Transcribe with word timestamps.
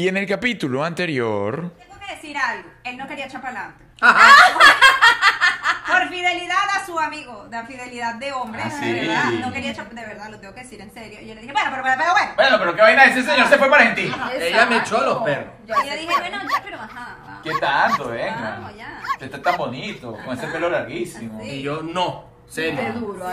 Y 0.00 0.08
en 0.08 0.16
el 0.16 0.26
capítulo 0.26 0.82
anterior, 0.82 1.74
Tengo 1.76 2.00
que 2.00 2.14
decir 2.14 2.34
algo. 2.34 2.70
Él 2.84 2.96
no 2.96 3.06
quería 3.06 3.26
echar 3.26 3.42
para 3.42 3.66
adelante. 3.66 3.84
Por 5.86 6.08
fidelidad 6.08 6.70
a 6.74 6.86
su 6.86 6.98
amigo, 6.98 7.46
de 7.50 7.62
fidelidad 7.64 8.14
de 8.14 8.32
hombre, 8.32 8.62
Ah, 8.64 8.68
de 8.80 8.92
verdad, 8.94 9.24
no 9.24 9.52
quería 9.52 9.72
echar, 9.72 9.90
de 9.90 10.06
verdad, 10.06 10.30
lo 10.30 10.40
tengo 10.40 10.54
que 10.54 10.62
decir 10.62 10.80
en 10.80 10.90
serio. 10.94 11.20
Y 11.20 11.26
yo 11.28 11.34
le 11.34 11.42
dije, 11.42 11.52
bueno, 11.52 11.68
pero, 11.70 11.82
pero, 11.82 11.96
pero 11.98 12.12
bueno. 12.12 12.32
Bueno, 12.34 12.58
pero 12.60 12.74
qué 12.76 12.80
vaina, 12.80 13.04
ese 13.04 13.22
señor 13.24 13.46
se 13.46 13.58
fue 13.58 13.68
para 13.68 13.82
Argentina. 13.82 14.30
Ella 14.34 14.64
me 14.64 14.78
echó 14.78 14.96
a 15.02 15.04
los 15.04 15.22
perros. 15.22 15.52
Y 15.66 15.68
yo 15.68 15.94
dije, 15.94 16.06
bueno, 16.18 16.38
ya, 16.50 16.62
pero 16.64 16.76
ajá. 16.80 17.16
vamos. 17.22 17.42
¿Qué 17.42 17.50
tanto, 17.60 18.08
Vamos, 18.08 18.76
ya. 18.78 19.02
Usted 19.12 19.26
está 19.26 19.42
tan 19.42 19.58
bonito, 19.58 20.16
con 20.24 20.38
ese 20.38 20.46
pelo 20.46 20.70
larguísimo. 20.70 21.42
Sí. 21.42 21.50
Y 21.50 21.62
yo 21.62 21.82
no, 21.82 22.29
serio, 22.50 22.82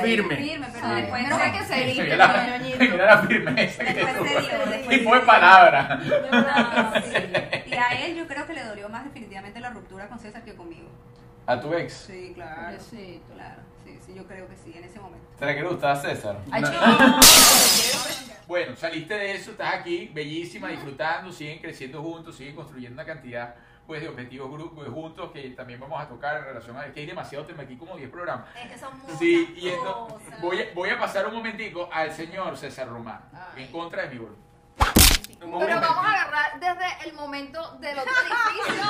firme. 0.03 0.35
Firme, 0.37 0.67
pero 0.73 0.87
Sí. 0.87 0.95
después 0.95 1.23
Menos 1.23 1.39
mal 1.39 1.51
que 1.51 1.63
se 1.65 2.03
la, 2.17 2.57
ñoñito. 2.57 2.79
mira 2.79 3.05
la 3.05 3.17
firmeza 3.23 3.83
que 3.85 3.93
tuvo. 4.05 4.89
Tipo 4.89 5.15
de 5.15 5.21
palabra. 5.21 5.95
No, 5.97 7.01
sí. 7.01 7.13
Y 7.71 7.73
a 7.73 8.05
él 8.05 8.15
yo 8.15 8.27
creo 8.27 8.45
que 8.47 8.53
le 8.53 8.63
dolió 8.63 8.89
más 8.89 9.03
definitivamente 9.03 9.59
la 9.59 9.69
ruptura 9.71 10.07
con 10.07 10.17
César 10.19 10.43
que 10.43 10.55
conmigo. 10.55 10.89
¿A 11.45 11.59
tu 11.59 11.73
ex? 11.73 11.93
Sí, 11.93 12.31
claro. 12.35 12.61
Pobrecito. 12.77 13.33
Claro, 13.35 13.61
sí, 13.83 13.97
sí, 14.05 14.13
yo 14.15 14.25
creo 14.27 14.47
que 14.47 14.55
sí, 14.57 14.73
en 14.75 14.83
ese 14.83 14.99
momento. 14.99 15.25
¿Será 15.39 15.55
que 15.55 15.61
le 15.61 15.67
gustaba 15.69 15.95
César? 15.95 16.37
No. 16.47 17.19
Bueno, 18.47 18.77
saliste 18.77 19.13
de 19.13 19.33
eso, 19.35 19.51
estás 19.51 19.73
aquí, 19.73 20.09
bellísima, 20.13 20.69
disfrutando, 20.69 21.33
siguen 21.33 21.59
creciendo 21.59 22.01
juntos, 22.01 22.33
siguen 22.37 22.55
construyendo 22.55 22.93
una 22.93 23.05
cantidad 23.05 23.53
pues, 23.87 24.01
de 24.01 24.09
objetivos 24.09 24.51
grupos 24.51 24.87
juntos 24.89 25.31
que 25.31 25.49
también 25.51 25.79
vamos 25.79 25.99
a 26.01 26.07
tocar 26.07 26.37
en 26.37 26.43
relación 26.45 26.77
a 26.77 26.91
que 26.93 26.99
hay 26.99 27.05
demasiado 27.05 27.45
tema 27.45 27.63
aquí, 27.63 27.77
como 27.77 27.95
10 27.95 28.09
programas. 28.11 28.47
Es 28.61 28.69
que 28.71 28.77
son 28.77 28.99
muchas 28.99 29.17
Sí, 29.17 29.53
y 29.57 29.69
esto, 29.69 30.07
cosas. 30.07 30.41
voy, 30.41 30.61
a, 30.61 30.65
voy 30.75 30.89
a 30.89 30.99
pasar 30.99 31.25
un 31.27 31.33
momentico 31.35 31.89
al 31.91 32.11
señor 32.11 32.57
César 32.57 32.89
Román, 32.89 33.21
Ay. 33.33 33.63
en 33.63 33.71
contra 33.71 34.03
de 34.03 34.09
mi 34.09 34.17
voluntad. 34.17 34.43
Un 35.39 35.59
Pero 35.59 35.79
vamos 35.79 36.05
a 36.05 36.11
agarrar 36.13 36.59
desde 36.59 37.07
el 37.09 37.13
momento 37.15 37.71
del 37.79 37.97
otro 37.99 38.11
edificio. 38.11 38.83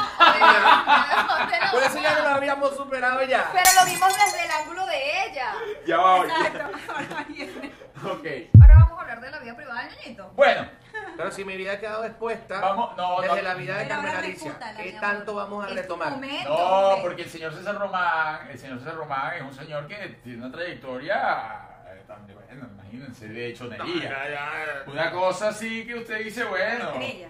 Por 1.71 1.83
eso 1.83 1.99
ya 2.01 2.13
no 2.15 2.21
lo 2.23 2.29
habíamos 2.35 2.75
superado 2.75 3.23
ya. 3.23 3.51
Pero 3.53 3.69
lo 3.79 3.85
vimos 3.85 4.09
desde 4.17 4.45
el 4.45 4.51
ángulo 4.51 4.85
de 4.87 5.25
ella. 5.27 5.53
Ya 5.85 5.97
va, 5.97 6.25
Exacto. 6.25 6.63
Ahora 6.93 7.25
viene. 7.27 7.71
ok. 8.03 8.61
Ahora 8.61 8.75
vamos 8.79 8.97
a 8.97 9.01
hablar 9.01 9.21
de 9.21 9.31
la 9.31 9.39
vida 9.39 9.55
privada 9.55 9.83
del 9.83 9.95
ñoñito. 9.97 10.31
Bueno, 10.35 10.69
Pero 11.17 11.31
si 11.31 11.43
mi 11.43 11.57
vida 11.57 11.73
ha 11.73 11.79
quedado 11.79 12.05
expuesta 12.05 12.59
Vamos, 12.61 12.95
no, 12.95 13.19
desde 13.21 13.35
no. 13.37 13.41
la 13.41 13.53
vida 13.55 13.77
de 13.77 13.87
Carmen 13.87 14.15
Alicia, 14.15 14.59
¿qué 14.77 14.97
tanto 15.01 15.35
vamos 15.35 15.65
a 15.65 15.69
Es 15.69 15.75
retomar? 15.75 16.11
momento. 16.11 16.49
no, 16.95 17.01
porque 17.01 17.23
el 17.23 17.29
señor 17.29 17.53
César 17.53 17.75
Román, 17.77 18.47
el 18.49 18.57
señor 18.59 18.79
César 18.79 18.95
Román 18.95 19.33
es 19.35 19.41
un 19.41 19.53
señor 19.53 19.87
que 19.87 19.95
tiene 20.23 20.45
una 20.45 20.51
trayectoria 20.55 21.61
eh, 21.87 22.03
tan 22.07 22.25
de, 22.27 22.33
bueno, 22.35 22.67
imagínense, 22.73 23.27
de 23.27 23.53
ya. 23.53 24.83
Una 24.85 25.11
cosa 25.11 25.49
así 25.49 25.85
que 25.85 25.95
usted 25.95 26.23
dice, 26.23 26.43
bueno. 26.45 26.89
Estrella. 26.91 27.29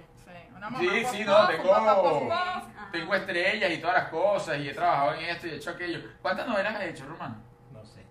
Sí, 0.79 1.05
Sí, 1.11 1.23
no, 1.23 1.47
tengo, 1.47 2.29
tengo 2.91 3.15
estrellas 3.15 3.71
y 3.71 3.77
todas 3.77 3.95
las 3.97 4.09
cosas 4.09 4.57
y 4.57 4.69
he 4.69 4.73
trabajado 4.73 5.13
en 5.13 5.25
esto 5.25 5.47
y 5.47 5.51
he 5.51 5.55
hecho 5.55 5.69
aquello. 5.69 5.99
¿Cuántas 6.21 6.47
novelas 6.47 6.75
has 6.75 6.81
hecho, 6.81 7.05
Román? 7.05 7.41
No 7.71 7.85
sé. 7.85 8.03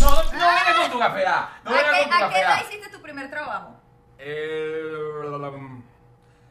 No, 0.00 0.10
no, 0.10 0.16
no, 0.16 0.22
no 0.24 0.30
vengas 0.32 0.74
con 0.80 0.90
tu 0.90 0.98
gafeada. 0.98 1.58
No 1.64 1.70
¿A 1.70 1.74
vengas 1.74 1.94
qué, 1.96 2.02
con 2.10 2.18
tu 2.18 2.24
a 2.24 2.28
qué 2.30 2.40
edad 2.40 2.60
hiciste 2.68 2.88
tu 2.90 3.00
primer 3.00 3.30
trabajo? 3.30 3.75
Eh, 4.18 4.76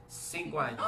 cinco 0.08 0.60
años. 0.60 0.82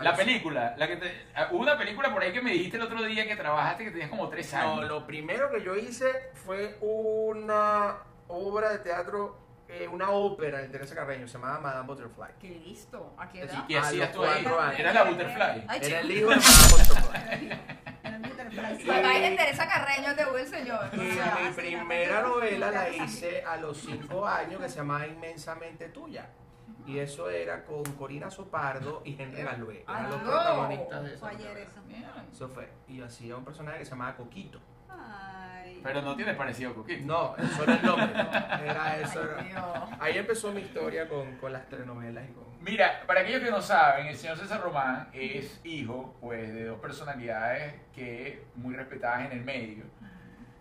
La 0.00 0.16
película, 0.16 0.74
la 0.76 0.88
que 0.88 0.96
te, 0.96 1.26
ah, 1.36 1.48
hubo 1.52 1.60
una 1.60 1.78
película 1.78 2.12
por 2.12 2.22
ahí 2.22 2.32
que 2.32 2.42
me 2.42 2.50
dijiste 2.50 2.76
el 2.76 2.82
otro 2.82 3.04
día 3.04 3.24
que 3.26 3.36
trabajaste 3.36 3.84
que 3.84 3.92
tenías 3.92 4.10
como 4.10 4.28
tres 4.28 4.52
años. 4.52 4.76
No, 4.76 4.82
lo 4.82 5.06
primero 5.06 5.48
que 5.50 5.62
yo 5.62 5.76
hice 5.76 6.30
fue 6.34 6.76
una 6.80 7.98
obra 8.26 8.70
de 8.70 8.78
teatro, 8.80 9.36
eh, 9.72 9.88
una 9.88 10.10
ópera 10.10 10.58
de 10.58 10.68
Teresa 10.68 10.94
Carreño, 10.94 11.26
se 11.26 11.34
llamaba 11.34 11.60
Madame 11.60 11.86
Butterfly. 11.86 12.32
Qué 12.40 12.50
listo. 12.50 13.14
¿A 13.18 13.28
qué 13.28 13.38
¿Y 13.38 13.40
edad? 13.42 13.66
qué 13.66 13.78
A 13.78 13.82
hacías 13.82 14.08
los 14.14 14.16
tú 14.16 14.22
ahí? 14.30 14.42
cuatro 14.42 14.60
años. 14.60 14.80
Eras 14.80 14.94
la 14.94 15.04
Butterfly. 15.04 15.64
Ay, 15.68 15.80
Era 15.82 16.00
el 16.00 16.10
hijo 16.10 16.28
de 16.30 16.36
Madame 16.36 16.68
Butterfly. 16.70 17.82
Papá 18.86 19.18
de 19.18 19.36
Teresa 19.36 19.66
Carreño 19.68 20.14
te 20.14 20.22
el 20.40 20.46
señor. 20.46 20.90
Y 20.92 20.98
O 21.10 21.14
sea, 21.14 21.38
mi 21.42 21.50
primera 21.54 22.22
novela 22.22 22.70
la 22.70 22.88
hice 22.90 23.42
a 23.44 23.56
los 23.56 23.78
cinco 23.78 24.26
años 24.26 24.60
que 24.60 24.68
se 24.68 24.76
llamaba 24.76 25.06
Inmensamente 25.06 25.88
Tuya. 25.88 26.28
Y 26.86 26.98
eso 26.98 27.30
era 27.30 27.64
con 27.64 27.84
Corina 27.94 28.28
Sopardo 28.30 29.02
y 29.04 29.20
Henry 29.20 29.42
Galué. 29.42 29.84
Eran 29.88 30.10
los 30.10 30.20
protagonistas 30.20 31.02
de 31.04 31.08
Fue 31.10 31.16
esa 31.16 31.38
ayer 31.38 31.48
novela. 31.52 31.70
eso. 31.70 31.82
bien. 31.86 32.04
Eso 32.32 32.48
fue. 32.48 32.68
Y 32.88 32.96
yo 32.96 33.04
hacía 33.06 33.36
un 33.36 33.44
personaje 33.44 33.78
que 33.78 33.84
se 33.84 33.90
llamaba 33.92 34.16
Coquito. 34.16 34.60
Ay. 34.98 35.80
Pero 35.82 36.02
no 36.02 36.14
tienes 36.16 36.36
parecido 36.36 36.70
a 36.70 36.74
Coquito. 36.74 37.04
No, 37.06 37.36
eso 37.36 37.62
era 37.64 37.74
el 37.76 37.82
nombre. 37.86 38.10
Era 38.12 38.98
eso. 39.00 39.20
Ay, 39.38 39.48
era- 39.50 39.62
Dios. 39.72 39.88
Ahí 40.00 40.18
empezó 40.18 40.52
mi 40.52 40.60
historia 40.60 41.08
con, 41.08 41.36
con 41.36 41.52
las 41.52 41.68
telenovelas 41.68 42.24
y 42.28 42.32
con. 42.32 42.42
Mira, 42.60 43.02
para 43.06 43.20
aquellos 43.22 43.42
que 43.42 43.50
no 43.50 43.60
saben, 43.60 44.06
el 44.06 44.16
señor 44.16 44.38
César 44.38 44.60
Román 44.60 45.08
es 45.12 45.60
hijo 45.64 46.14
pues, 46.20 46.54
de 46.54 46.66
dos 46.66 46.78
personalidades 46.80 47.74
que 47.94 48.44
muy 48.54 48.74
respetadas 48.76 49.26
en 49.26 49.32
el 49.38 49.44
medio, 49.44 49.84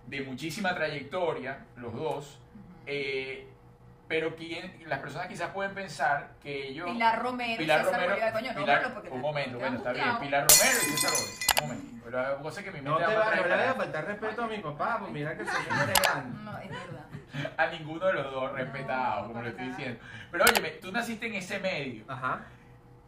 de 0.07 0.21
muchísima 0.21 0.73
trayectoria, 0.73 1.59
los 1.77 1.93
dos, 1.93 2.39
eh, 2.87 3.47
pero 4.11 4.35
quien, 4.35 4.73
las 4.87 4.99
personas 4.99 5.27
quizás 5.27 5.51
pueden 5.51 5.73
pensar 5.73 6.31
que 6.43 6.67
ellos... 6.67 6.85
Pilar 6.91 7.21
Romero, 7.21 7.57
Pilar 7.57 7.79
César 7.79 7.93
Romero, 7.93 8.09
Bolívar, 8.11 8.33
coño, 8.33 8.49
Pilar- 8.49 8.57
nómbralo 8.81 8.93
porque 8.93 9.09
un 9.09 9.21
momento, 9.21 9.57
bueno, 9.57 9.77
está 9.77 9.93
bien. 9.93 10.17
Pilar 10.19 10.45
Romero 10.49 10.77
y 10.81 10.91
César 10.91 11.11
Bolívar, 11.11 11.63
un 11.63 11.69
momento, 11.69 12.01
pero 12.03 12.19
hay 12.19 12.43
cosas 12.43 12.63
que 12.65 12.71
mi 12.71 12.81
No 12.81 12.95
mente 12.99 13.05
te 13.09 13.17
va 13.17 13.21
a 13.31 13.35
no 13.37 13.41
vayas 13.43 13.69
a 13.69 13.73
faltar 13.75 14.05
respeto 14.05 14.43
a 14.43 14.47
mi 14.47 14.57
papá, 14.57 14.97
pues 14.99 15.11
mira 15.13 15.33
que 15.37 15.43
el 15.43 15.47
señor 15.47 15.89
es 15.89 15.99
grande. 16.03 16.43
No, 16.43 16.57
es 16.57 16.69
verdad. 16.69 17.53
a 17.55 17.67
ninguno 17.67 18.05
de 18.07 18.13
los 18.13 18.31
dos 18.33 18.51
respetado, 18.51 19.27
como 19.27 19.41
le 19.43 19.49
estoy 19.51 19.67
diciendo. 19.69 19.99
Pero 20.29 20.43
óyeme, 20.43 20.69
tú 20.71 20.91
naciste 20.91 21.27
en 21.27 21.35
ese 21.35 21.59
medio. 21.59 22.03
Ajá. 22.09 22.41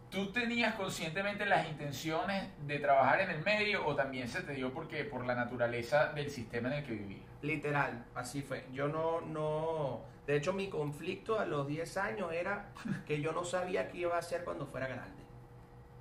¿Tú 0.10 0.32
tenías 0.32 0.76
conscientemente 0.76 1.46
las 1.46 1.68
intenciones 1.68 2.48
de 2.66 2.80
trabajar 2.80 3.20
en 3.20 3.30
el 3.32 3.44
medio 3.44 3.86
o 3.86 3.94
también 3.94 4.30
se 4.30 4.42
te 4.42 4.54
dio 4.54 4.72
porque 4.74 5.04
por 5.04 5.26
la 5.26 5.36
naturaleza 5.36 6.14
del 6.14 6.30
sistema 6.30 6.70
en 6.70 6.76
el 6.76 6.86
que 6.86 6.94
vivías? 6.94 7.33
Literal, 7.44 8.06
así 8.16 8.42
fue. 8.42 8.66
Yo 8.72 8.88
no, 8.88 9.20
no. 9.20 10.02
De 10.26 10.38
hecho, 10.38 10.54
mi 10.54 10.70
conflicto 10.70 11.38
a 11.38 11.46
los 11.46 11.68
10 11.68 11.98
años 11.98 12.32
era 12.32 12.70
que 13.06 13.20
yo 13.20 13.34
no 13.34 13.44
sabía 13.44 13.90
qué 13.90 14.00
iba 14.00 14.16
a 14.16 14.20
hacer 14.20 14.46
cuando 14.46 14.66
fuera 14.66 14.88
grande. 14.88 15.22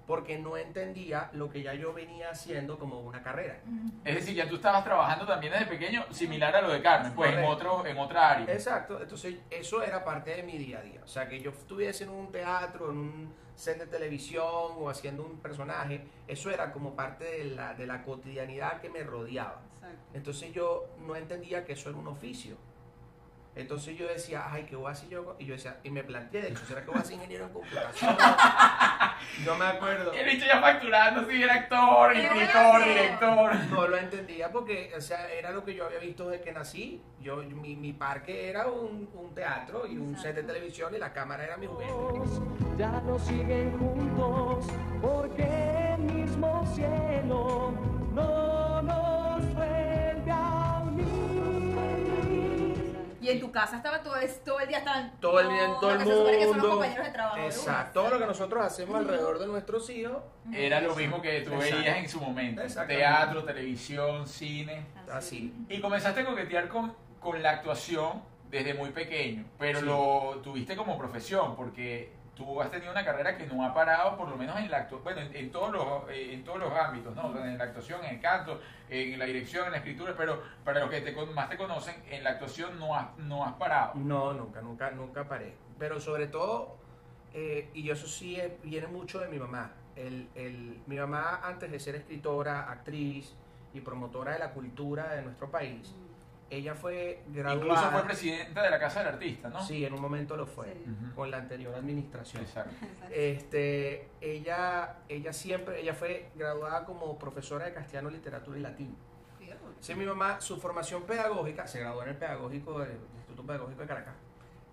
Porque 0.07 0.39
no 0.39 0.57
entendía 0.57 1.31
lo 1.33 1.51
que 1.51 1.63
ya 1.63 1.75
yo 1.75 1.93
venía 1.93 2.31
haciendo 2.31 2.79
como 2.79 3.01
una 3.01 3.25
carrera. 3.25 3.59
Es 4.05 4.15
decir, 4.15 4.37
ya 4.37 4.49
tú 4.49 4.57
estabas 4.57 4.85
trabajando 4.85 5.27
también 5.27 5.53
desde 5.53 5.67
pequeño, 5.67 6.05
similar 6.11 6.55
a 6.55 6.63
lo 6.63 6.71
de 6.71 6.81
Carmen, 6.81 7.13
pues 7.13 7.33
en, 7.37 7.45
otro, 7.45 7.85
en 7.87 7.99
otra 7.99 8.31
área. 8.31 8.53
Exacto, 8.53 9.01
entonces 9.01 9.37
eso 9.51 9.83
era 9.83 10.05
parte 10.05 10.37
de 10.37 10.45
mi 10.45 10.59
día 10.59 10.79
a 10.79 10.83
día. 10.83 11.01
O 11.03 11.09
sea, 11.09 11.29
que 11.29 11.41
yo 11.41 11.51
estuviese 11.51 12.05
en 12.05 12.11
un 12.11 12.31
teatro, 12.31 12.91
en 12.91 12.99
un 12.99 13.35
set 13.57 13.79
de 13.79 13.87
televisión 13.87 14.47
o 14.79 14.89
haciendo 14.89 15.25
un 15.25 15.39
personaje, 15.39 16.05
eso 16.27 16.51
era 16.51 16.73
como 16.73 16.95
parte 16.95 17.25
de 17.25 17.45
la, 17.45 17.75
de 17.75 17.87
la 17.87 18.03
cotidianidad 18.03 18.81
que 18.81 18.91
me 18.91 19.03
rodeaba. 19.03 19.63
Exacto. 19.75 19.99
Entonces 20.15 20.53
yo 20.53 20.89
no 21.07 21.17
entendía 21.17 21.65
que 21.65 21.73
eso 21.73 21.91
era 21.91 21.99
un 21.99 22.09
oficio. 22.09 22.57
Entonces 23.55 23.99
yo 23.99 24.09
decía, 24.09 24.47
ay, 24.51 24.65
¿qué 24.65 24.77
voy 24.77 24.89
a 24.89 24.93
hacer 24.93 25.11
yo? 25.11 25.37
Y 25.39 25.45
yo 25.45 25.53
decía, 25.53 25.79
y 25.83 25.91
me 25.91 26.03
planteé, 26.03 26.41
de 26.41 26.49
hecho, 26.49 26.65
¿será 26.65 26.83
que 26.83 26.91
voy 26.91 27.01
a 27.01 27.05
ser 27.05 27.15
ingeniero 27.15 27.47
en 27.47 27.53
computación? 27.53 28.17
no 29.45 29.57
me 29.57 29.65
acuerdo. 29.67 30.13
El 30.13 30.25
bicho 30.25 30.47
ya 30.47 30.61
facturando, 30.61 31.29
si 31.29 31.43
era 31.43 31.55
actor, 31.55 32.13
¿Qué 32.15 32.29
voy 32.29 32.39
a 32.39 32.45
escritor, 32.45 32.85
director. 32.85 33.55
No 33.71 33.89
lo 33.89 33.97
entendía 33.99 34.51
porque, 34.51 34.93
o 34.97 35.01
sea, 35.03 35.31
era 35.31 35.51
lo 35.51 35.65
que 35.65 35.75
yo 35.75 35.85
había 35.85 35.99
visto 35.99 36.31
desde 36.31 36.43
que 36.43 36.53
nací. 36.53 37.03
Yo, 37.21 37.37
mi, 37.37 37.77
mi 37.77 37.93
parque 37.93 38.49
era 38.49 38.67
un, 38.69 39.11
un 39.13 39.35
teatro 39.35 39.87
y 39.87 39.99
un 39.99 40.17
set 40.17 40.35
de 40.35 40.45
televisión 40.45 40.95
y 40.95 40.99
la 40.99 41.13
cámara 41.13 41.45
era 41.45 41.59
mi 41.59 41.67
juguete. 41.67 41.93
ya 42.79 43.03
no 43.03 43.19
siguen 43.19 43.79
juntos 43.79 44.67
porque 45.01 45.95
el 45.95 46.01
mismo 46.01 46.65
cielo 46.75 47.75
no 48.15 48.83
nos 48.83 49.22
Y 53.23 53.29
en 53.31 53.41
tu 53.41 53.53
casa 53.53 53.77
estaba 53.77 54.03
todo, 54.03 54.17
es- 54.17 54.43
todo 54.45 54.59
el 54.61 54.69
día 54.69 54.79
estaban. 54.79 55.13
Todo 55.21 55.41
el 55.41 55.49
día 55.49 55.65
en 55.65 55.73
todo 55.81 55.91
el 55.93 55.99
que 55.99 56.05
se 56.05 56.11
supone 56.13 56.39
que 56.39 56.45
son 56.45 56.49
los 56.49 56.57
mundo. 56.57 56.71
compañeros 56.71 57.07
de 57.07 57.13
trabajo. 57.13 57.39
Exacto. 57.39 58.01
Todo 58.01 58.11
lo 58.11 58.19
que 58.19 58.27
nosotros 58.27 58.65
hacemos 58.65 58.97
alrededor 58.97 59.39
de 59.39 59.47
nuestros 59.47 59.89
hijos, 59.91 60.17
Era 60.53 60.81
lo 60.81 60.95
mismo 60.97 61.23
que 61.23 61.41
tú 61.43 61.57
veías 61.57 61.97
en 61.99 62.09
su 62.09 62.21
momento. 62.21 62.63
Teatro, 62.87 63.45
televisión, 63.45 64.27
cine. 64.27 64.87
así. 65.13 65.55
Y 65.69 65.81
comenzaste 65.81 66.21
a 66.21 66.25
coquetear 66.27 66.69
con, 66.69 66.95
con 67.21 67.43
la 67.43 67.51
actuación 67.51 68.23
desde 68.51 68.75
muy 68.75 68.91
pequeño, 68.91 69.45
pero 69.59 69.79
Sí. 69.81 69.87
lo 69.87 70.41
tuviste 70.43 70.75
como 70.77 70.99
profesión, 70.99 71.55
porque 71.57 72.13
tú 72.35 72.61
has 72.61 72.71
tenido 72.71 72.91
una 72.93 73.05
carrera 73.05 73.37
que 73.37 73.47
no 73.47 73.65
ha 73.65 73.75
parado, 73.75 74.17
por 74.17 74.29
lo 74.29 74.37
menos 74.37 74.57
en 74.59 74.71
la 74.71 74.89
bueno, 75.03 75.21
en, 75.21 75.51
todos 75.53 75.73
los 75.73 76.09
eh, 76.11 76.33
en 76.35 76.45
todos 76.45 76.59
los 76.59 76.73
ámbitos, 76.73 77.15
¿no? 77.15 77.37
En 77.45 77.59
la 77.59 77.65
actuación, 77.65 78.05
en 78.05 78.15
el 78.17 78.21
canto, 78.21 78.61
en 78.89 79.19
la 79.19 79.25
dirección, 79.27 79.67
en 79.67 79.73
la 79.73 79.79
escritura, 79.79 80.15
pero 80.17 80.43
para 80.65 80.81
los 80.81 80.91
que 80.91 81.01
te, 81.01 81.13
más 81.27 81.49
te 81.49 81.57
conocen, 81.57 82.03
en 82.11 82.25
la 82.25 82.31
actuación 82.31 82.79
no 82.79 82.95
has, 82.95 83.17
no 83.19 83.45
has 83.45 83.55
parado. 83.55 83.93
No, 83.97 84.33
nunca, 84.33 84.61
nunca, 84.63 84.91
nunca 84.91 85.25
paré. 85.29 85.55
Pero 85.79 86.01
sobre 86.01 86.27
todo, 86.27 86.77
eh, 87.35 87.71
y 87.75 87.91
eso 87.91 88.07
sí 88.07 88.39
es- 88.41 88.61
viene 88.63 88.87
mucho 88.87 89.19
de 89.21 89.29
mi 89.29 89.39
mamá. 89.39 89.73
El, 89.97 90.29
el- 90.35 90.81
mi 90.87 90.97
mamá, 90.97 91.41
antes 91.45 91.71
de 91.71 91.79
ser 91.81 91.95
escritora, 91.97 92.71
actriz 92.71 93.35
y 93.75 93.81
promotora 93.81 94.33
de 94.33 94.39
la 94.39 94.51
cultura 94.53 95.13
de 95.15 95.23
nuestro 95.23 95.51
país, 95.51 95.95
ella 96.53 96.75
fue 96.75 97.23
graduada. 97.29 97.55
Incluso 97.65 97.91
fue 97.91 98.03
presidenta 98.05 98.63
de 98.63 98.71
la 98.71 98.79
Casa 98.79 99.01
del 99.01 99.15
Artista, 99.15 99.49
¿no? 99.49 99.65
Sí, 99.65 99.85
en 99.87 99.95
un 99.95 100.03
momento 100.03 100.37
lo 100.37 100.47
fue, 100.47 100.75
Sí. 100.75 100.85
Con 101.15 101.31
la 101.31 101.39
anterior 101.39 101.75
administración. 101.75 102.43
Exacto. 102.43 102.75
Este, 103.11 104.11
ella, 104.21 104.97
ella 105.09 105.33
siempre, 105.33 105.81
ella 105.81 105.95
fue 105.95 106.31
graduada 106.35 106.85
como 106.85 107.19
profesora 107.19 107.65
de 107.65 107.73
castellano, 107.73 108.11
literatura 108.11 108.59
y 108.59 108.63
latín. 108.63 108.97
Sí, 109.81 109.95
mi 109.95 110.05
mamá, 110.05 110.41
su 110.41 110.61
formación 110.61 111.03
pedagógica, 111.03 111.67
se 111.67 111.81
graduó 111.81 112.03
en 112.05 112.11
el 112.11 112.17
pedagógico 112.17 112.79
del 112.79 112.99
Instituto 113.17 113.45
Pedagógico 113.45 113.81
de 113.81 113.87
Caracas. 113.89 114.15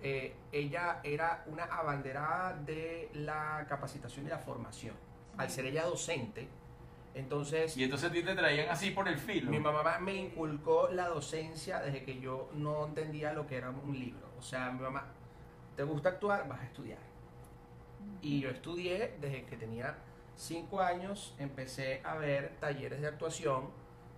Eh, 0.01 0.35
ella 0.51 0.99
era 1.03 1.43
una 1.47 1.63
abanderada 1.63 2.53
de 2.53 3.09
la 3.13 3.65
capacitación 3.67 4.27
y 4.27 4.29
la 4.29 4.37
formación. 4.37 4.95
Al 5.37 5.49
ser 5.49 5.65
ella 5.65 5.85
docente, 5.85 6.47
entonces 7.13 7.75
Y 7.75 7.83
entonces 7.83 8.09
a 8.09 8.13
ti 8.13 8.23
te 8.23 8.35
traían 8.35 8.69
así 8.69 8.91
por 8.91 9.07
el 9.07 9.17
filo. 9.17 9.51
mi 9.51 9.59
mamá 9.59 9.99
me 9.99 10.13
inculcó 10.13 10.89
la 10.89 11.07
docencia 11.07 11.79
desde 11.79 12.03
que 12.03 12.19
yo 12.19 12.49
no 12.53 12.85
entendía 12.85 13.33
lo 13.33 13.47
que 13.47 13.57
era 13.57 13.69
un 13.69 13.97
libro. 13.97 14.27
O 14.37 14.41
sea, 14.41 14.71
mi 14.71 14.81
mamá, 14.81 15.05
¿te 15.75 15.83
gusta 15.83 16.09
actuar? 16.09 16.47
Vas 16.47 16.61
a 16.61 16.65
estudiar. 16.65 16.99
Y 18.21 18.41
yo 18.41 18.49
estudié 18.49 19.17
desde 19.19 19.45
que 19.45 19.57
tenía 19.57 19.97
cinco 20.35 20.81
años, 20.81 21.35
empecé 21.37 22.01
a 22.03 22.15
ver 22.15 22.55
talleres 22.59 23.01
de 23.01 23.07
actuación 23.07 23.69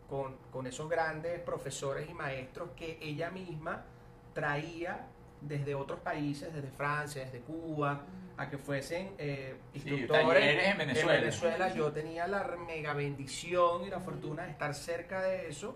con, 0.09 0.37
con 0.51 0.67
esos 0.67 0.89
grandes 0.89 1.39
profesores 1.39 2.09
y 2.09 2.13
maestros 2.13 2.69
que 2.75 2.99
ella 3.01 3.31
misma 3.31 3.85
traía 4.33 5.07
desde 5.41 5.75
otros 5.75 5.99
países, 5.99 6.53
desde 6.53 6.69
Francia, 6.71 7.23
desde 7.25 7.39
Cuba, 7.41 8.01
a 8.37 8.49
que 8.49 8.57
fuesen 8.57 9.11
eh, 9.17 9.55
Sí, 9.73 9.79
instructores 9.89 10.25
talleres 10.39 10.67
en 10.69 10.77
Venezuela. 10.77 11.19
Venezuela. 11.19 11.73
Yo 11.75 11.91
tenía 11.91 12.27
la 12.27 12.43
mega 12.67 12.93
bendición 12.93 13.83
y 13.85 13.89
la 13.89 13.99
fortuna 13.99 14.43
de 14.43 14.51
estar 14.51 14.73
cerca 14.73 15.21
de 15.21 15.49
eso 15.49 15.75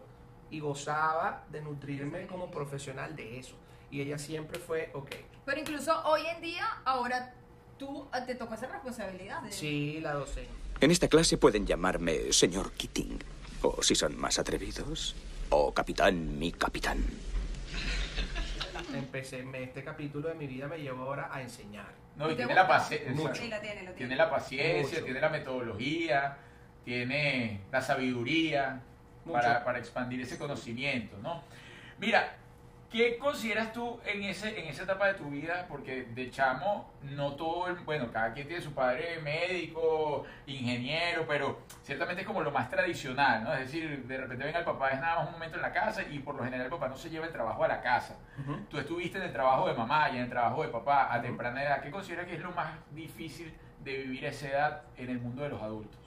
y 0.49 0.59
gozaba 0.59 1.43
de 1.51 1.61
nutrirme 1.61 2.27
como 2.27 2.49
profesional 2.51 3.15
de 3.15 3.39
eso. 3.39 3.55
Y 3.91 4.01
ella 4.01 4.17
siempre 4.17 4.59
fue, 4.59 4.89
ok, 4.93 5.11
Pero 5.45 5.59
incluso 5.61 5.91
hoy 6.05 6.21
en 6.27 6.41
día, 6.41 6.65
ahora 6.85 7.33
tú 7.77 8.07
eh, 8.13 8.21
te 8.25 8.35
tocó 8.35 8.53
esa 8.55 8.67
responsabilidad. 8.67 9.41
de- 9.41 9.51
sí, 9.51 9.99
la 10.01 10.13
docente. 10.13 10.49
En 10.81 10.91
esta 10.91 11.07
clase 11.07 11.37
pueden 11.37 11.65
llamarme 11.65 12.31
señor 12.33 12.71
Keating. 12.73 13.19
O 13.61 13.81
si 13.81 13.95
son 13.95 14.17
más 14.19 14.37
atrevidos, 14.37 15.15
o 15.49 15.73
capitán, 15.73 16.37
mi 16.37 16.51
capitán. 16.51 17.03
Empecé, 18.93 19.43
me- 19.43 19.63
este 19.63 19.83
capítulo 19.83 20.29
de 20.29 20.35
mi 20.35 20.47
vida 20.47 20.67
me 20.67 20.77
llevó 20.79 21.03
ahora 21.03 21.29
a 21.31 21.41
enseñar. 21.41 21.87
No, 22.15 22.25
y 22.27 22.29
¿Te 22.29 22.35
tiene 22.37 22.53
la, 22.53 22.63
Mucho. 23.13 23.21
exacto. 23.27 23.35
Sí, 23.41 23.49
lo 23.49 23.59
tiene, 23.59 23.75
lo 23.75 23.81
tiene. 23.81 23.93
tiene 23.97 24.15
la 24.15 24.29
paciencia, 24.29 24.93
Mucho. 24.95 25.03
tiene 25.05 25.19
la 25.19 25.29
metodología, 25.29 26.37
tiene 26.85 27.61
la 27.71 27.81
sabiduría 27.81 28.79
para, 29.31 29.63
para 29.65 29.79
expandir 29.79 30.21
ese 30.21 30.37
conocimiento, 30.37 31.17
¿no? 31.21 31.43
Mira, 31.99 32.35
¿qué 32.95 33.17
consideras 33.17 33.73
tú 33.73 33.99
en, 34.05 34.23
ese, 34.23 34.59
en 34.59 34.67
esa 34.67 34.83
etapa 34.83 35.07
de 35.07 35.15
tu 35.15 35.25
vida? 35.29 35.65
Porque 35.67 36.03
de 36.05 36.31
chamo, 36.31 36.91
no 37.03 37.33
todo, 37.35 37.67
el- 37.67 37.75
bueno, 37.75 38.11
cada 38.11 38.33
quien 38.33 38.47
tiene 38.47 38.61
su 38.63 38.73
padre 38.73 39.19
médico, 39.21 40.23
ingeniero, 40.47 41.25
pero 41.27 41.59
ciertamente 41.83 42.21
es 42.21 42.27
como 42.27 42.41
lo 42.41 42.51
más 42.51 42.69
tradicional, 42.69 43.43
¿no? 43.43 43.53
Es 43.53 43.59
decir, 43.71 44.03
de 44.05 44.17
repente 44.17 44.45
venga 44.45 44.59
el 44.59 44.65
papá, 44.65 44.89
es 44.91 44.99
nada 45.01 45.17
más 45.17 45.27
un 45.27 45.33
momento 45.33 45.57
en 45.57 45.61
la 45.63 45.71
casa 45.73 46.03
y 46.09 46.19
por 46.19 46.35
lo 46.35 46.43
general 46.43 46.65
el 46.65 46.71
papá 46.71 46.87
no 46.87 46.97
se 46.97 47.09
lleva 47.09 47.25
el 47.25 47.31
trabajo 47.33 47.63
a 47.63 47.67
la 47.67 47.81
casa. 47.81 48.17
Tú 48.69 48.77
estuviste 48.79 49.17
en 49.17 49.25
el 49.25 49.33
trabajo 49.33 49.67
de 49.67 49.73
mamá 49.73 50.09
y 50.11 50.17
en 50.17 50.23
el 50.23 50.29
trabajo 50.29 50.63
de 50.63 50.69
papá 50.69 51.13
a 51.13 51.21
temprana 51.21 51.63
edad. 51.63 51.81
¿Qué 51.81 51.91
consideras 51.91 52.25
que 52.27 52.35
es 52.35 52.41
lo 52.41 52.51
más 52.51 52.73
difícil 52.91 53.53
de 53.83 53.97
vivir 53.97 54.25
a 54.25 54.29
esa 54.29 54.47
edad 54.49 54.81
en 54.97 55.09
el 55.09 55.19
mundo 55.19 55.43
de 55.43 55.49
los 55.49 55.61
adultos? 55.61 55.99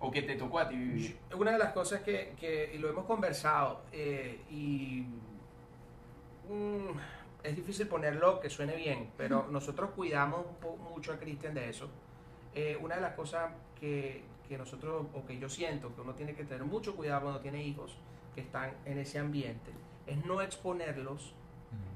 ¿O 0.00 0.10
que 0.12 0.22
te 0.22 0.36
tocó 0.36 0.60
a 0.60 0.68
ti 0.68 0.76
vivir? 0.76 1.18
Una 1.36 1.50
de 1.52 1.58
las 1.58 1.72
cosas 1.72 2.00
que, 2.02 2.34
que 2.38 2.70
y 2.74 2.78
lo 2.78 2.88
hemos 2.88 3.04
conversado 3.04 3.82
eh, 3.92 4.42
y 4.48 5.04
mm, 6.48 6.98
es 7.44 7.56
difícil 7.56 7.86
ponerlo 7.88 8.40
que 8.40 8.50
suene 8.50 8.76
bien, 8.76 9.10
pero 9.16 9.46
nosotros 9.50 9.90
cuidamos 9.94 10.44
un 10.46 10.54
po- 10.56 10.76
mucho 10.76 11.12
a 11.12 11.18
Cristian 11.18 11.54
de 11.54 11.68
eso. 11.70 11.88
Eh, 12.54 12.76
una 12.80 12.96
de 12.96 13.00
las 13.02 13.14
cosas 13.14 13.52
que, 13.78 14.24
que 14.48 14.58
nosotros, 14.58 15.06
o 15.14 15.24
que 15.24 15.38
yo 15.38 15.48
siento 15.48 15.94
que 15.94 16.00
uno 16.00 16.14
tiene 16.14 16.34
que 16.34 16.44
tener 16.44 16.64
mucho 16.64 16.96
cuidado 16.96 17.22
cuando 17.22 17.40
tiene 17.40 17.62
hijos 17.62 17.96
que 18.34 18.40
están 18.40 18.72
en 18.84 18.98
ese 18.98 19.18
ambiente, 19.18 19.70
es 20.06 20.24
no 20.24 20.40
exponerlos 20.42 21.34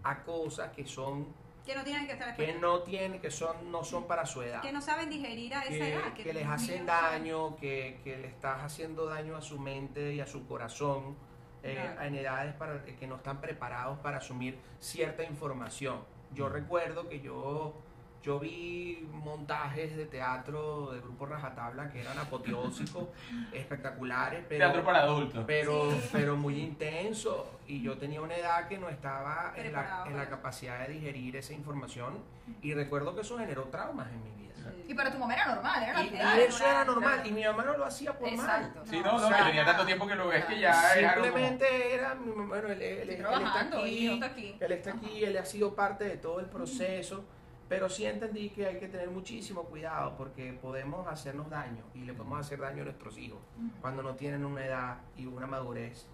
a 0.05 0.23
cosas 0.23 0.71
que 0.73 0.87
son 0.87 1.27
Que 1.65 1.75
no 1.75 1.83
tienen 1.85 2.07
que 2.07 2.13
estar 2.13 2.37
que 2.37 2.55
no 2.55 2.81
tienen 2.83 3.21
que 3.21 3.31
son 3.31 3.71
no 3.73 3.83
son 3.85 4.07
para 4.07 4.27
su 4.27 4.43
edad. 4.43 4.61
Que 4.61 4.73
no 4.73 4.81
saben 4.83 5.09
digerir 5.09 5.55
a 5.55 5.63
esa 5.63 5.71
que, 5.71 5.93
edad. 5.95 6.13
que 6.13 6.33
les 6.35 6.45
los 6.45 6.53
hacen 6.53 6.85
daño, 6.87 7.57
que, 7.57 8.01
que 8.05 8.19
le 8.19 8.27
estás 8.29 8.63
haciendo 8.63 9.07
daño 9.07 9.37
a 9.37 9.41
su 9.41 9.59
mente 9.59 10.13
y 10.15 10.21
a 10.21 10.27
su 10.27 10.47
corazón 10.47 11.17
eh, 11.63 11.75
Claro. 11.81 12.03
en 12.03 12.15
edades 12.17 12.55
para, 12.55 12.85
que 12.85 13.07
no 13.07 13.17
están 13.17 13.41
preparados 13.41 13.99
para 13.99 14.19
asumir 14.19 14.59
cierta 14.81 15.23
información. 15.25 15.97
Yo 16.35 16.49
recuerdo 16.49 17.09
que 17.09 17.21
yo, 17.21 17.75
yo 18.23 18.39
vi 18.41 19.07
montajes 19.13 19.97
de 19.97 20.07
teatro 20.07 20.91
de 20.93 21.01
grupo 21.01 21.27
Rajatabla 21.27 21.91
que 21.91 22.01
eran 22.01 22.19
apoteósicos, 22.19 23.05
espectaculares, 23.53 24.45
pero, 24.49 24.65
Teatro 24.67 24.85
para 24.85 25.03
adultos. 25.03 25.45
pero, 25.47 25.89
pero 26.11 26.37
muy 26.37 26.59
intenso. 26.61 27.59
Y 27.67 27.83
yo 27.83 27.97
tenía 27.99 28.21
una 28.21 28.37
edad 28.37 28.67
que 28.69 28.79
no 28.79 28.89
estaba 28.89 29.53
en 29.57 29.73
la, 29.73 30.05
en 30.07 30.17
la 30.17 30.29
capacidad 30.29 30.87
de 30.87 30.95
digerir 30.95 31.37
esa 31.37 31.53
información. 31.53 32.19
Y 32.61 32.75
recuerdo 32.75 33.15
que 33.15 33.21
eso 33.23 33.39
generó 33.39 33.65
traumas 33.65 34.09
en 34.11 34.23
mi 34.25 34.31
vida. 34.43 34.52
Y 34.89 34.95
para 34.95 35.11
tu 35.13 35.19
mamá 35.19 35.35
era 35.35 35.47
normal, 35.55 35.83
era 35.83 36.03
Y, 36.03 36.09
y 36.09 36.11
natural. 36.11 36.39
eso 36.41 36.65
era 36.65 36.73
claro. 36.73 36.93
normal. 36.93 37.27
Y 37.27 37.31
mi 37.33 37.45
mamá 37.45 37.65
no 37.65 37.77
lo 37.79 37.85
hacía 37.85 38.13
por 38.19 38.29
Exacto. 38.29 38.79
mal. 38.81 38.89
Sí, 38.89 39.01
no, 39.01 39.19
no, 39.19 39.27
O 39.27 39.29
sea, 39.29 39.39
que 39.39 39.45
tenía 39.45 39.65
tanto 39.65 39.87
tiempo 39.87 40.07
que 40.07 40.15
lo 40.15 40.29
ves 40.29 40.45
que 40.45 40.59
ya 40.61 40.73
como- 40.73 41.25
Simplemente 41.25 41.95
era, 41.95 42.15
mi 42.15 42.27
mamá, 42.33 42.47
bueno, 42.49 42.69
él, 42.69 42.83
él- 42.83 42.99
él 43.01 43.11
Estoy 43.11 43.45
está 43.45 43.61
aquí, 43.61 44.07
no 44.07 44.15
está 44.15 44.27
aquí. 44.27 44.57
él 44.61 44.73
está 44.73 44.91
aquí, 44.93 45.25
él 45.25 45.37
ha 45.39 45.45
sido 45.45 45.75
parte 45.75 46.05
de 46.05 46.17
todo 46.19 46.41
el 46.41 46.47
proceso, 46.47 47.25
pero 47.69 47.89
sí 47.89 48.05
entendí 48.05 48.51
que 48.51 48.67
hay 48.67 48.79
que 48.79 48.89
tener 48.89 49.09
muchísimo 49.11 49.65
cuidado 49.65 50.15
porque 50.19 50.53
podemos 50.53 51.07
hacernos 51.09 51.49
daño 51.49 51.83
y 51.95 52.01
le 52.01 52.13
podemos 52.13 52.41
hacer 52.41 52.61
daño 52.61 52.83
a 52.83 52.85
nuestros 52.85 53.17
hijos 53.17 53.39
cuando 53.81 54.03
no 54.03 54.15
tienen 54.15 54.45
una 54.45 54.65
edad 54.67 54.97
y 55.17 55.25
una 55.27 55.47
madurez 55.47 56.07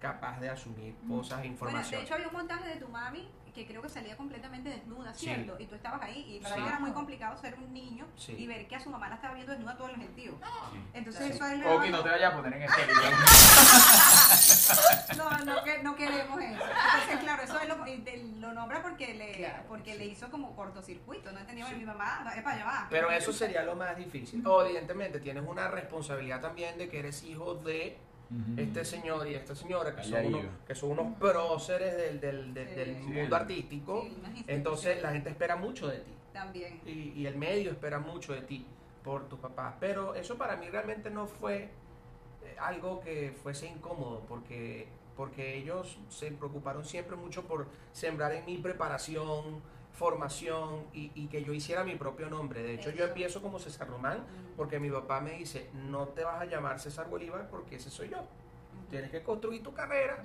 capaz 0.00 0.40
de 0.40 0.50
asumir 0.50 0.94
cosas 1.08 1.08
e 1.08 1.08
Bueno, 1.08 1.42
de 1.42 1.46
información. 1.48 2.02
hecho 2.02 2.14
había 2.14 2.28
un 2.28 2.34
montaje 2.34 2.68
de 2.68 2.76
tu 2.76 2.88
mami 2.88 3.28
que 3.54 3.66
creo 3.66 3.80
que 3.80 3.88
salía 3.88 4.16
completamente 4.16 4.68
desnuda, 4.68 5.14
Sí. 5.14 5.26
¿cierto? 5.26 5.56
Y 5.60 5.66
tú 5.66 5.76
estabas 5.76 6.02
ahí 6.02 6.26
y 6.36 6.40
para 6.40 6.56
Sí. 6.56 6.60
mí 6.60 6.66
era 6.66 6.80
muy 6.80 6.90
complicado 6.90 7.38
ser 7.40 7.54
un 7.54 7.72
niño 7.72 8.04
Sí. 8.16 8.34
y 8.36 8.46
ver 8.48 8.66
que 8.66 8.74
a 8.74 8.80
su 8.80 8.90
mamá 8.90 9.08
la 9.08 9.14
estaba 9.14 9.34
viendo 9.34 9.52
desnuda 9.52 9.76
todo 9.76 9.88
el 9.90 9.96
gentío. 9.96 10.32
Sí. 10.72 10.80
Entonces 10.92 11.26
Sí. 11.26 11.32
eso 11.34 11.46
es 11.46 11.64
O 11.64 11.80
que 11.80 11.90
no 11.90 12.02
te 12.02 12.08
vayas 12.10 12.32
a 12.32 12.36
poner 12.36 12.52
en 12.54 12.62
ese 12.64 12.74
No, 15.16 15.30
no, 15.44 15.62
que- 15.62 15.82
no 15.82 15.94
queremos 15.94 16.40
eso. 16.40 16.62
Entonces, 16.64 17.18
claro, 17.20 17.42
eso 17.44 17.60
es 17.60 17.68
lo, 17.68 17.76
lo 18.40 18.52
nombra 18.54 18.82
porque 18.82 19.14
le 19.14 19.32
Claro, 19.34 19.62
porque 19.68 19.94
le 19.96 20.06
hizo 20.06 20.30
como 20.30 20.54
cortocircuito. 20.56 21.30
No 21.32 21.38
entendía, 21.38 21.68
mi 21.68 21.84
mamá, 21.84 22.22
no, 22.24 22.30
es 22.30 22.42
para 22.42 22.56
allá 22.56 22.64
va. 22.64 22.86
Pero 22.90 23.10
eso 23.10 23.32
sería 23.32 23.62
lo 23.62 23.76
más 23.76 23.96
difícil. 23.96 24.44
O, 24.46 24.64
evidentemente 24.64 25.20
tienes 25.20 25.44
una 25.46 25.68
responsabilidad 25.68 26.40
también 26.40 26.76
de 26.78 26.88
que 26.88 26.98
eres 26.98 27.22
hijo 27.22 27.54
de 27.54 27.98
Este 28.56 28.84
señor 28.84 29.26
y 29.28 29.34
esta 29.34 29.54
señora, 29.54 29.94
que 29.94 30.00
Allá 30.02 30.22
son, 30.22 30.34
unos, 30.34 30.44
que 30.66 30.74
son 30.74 30.90
unos 30.92 31.18
próceres 31.18 31.96
del, 31.96 32.20
del, 32.20 32.54
del- 32.54 32.68
Sí. 32.68 32.74
del 32.74 32.94
Sí, 32.96 33.02
mundo 33.02 33.20
el- 33.22 33.34
artístico, 33.34 34.02
Sí, 34.02 34.44
entonces 34.48 35.02
la 35.02 35.12
gente 35.12 35.30
espera 35.30 35.56
mucho 35.56 35.88
de 35.88 35.98
ti. 35.98 36.10
También. 36.32 36.80
y, 36.84 37.12
y 37.20 37.26
el 37.26 37.36
medio 37.36 37.70
espera 37.70 38.00
mucho 38.00 38.32
de 38.32 38.40
ti 38.42 38.66
por 39.04 39.28
tus 39.28 39.38
papás. 39.38 39.74
Pero 39.78 40.14
eso 40.16 40.36
para 40.36 40.56
mí 40.56 40.66
realmente 40.68 41.08
no 41.10 41.26
fue 41.28 41.68
eh, 42.44 42.56
algo 42.60 43.00
que 43.00 43.32
fuese 43.42 43.68
incómodo, 43.68 44.22
porque, 44.28 44.88
porque 45.16 45.56
ellos 45.56 45.96
se 46.08 46.32
preocuparon 46.32 46.84
siempre 46.84 47.14
mucho 47.16 47.44
por 47.44 47.68
sembrar 47.92 48.32
en 48.32 48.44
mi 48.46 48.58
preparación, 48.58 49.60
formación 49.94 50.84
y, 50.92 51.10
y 51.14 51.28
que 51.28 51.42
yo 51.44 51.52
hiciera 51.52 51.84
mi 51.84 51.94
propio 51.94 52.28
nombre. 52.28 52.62
De 52.62 52.74
hecho, 52.74 52.90
yo 52.90 53.04
empiezo 53.04 53.40
como 53.40 53.58
César 53.58 53.88
Román, 53.88 54.24
porque 54.56 54.78
mi 54.78 54.90
papá 54.90 55.20
me 55.20 55.32
dice, 55.32 55.70
no 55.72 56.08
te 56.08 56.24
vas 56.24 56.40
a 56.40 56.44
llamar 56.44 56.78
César 56.80 57.08
Bolívar 57.08 57.48
porque 57.48 57.76
ese 57.76 57.90
soy 57.90 58.10
yo. 58.10 58.18
Tienes 58.90 59.10
que 59.10 59.22
construir 59.22 59.62
tu 59.62 59.72
carrera, 59.72 60.22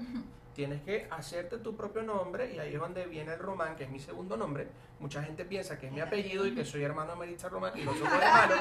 tienes 0.53 0.81
que 0.81 1.07
hacerte 1.09 1.57
tu 1.59 1.75
propio 1.75 2.03
nombre 2.03 2.53
y 2.53 2.59
ahí 2.59 2.73
es 2.73 2.79
donde 2.79 3.05
viene 3.05 3.33
el 3.33 3.39
Román, 3.39 3.75
que 3.75 3.85
es 3.85 3.89
mi 3.89 3.99
segundo 3.99 4.35
nombre. 4.35 4.67
Mucha 4.99 5.23
gente 5.23 5.45
piensa 5.45 5.79
que 5.79 5.87
es 5.87 5.93
mi 5.93 6.01
apellido 6.01 6.45
y 6.45 6.53
que 6.53 6.65
soy 6.65 6.83
hermano 6.83 7.11
de 7.11 7.17
Maritza 7.17 7.47
Román 7.49 7.71
y 7.75 7.83
no 7.83 7.93
somos 7.93 8.13
hermanos. 8.21 8.59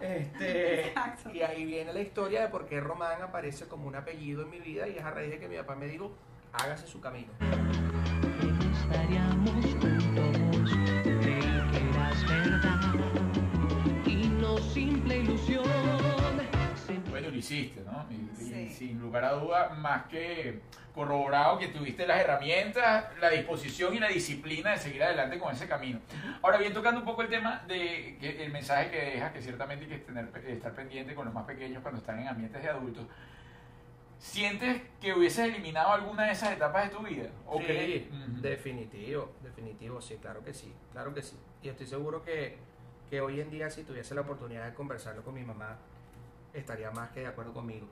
Este, 0.00 0.88
Exacto. 0.88 1.30
y 1.30 1.42
ahí 1.42 1.64
viene 1.66 1.92
la 1.92 2.00
historia 2.00 2.42
de 2.42 2.48
por 2.48 2.66
qué 2.66 2.80
Román 2.80 3.20
aparece 3.22 3.66
como 3.66 3.86
un 3.86 3.96
apellido 3.96 4.42
en 4.42 4.50
mi 4.50 4.60
vida 4.60 4.88
y 4.88 4.96
es 4.96 5.04
a 5.04 5.10
raíz 5.10 5.30
de 5.30 5.38
que 5.38 5.48
mi 5.48 5.56
papá 5.56 5.74
me 5.74 5.86
dijo, 5.86 6.10
hágase 6.52 6.86
su 6.86 7.00
camino. 7.00 7.32
estaríamos 8.82 9.27
juntos. 9.27 9.27
Hiciste, 17.38 17.80
¿no? 17.82 18.06
Y, 18.10 18.14
y 18.42 18.46
Sí. 18.48 18.70
sin 18.70 19.00
lugar 19.00 19.24
a 19.24 19.32
duda, 19.32 19.70
más 19.70 20.06
que 20.06 20.60
corroborado 20.94 21.58
que 21.58 21.68
tuviste 21.68 22.06
las 22.06 22.20
herramientas, 22.20 23.06
la 23.20 23.30
disposición 23.30 23.94
y 23.94 24.00
la 24.00 24.08
disciplina 24.08 24.70
de 24.72 24.78
seguir 24.78 25.02
adelante 25.02 25.38
con 25.38 25.52
ese 25.54 25.68
camino. 25.68 26.00
Ahora 26.42 26.58
bien, 26.58 26.72
tocando 26.72 27.00
un 27.00 27.06
poco 27.06 27.22
el 27.22 27.28
tema 27.28 27.62
de 27.68 28.16
que 28.20 28.44
el 28.44 28.50
mensaje 28.52 28.90
que 28.90 28.96
dejas, 29.12 29.32
que 29.32 29.40
ciertamente 29.42 29.84
hay 29.84 29.90
que 29.92 29.98
tener, 29.98 30.28
estar 30.48 30.72
pendiente 30.74 31.14
con 31.14 31.24
los 31.26 31.34
más 31.34 31.44
pequeños 31.44 31.82
cuando 31.82 32.00
están 32.00 32.18
en 32.18 32.28
ambientes 32.28 32.60
de 32.62 32.68
adultos, 32.68 33.06
¿sientes 34.18 34.82
que 35.00 35.12
hubieses 35.14 35.46
eliminado 35.46 35.92
alguna 35.92 36.24
de 36.24 36.32
esas 36.32 36.52
etapas 36.52 36.90
de 36.90 36.96
tu 36.96 37.02
vida? 37.04 37.28
¿O 37.46 37.58
Sí, 37.58 37.64
crees- 37.64 38.42
definitivo, 38.42 39.30
definitivo, 39.42 40.00
sí, 40.00 40.16
claro 40.20 40.42
que 40.44 40.52
sí, 40.52 40.72
claro 40.92 41.14
que 41.14 41.22
sí. 41.22 41.36
Y 41.62 41.68
estoy 41.68 41.86
seguro 41.86 42.22
que, 42.24 42.56
que 43.08 43.20
hoy 43.20 43.40
en 43.40 43.50
día 43.50 43.70
si 43.70 43.84
tuviese 43.84 44.14
la 44.14 44.22
oportunidad 44.22 44.66
de 44.66 44.74
conversarlo 44.74 45.22
con 45.22 45.34
mi 45.34 45.42
mamá, 45.44 45.76
estaría 46.58 46.90
más 46.90 47.10
que 47.10 47.20
de 47.20 47.26
acuerdo 47.28 47.52
conmigo. 47.52 47.86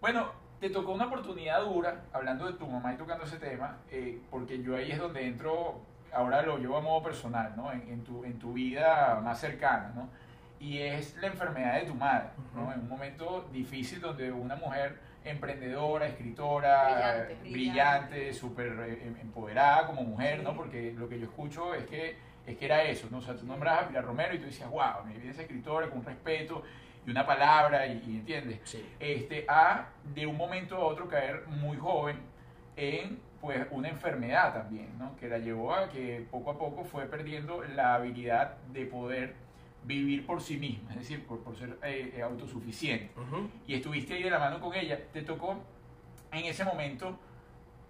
Bueno, 0.00 0.30
te 0.60 0.70
tocó 0.70 0.92
una 0.92 1.06
oportunidad 1.06 1.62
dura, 1.62 2.02
hablando 2.12 2.46
de 2.46 2.52
tu 2.54 2.66
mamá 2.66 2.92
y 2.94 2.96
tocando 2.96 3.24
ese 3.24 3.38
tema, 3.38 3.78
eh, 3.90 4.20
porque 4.30 4.62
yo 4.62 4.76
ahí 4.76 4.92
es 4.92 4.98
donde 4.98 5.26
entro, 5.26 5.80
ahora 6.12 6.42
lo 6.42 6.58
llevo 6.58 6.76
a 6.76 6.80
modo 6.80 7.02
personal, 7.02 7.52
¿no? 7.56 7.72
En, 7.72 7.82
en 7.88 8.04
tu, 8.04 8.24
en 8.24 8.38
tu 8.38 8.52
vida 8.52 9.20
más 9.22 9.40
cercana, 9.40 9.92
¿no? 9.94 10.08
Y 10.60 10.78
es 10.78 11.16
la 11.16 11.26
enfermedad 11.26 11.74
de 11.80 11.86
tu 11.86 11.94
madre, 11.94 12.28
¿no? 12.54 12.72
En 12.72 12.80
un 12.80 12.88
momento 12.88 13.48
difícil 13.52 14.00
donde 14.00 14.30
una 14.30 14.54
mujer 14.54 14.98
emprendedora, 15.24 16.06
escritora, 16.06 17.26
Brillante. 17.40 17.50
brillante, 17.50 18.32
súper 18.34 18.68
eh, 18.86 19.06
em- 19.06 19.16
empoderada 19.20 19.86
como 19.86 20.02
mujer, 20.02 20.42
¿no? 20.42 20.54
Porque 20.54 20.92
lo 20.96 21.08
que 21.08 21.18
yo 21.18 21.26
escucho 21.26 21.74
es 21.74 21.84
que, 21.86 22.16
es 22.46 22.56
que 22.56 22.64
era 22.64 22.82
eso, 22.84 23.08
¿no? 23.10 23.18
O 23.18 23.20
sea, 23.20 23.36
tú 23.36 23.46
nombrabas 23.46 23.84
a 23.84 23.88
Pilar 23.88 24.04
Romero 24.04 24.34
y 24.34 24.38
tú 24.38 24.46
decías, 24.46 24.70
wow, 24.70 25.04
mi 25.06 25.14
vida 25.14 25.30
es 25.32 25.38
escritora 25.38 25.88
con 25.90 26.04
respeto 26.04 26.62
y 27.06 27.10
una 27.10 27.26
palabra, 27.26 27.86
y, 27.86 28.02
y 28.06 28.16
¿entiendes? 28.16 28.60
Sí. 28.64 28.84
este, 29.00 29.44
a 29.48 29.88
de 30.14 30.26
un 30.26 30.36
momento 30.36 30.76
a 30.76 30.84
otro 30.84 31.08
caer 31.08 31.46
muy 31.48 31.76
joven 31.76 32.16
en 32.76 33.18
pues 33.40 33.66
una 33.72 33.88
enfermedad 33.88 34.54
también, 34.54 34.96
¿no? 34.98 35.16
que 35.16 35.28
la 35.28 35.38
llevó 35.38 35.74
a 35.74 35.88
que 35.88 36.24
poco 36.30 36.52
a 36.52 36.58
poco 36.58 36.84
fue 36.84 37.06
perdiendo 37.06 37.64
la 37.74 37.94
habilidad 37.96 38.56
de 38.72 38.86
poder 38.86 39.34
vivir 39.84 40.24
por 40.24 40.40
sí 40.40 40.58
misma, 40.58 40.90
es 40.90 40.98
decir, 40.98 41.26
por, 41.26 41.40
por 41.40 41.56
ser 41.56 41.76
eh, 41.82 42.14
eh, 42.16 42.22
autosuficiente. 42.22 43.10
Y 43.66 43.74
estuviste 43.74 44.14
ahí 44.14 44.22
de 44.22 44.30
la 44.30 44.38
mano 44.38 44.60
con 44.60 44.74
ella, 44.74 45.00
te 45.12 45.22
tocó 45.22 45.56
en 46.30 46.44
ese 46.44 46.64
momento 46.64 47.18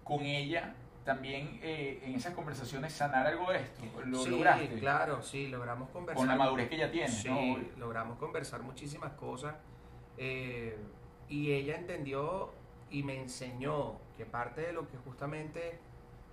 con 0.03 0.21
ella 0.21 0.73
también 1.03 1.59
eh, 1.61 2.01
en 2.03 2.15
esas 2.15 2.33
conversaciones 2.33 2.93
sanar 2.93 3.27
algo 3.27 3.51
de 3.51 3.59
esto, 3.59 3.83
lo 4.05 4.19
sí, 4.23 4.29
lograste 4.29 4.79
claro, 4.79 5.21
sí, 5.21 5.47
logramos 5.47 5.89
conversar. 5.89 6.17
con 6.17 6.27
la 6.27 6.35
madurez 6.35 6.69
que 6.69 6.77
ya 6.77 6.89
tienes, 6.91 7.13
Sí, 7.13 7.29
¿no? 7.29 7.57
logramos 7.77 8.17
conversar 8.17 8.61
muchísimas 8.61 9.11
cosas 9.13 9.55
eh, 10.17 10.77
y 11.27 11.51
ella 11.51 11.75
entendió 11.75 12.51
y 12.89 13.03
me 13.03 13.19
enseñó 13.19 13.97
que 14.15 14.25
parte 14.25 14.61
de 14.61 14.73
lo 14.73 14.87
que 14.87 14.97
justamente 14.97 15.79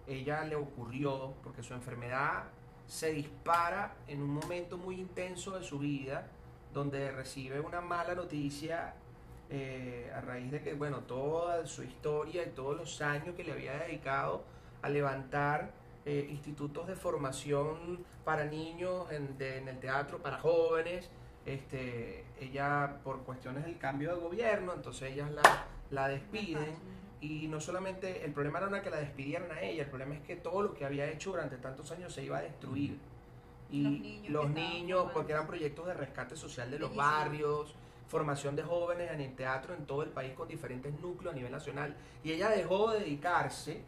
ella 0.07 0.45
le 0.45 0.57
ocurrió, 0.57 1.35
porque 1.43 1.63
su 1.63 1.75
enfermedad 1.75 2.45
se 2.87 3.13
dispara 3.13 3.95
en 4.09 4.23
un 4.23 4.31
momento 4.31 4.77
muy 4.77 5.01
intenso 5.01 5.59
de 5.59 5.65
su 5.65 5.79
vida, 5.79 6.27
donde 6.73 7.11
recibe 7.13 7.61
una 7.61 7.81
mala 7.81 8.15
noticia 8.15 8.95
eh, 9.49 10.13
a 10.15 10.21
raíz 10.21 10.51
de 10.51 10.63
que, 10.63 10.75
bueno, 10.75 10.99
toda 11.01 11.67
su 11.67 11.83
historia 11.83 12.45
y 12.45 12.51
todos 12.51 12.77
los 12.77 13.01
años 13.01 13.35
que 13.35 13.43
le 13.43 13.53
había 13.53 13.73
dedicado 13.79 14.45
a 14.83 14.89
levantar 14.89 15.73
eh, 16.07 16.27
institutos 16.31 16.87
de 16.87 16.95
formación 16.97 18.05
para 18.25 18.45
niños 18.45 19.11
en, 19.13 19.37
de- 19.39 19.59
en 19.59 19.69
el 19.69 19.79
teatro, 19.79 20.19
para 20.19 20.39
jóvenes. 20.39 21.11
Este, 21.47 22.25
ella, 22.41 22.99
por 23.03 23.21
cuestiones 23.23 23.65
del 23.65 23.79
cambio 23.79 24.15
de 24.15 24.21
gobierno, 24.21 24.73
entonces 24.75 25.13
ellas 25.13 25.31
la, 25.31 25.43
la 25.91 26.09
despiden. 26.09 26.75
Y 27.21 27.49
no 27.49 27.61
solamente, 27.61 28.25
el 28.25 28.33
problema 28.33 28.61
no 28.61 28.69
era 28.69 28.83
que 28.83 28.89
la 28.91 28.97
despidieran 28.99 29.51
a 29.53 29.61
ella, 29.61 29.83
el 29.83 29.89
problema 29.91 30.15
es 30.15 30.23
que 30.23 30.37
todo 30.37 30.63
lo 30.63 30.75
que 30.75 30.87
había 30.87 31.07
hecho 31.11 31.31
durante 31.33 31.57
tantos 31.59 31.91
años 31.91 32.13
se 32.15 32.25
iba 32.25 32.39
a 32.39 32.43
destruir. 32.43 32.99
Y 33.71 34.27
Los 34.29 34.51
niños 34.51 35.05
los 35.05 35.13
porque 35.13 35.33
eran 35.33 35.47
proyectos 35.47 35.87
de 35.87 35.95
rescate 35.95 36.35
social 36.35 36.71
de 36.71 36.79
los 36.79 36.91
Bellísimo. 36.91 37.13
barrios, 37.13 37.75
formación 38.09 38.57
de 38.57 38.63
jóvenes 38.63 39.11
en 39.13 39.21
el 39.21 39.35
teatro 39.37 39.75
en 39.75 39.85
todo 39.87 40.03
el 40.03 40.09
país 40.09 40.33
con 40.33 40.49
diferentes 40.49 40.99
núcleos 41.01 41.35
a 41.35 41.37
nivel 41.37 41.53
nacional. 41.53 41.95
Y 42.25 42.33
ella 42.33 42.49
dejó 42.49 42.91
de 42.91 43.01
dedicarse. 43.01 43.83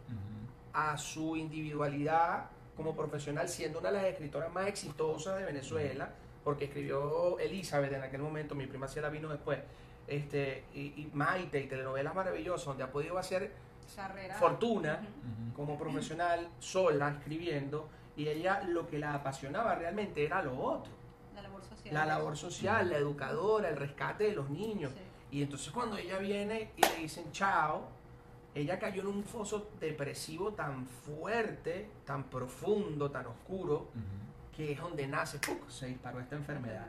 A 0.72 0.96
su 0.96 1.36
individualidad 1.36 2.46
como 2.76 2.94
profesional, 2.96 3.48
siendo 3.48 3.78
una 3.80 3.90
de 3.90 3.98
las 3.98 4.04
escritoras 4.06 4.52
más 4.52 4.66
exitosas 4.66 5.38
de 5.38 5.44
Venezuela, 5.44 6.10
porque 6.42 6.64
escribió 6.64 7.38
Elizabeth 7.38 7.92
en 7.92 8.02
aquel 8.02 8.22
momento, 8.22 8.54
mi 8.54 8.66
prima 8.66 8.88
Ciela 8.88 9.08
vino 9.10 9.28
después, 9.28 9.58
este, 10.06 10.64
y, 10.74 10.80
y 10.80 11.10
Maite 11.12 11.60
y 11.60 11.66
telenovelas 11.68 12.14
maravillosas, 12.14 12.66
donde 12.66 12.82
ha 12.84 12.90
podido 12.90 13.18
hacer 13.18 13.52
Carrera. 13.94 14.34
fortuna 14.36 14.94
Ujú. 15.02 15.44
Ujú. 15.48 15.54
como 15.54 15.78
profesional, 15.78 16.48
sola, 16.58 17.10
escribiendo, 17.10 17.88
y 18.16 18.28
ella 18.28 18.62
lo 18.62 18.86
que 18.86 18.98
la 18.98 19.14
apasionaba 19.14 19.74
realmente 19.74 20.24
era 20.24 20.42
lo 20.42 20.58
otro, 20.58 20.92
La 21.34 21.42
labor 21.42 21.62
social. 21.64 21.94
la 21.94 22.06
labor 22.06 22.36
social, 22.36 22.90
la 22.90 22.96
educadora, 22.96 23.68
el 23.68 23.76
rescate 23.76 24.24
de 24.24 24.32
los 24.32 24.48
niños. 24.50 24.92
Sí. 24.92 25.36
Y 25.38 25.42
entonces 25.42 25.70
cuando 25.72 25.96
ella 25.96 26.18
viene 26.18 26.72
y 26.76 26.82
le 26.82 26.96
dicen 27.02 27.30
chao, 27.32 27.84
ella 28.54 28.78
cayó 28.78 29.02
en 29.02 29.08
un 29.08 29.24
foso 29.24 29.70
depresivo 29.80 30.52
tan 30.52 30.86
fuerte, 30.86 31.88
tan 32.04 32.24
profundo, 32.24 33.10
tan 33.10 33.26
oscuro, 33.26 33.88
que 34.54 34.72
es 34.72 34.80
donde 34.80 35.06
nace, 35.06 35.38
¡puc! 35.38 35.68
se 35.68 35.86
disparó 35.86 36.20
esta 36.20 36.36
enfermedad. 36.36 36.86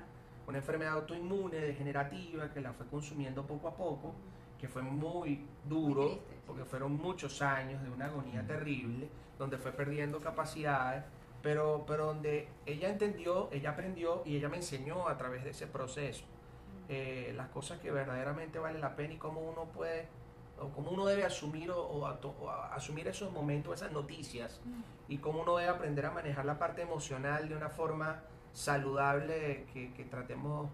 Una 0.47 0.57
enfermedad 0.57 0.93
autoinmune, 0.93 1.57
degenerativa, 1.57 2.51
que 2.51 2.59
la 2.59 2.73
fue 2.73 2.85
consumiendo 2.87 3.45
poco 3.47 3.69
a 3.69 3.75
poco, 3.75 4.13
que 4.59 4.67
fue 4.67 4.81
muy 4.81 5.45
duro, 5.67 6.01
Muy 6.01 6.09
triste, 6.15 6.33
sí. 6.33 6.41
porque 6.45 6.65
fueron 6.65 6.97
muchos 6.97 7.41
años 7.41 7.81
de 7.81 7.89
una 7.89 8.05
agonía 8.05 8.45
terrible, 8.45 9.07
donde 9.39 9.57
fue 9.57 9.71
perdiendo 9.71 10.19
capacidades, 10.19 11.03
pero, 11.41 11.85
pero 11.87 12.07
donde 12.07 12.47
ella 12.65 12.89
entendió, 12.89 13.49
ella 13.51 13.71
aprendió 13.71 14.21
y 14.25 14.35
ella 14.37 14.49
me 14.49 14.57
enseñó 14.57 15.07
a 15.07 15.17
través 15.17 15.43
de 15.43 15.49
ese 15.51 15.67
proceso 15.67 16.25
eh, 16.89 17.33
las 17.35 17.47
cosas 17.49 17.79
que 17.79 17.91
verdaderamente 17.91 18.59
vale 18.59 18.79
la 18.79 18.95
pena 18.95 19.13
y 19.13 19.17
cómo 19.17 19.41
uno 19.41 19.65
puede, 19.65 20.07
o 20.63 20.69
cómo 20.71 20.91
uno 20.91 21.05
debe 21.05 21.25
asumir 21.25 21.69
o, 21.71 21.79
o 21.81 22.05
a- 22.07 22.19
o 22.23 22.49
a- 22.49 22.73
asumir 22.75 23.07
esos 23.07 23.31
momentos, 23.31 23.75
esas 23.75 23.91
noticias, 23.91 24.59
y 25.07 25.17
cómo 25.17 25.41
uno 25.41 25.57
debe 25.57 25.69
aprender 25.69 26.05
a 26.05 26.11
manejar 26.11 26.45
la 26.45 26.57
parte 26.57 26.81
emocional 26.81 27.49
de 27.49 27.55
una 27.55 27.69
forma 27.69 28.21
saludable 28.53 29.65
que, 29.73 29.93
que 29.93 30.05
tratemos 30.05 30.69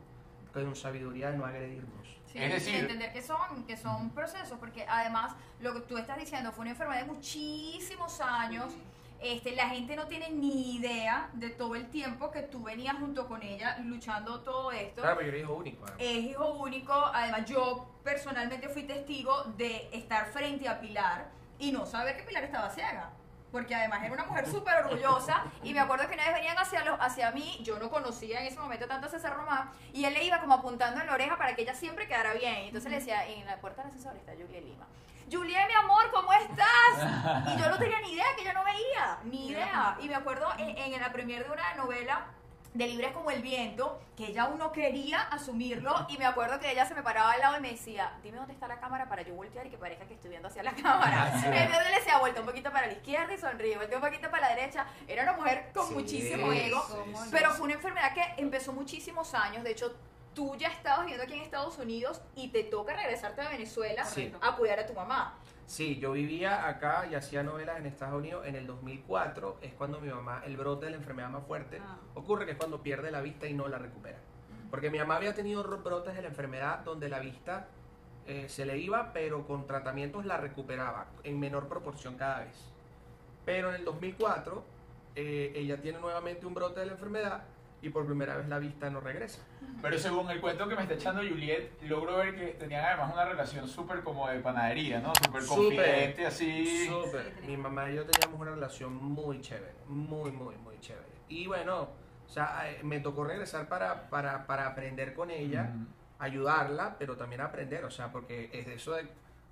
con 0.54 0.76
sabiduría 0.76 1.32
de 1.32 1.38
no 1.38 1.46
agredirnos. 1.46 2.08
Sí, 2.32 2.38
Es 2.38 2.54
decir- 2.54 2.76
entender 2.76 3.12
que 3.12 3.22
son, 3.22 3.66
que 3.66 3.76
son 3.78 4.12
procesos, 4.12 4.58
porque 4.60 4.86
además 4.88 5.36
lo 5.62 5.74
que 5.74 5.82
tú 5.82 5.98
estás 5.98 6.18
diciendo 6.18 6.52
fue 6.52 6.62
una 6.64 6.72
enfermedad 6.72 7.02
de 7.02 7.12
muchísimos 7.12 8.20
años. 8.22 8.74
Este, 9.22 9.54
la 9.54 9.68
gente 9.68 9.96
no 9.98 10.08
tiene 10.08 10.30
ni 10.30 10.76
idea 10.76 11.30
de 11.34 11.50
todo 11.50 11.76
el 11.76 11.90
tiempo 11.90 12.32
que 12.32 12.42
tú 12.44 12.64
venías 12.64 12.96
junto 12.98 13.28
con 13.28 13.44
ella 13.44 13.78
luchando 13.84 14.40
todo 14.42 14.72
esto. 14.72 15.02
Claro, 15.02 15.18
pero 15.18 15.30
yo 15.30 15.36
era 15.36 15.44
hijo 15.44 15.54
único. 15.56 15.84
además. 15.84 16.02
Es 16.02 16.24
hijo 16.24 16.54
único, 16.54 16.94
además 16.94 17.46
yo 17.46 17.90
personalmente 18.04 18.70
fui 18.70 18.84
testigo 18.84 19.44
de 19.58 19.90
estar 19.92 20.28
frente 20.28 20.70
a 20.70 20.80
Pilar 20.80 21.30
y 21.60 21.72
no 21.74 21.86
saber 21.86 22.16
que 22.16 22.24
Pilar 22.24 22.46
estaba 22.46 22.70
ciega. 22.70 23.12
porque 23.52 23.74
además 23.74 24.04
era 24.04 24.14
una 24.14 24.26
mujer 24.26 24.46
súper 24.52 24.76
orgullosa, 24.86 25.44
y 25.64 25.74
me 25.74 25.80
acuerdo 25.80 26.08
que 26.08 26.14
una 26.14 26.26
vez 26.26 26.36
venían 26.36 26.58
hacia, 26.58 26.86
los, 26.86 27.00
hacia 27.02 27.32
mí, 27.32 27.60
yo 27.64 27.80
no 27.80 27.90
conocía 27.90 28.42
en 28.42 28.48
ese 28.48 28.60
momento 28.60 28.88
tanto 28.88 29.08
a 29.08 29.10
César 29.10 29.36
Román, 29.36 29.72
y 29.92 30.06
él 30.06 30.14
le 30.14 30.24
iba 30.24 30.40
como 30.40 30.54
apuntando 30.54 31.02
en 31.02 31.08
la 31.08 31.14
oreja 31.14 31.36
para 31.36 31.56
que 31.56 31.64
ella 31.64 31.74
siempre 31.74 32.08
quedara 32.08 32.34
bien. 32.34 32.64
Y 32.64 32.68
entonces 32.68 32.92
le 32.92 33.00
decía, 33.00 33.28
en 33.28 33.46
la 33.46 33.58
puerta 33.58 33.82
del 33.82 33.92
ascensor 33.92 34.16
está 34.16 34.34
Julia 34.34 34.62
Lima. 34.62 34.86
Julia, 35.32 35.68
mi 35.68 35.74
amor, 35.74 36.10
¿cómo 36.12 36.32
estás? 36.34 37.54
Y 37.56 37.60
yo 37.60 37.70
no 37.70 37.78
tenía 37.78 38.00
ni 38.02 38.14
idea, 38.14 38.26
que 38.36 38.42
ella 38.42 38.54
no 38.54 38.64
veía, 38.64 39.18
ni 39.24 39.48
idea. 39.50 39.98
Y 40.02 40.08
me 40.08 40.16
acuerdo 40.16 40.48
en, 40.58 40.78
en 40.78 41.00
la 41.00 41.12
premier 41.12 41.44
de 41.46 41.52
una 41.52 41.74
novela 41.76 42.26
de 42.74 42.86
Libres 42.88 43.12
como 43.14 43.32
el 43.32 43.42
viento, 43.42 44.00
que 44.16 44.28
ella 44.28 44.44
aún 44.44 44.60
no 44.60 44.72
quería 44.72 45.22
asumirlo 45.22 46.06
y 46.08 46.18
me 46.20 46.26
acuerdo 46.26 46.60
que 46.60 46.72
ella 46.72 46.86
se 46.86 46.94
me 46.94 47.02
paraba 47.02 47.32
al 47.32 47.40
lado 47.40 47.58
y 47.58 47.62
me 47.62 47.72
decía, 47.72 48.14
dime 48.22 48.38
dónde 48.38 48.54
está 48.54 48.68
la 48.68 48.80
cámara 48.80 49.10
para 49.10 49.24
yo 49.24 49.34
voltear 49.34 49.66
y 49.66 49.72
que 49.72 49.78
parezca 49.78 50.06
que 50.06 50.14
estoy 50.14 50.30
viendo 50.30 50.48
hacia 50.50 50.62
la 50.64 50.72
cámara. 50.84 51.32
Sí. 51.40 51.48
Entonces 51.48 51.90
le 51.90 51.96
decía, 51.96 52.18
vuelta 52.20 52.40
un 52.42 52.46
poquito 52.46 52.72
para 52.72 52.86
la 52.88 52.94
izquierda 52.94 53.34
y 53.34 53.38
sonríe, 53.40 53.76
vuelta 53.76 53.96
un 53.96 54.02
poquito 54.04 54.30
para 54.30 54.50
la 54.50 54.56
derecha. 54.56 54.86
Era 55.08 55.24
una 55.24 55.34
mujer 55.34 55.72
con 55.74 55.88
Sí. 55.88 55.94
muchísimo 55.96 56.52
ego, 56.54 56.84
¿Cómo 56.90 57.26
no? 57.26 57.32
pero 57.32 57.52
fue 57.52 57.66
una 57.66 57.74
enfermedad 57.74 58.14
que 58.14 58.24
empezó 58.38 58.72
muchísimos 58.74 59.34
años, 59.34 59.64
de 59.64 59.72
hecho... 59.72 59.96
Tú 60.34 60.56
ya 60.56 60.70
estabas 60.70 61.02
viviendo 61.02 61.24
aquí 61.24 61.34
en 61.34 61.42
Estados 61.42 61.78
Unidos 61.80 62.22
y 62.36 62.50
te 62.50 62.64
toca 62.64 62.96
regresarte 62.96 63.42
a 63.42 63.50
Venezuela 63.50 64.06
Sí. 64.06 64.32
a 64.42 64.56
cuidar 64.56 64.80
a 64.80 64.86
tu 64.86 64.94
mamá. 64.94 65.36
Sí, 65.66 66.00
yo 66.00 66.14
vivía 66.14 66.68
acá 66.68 67.08
y 67.12 67.16
hacía 67.16 67.44
novelas 67.44 67.78
en 67.78 67.86
Estados 67.86 68.16
Unidos. 68.20 68.46
En 68.48 68.56
el 68.56 68.66
2004 68.66 69.58
es 69.62 69.74
cuando 69.74 70.00
mi 70.00 70.10
mamá, 70.10 70.42
el 70.46 70.58
brote 70.58 70.86
de 70.86 70.92
la 70.92 70.98
enfermedad 70.98 71.30
más 71.30 71.46
fuerte, 71.46 71.80
Ah. 71.84 71.98
ocurre 72.16 72.46
que 72.46 72.52
es 72.54 72.58
cuando 72.58 72.82
pierde 72.82 73.12
la 73.12 73.22
vista 73.22 73.48
y 73.48 73.54
no 73.54 73.68
la 73.68 73.78
recupera. 73.78 74.18
Porque 74.72 74.90
mi 74.90 74.98
mamá 75.00 75.16
había 75.18 75.34
tenido 75.34 75.62
ro- 75.64 75.80
brotes 75.80 76.16
de 76.16 76.22
la 76.22 76.28
enfermedad 76.30 76.80
donde 76.80 77.10
la 77.10 77.20
vista 77.20 77.68
eh, 78.28 78.48
se 78.48 78.64
le 78.66 78.78
iba, 78.78 79.12
pero 79.12 79.48
con 79.48 79.66
tratamientos 79.66 80.24
la 80.26 80.38
recuperaba 80.38 81.08
en 81.24 81.40
menor 81.40 81.68
proporción 81.68 82.16
cada 82.16 82.42
vez. 82.42 82.56
Pero 83.44 83.70
en 83.70 83.76
el 83.76 83.86
2004 83.86 84.64
eh, 85.16 85.52
ella 85.56 85.82
tiene 85.82 86.00
nuevamente 86.00 86.46
un 86.46 86.54
brote 86.54 86.80
de 86.82 86.86
la 86.86 86.92
enfermedad 86.92 87.42
y 87.82 87.90
por 87.90 88.06
primera 88.06 88.36
vez 88.36 88.48
la 88.48 88.60
vista 88.60 88.90
no 88.90 89.00
regresa. 89.00 89.42
Pero 89.82 89.98
según 89.98 90.30
el 90.30 90.42
cuento 90.42 90.68
que 90.68 90.76
me 90.76 90.82
está 90.82 90.96
echando 90.96 91.22
Juliet, 91.22 91.82
logro 91.84 92.18
ver 92.18 92.36
que 92.36 92.48
tenían 92.60 92.84
además 92.84 93.14
una 93.14 93.26
relación 93.26 93.68
súper 93.68 94.04
como 94.04 94.28
de 94.28 94.40
panadería, 94.40 95.00
¿no? 95.00 95.14
Súper 95.16 95.46
confidente, 95.46 96.26
así. 96.26 96.88
Súper. 96.88 97.34
Mi 97.46 97.56
mamá 97.56 97.90
y 97.90 97.96
yo 97.96 98.06
teníamos 98.06 98.42
una 98.42 98.52
relación 98.52 98.94
muy 98.96 99.40
chévere, 99.40 99.74
muy, 99.88 100.32
muy, 100.32 100.56
muy 100.58 100.80
chévere. 100.82 101.08
Y 101.30 101.48
bueno, 101.48 101.88
o 102.28 102.30
sea, 102.30 102.70
eh, 102.70 102.80
me 102.84 103.00
tocó 103.00 103.24
regresar 103.24 103.70
para, 103.70 104.10
para, 104.10 104.46
para 104.46 104.68
aprender 104.68 105.14
con 105.14 105.32
ella, 105.32 105.74
ayudarla, 106.20 106.98
pero 107.00 107.16
también 107.16 107.42
aprender, 107.42 107.86
o 107.86 107.92
sea, 107.92 108.12
porque 108.12 108.50
es 108.52 108.66
de 108.66 108.76
eso 108.76 108.94
de 108.94 109.08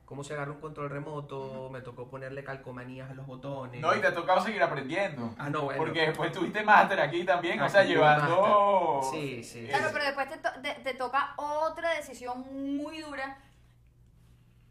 cómo 0.08 0.24
se 0.24 0.34
agarra 0.34 0.52
un 0.54 0.62
control 0.62 0.90
remoto, 0.90 1.70
me 1.70 1.82
tocó 1.82 2.08
ponerle 2.10 2.42
calcomanías 2.42 3.12
a 3.12 3.14
los 3.14 3.28
botones. 3.28 3.82
No, 3.82 3.94
y 3.94 4.00
te 4.00 4.08
ha 4.08 4.14
tocado 4.16 4.42
seguir 4.42 4.64
aprendiendo. 4.64 5.36
Ah, 5.38 5.50
no, 5.50 5.64
bueno. 5.64 5.78
Porque 5.78 6.08
después 6.08 6.32
tuviste 6.32 6.64
máster 6.64 7.00
aquí 7.02 7.26
también, 7.26 7.62
o 7.62 7.68
sea, 7.70 7.84
llevando... 7.84 9.02
Sí, 9.12 9.44
sí. 9.44 9.68
Claro, 9.68 9.90
pero 9.92 10.06
después 10.06 10.30
te, 10.30 10.38
to- 10.38 10.62
te- 10.62 10.76
te 10.76 10.94
toca 10.94 11.34
otra 11.36 11.92
decisión 11.92 12.46
muy 12.78 13.02
dura. 13.02 13.38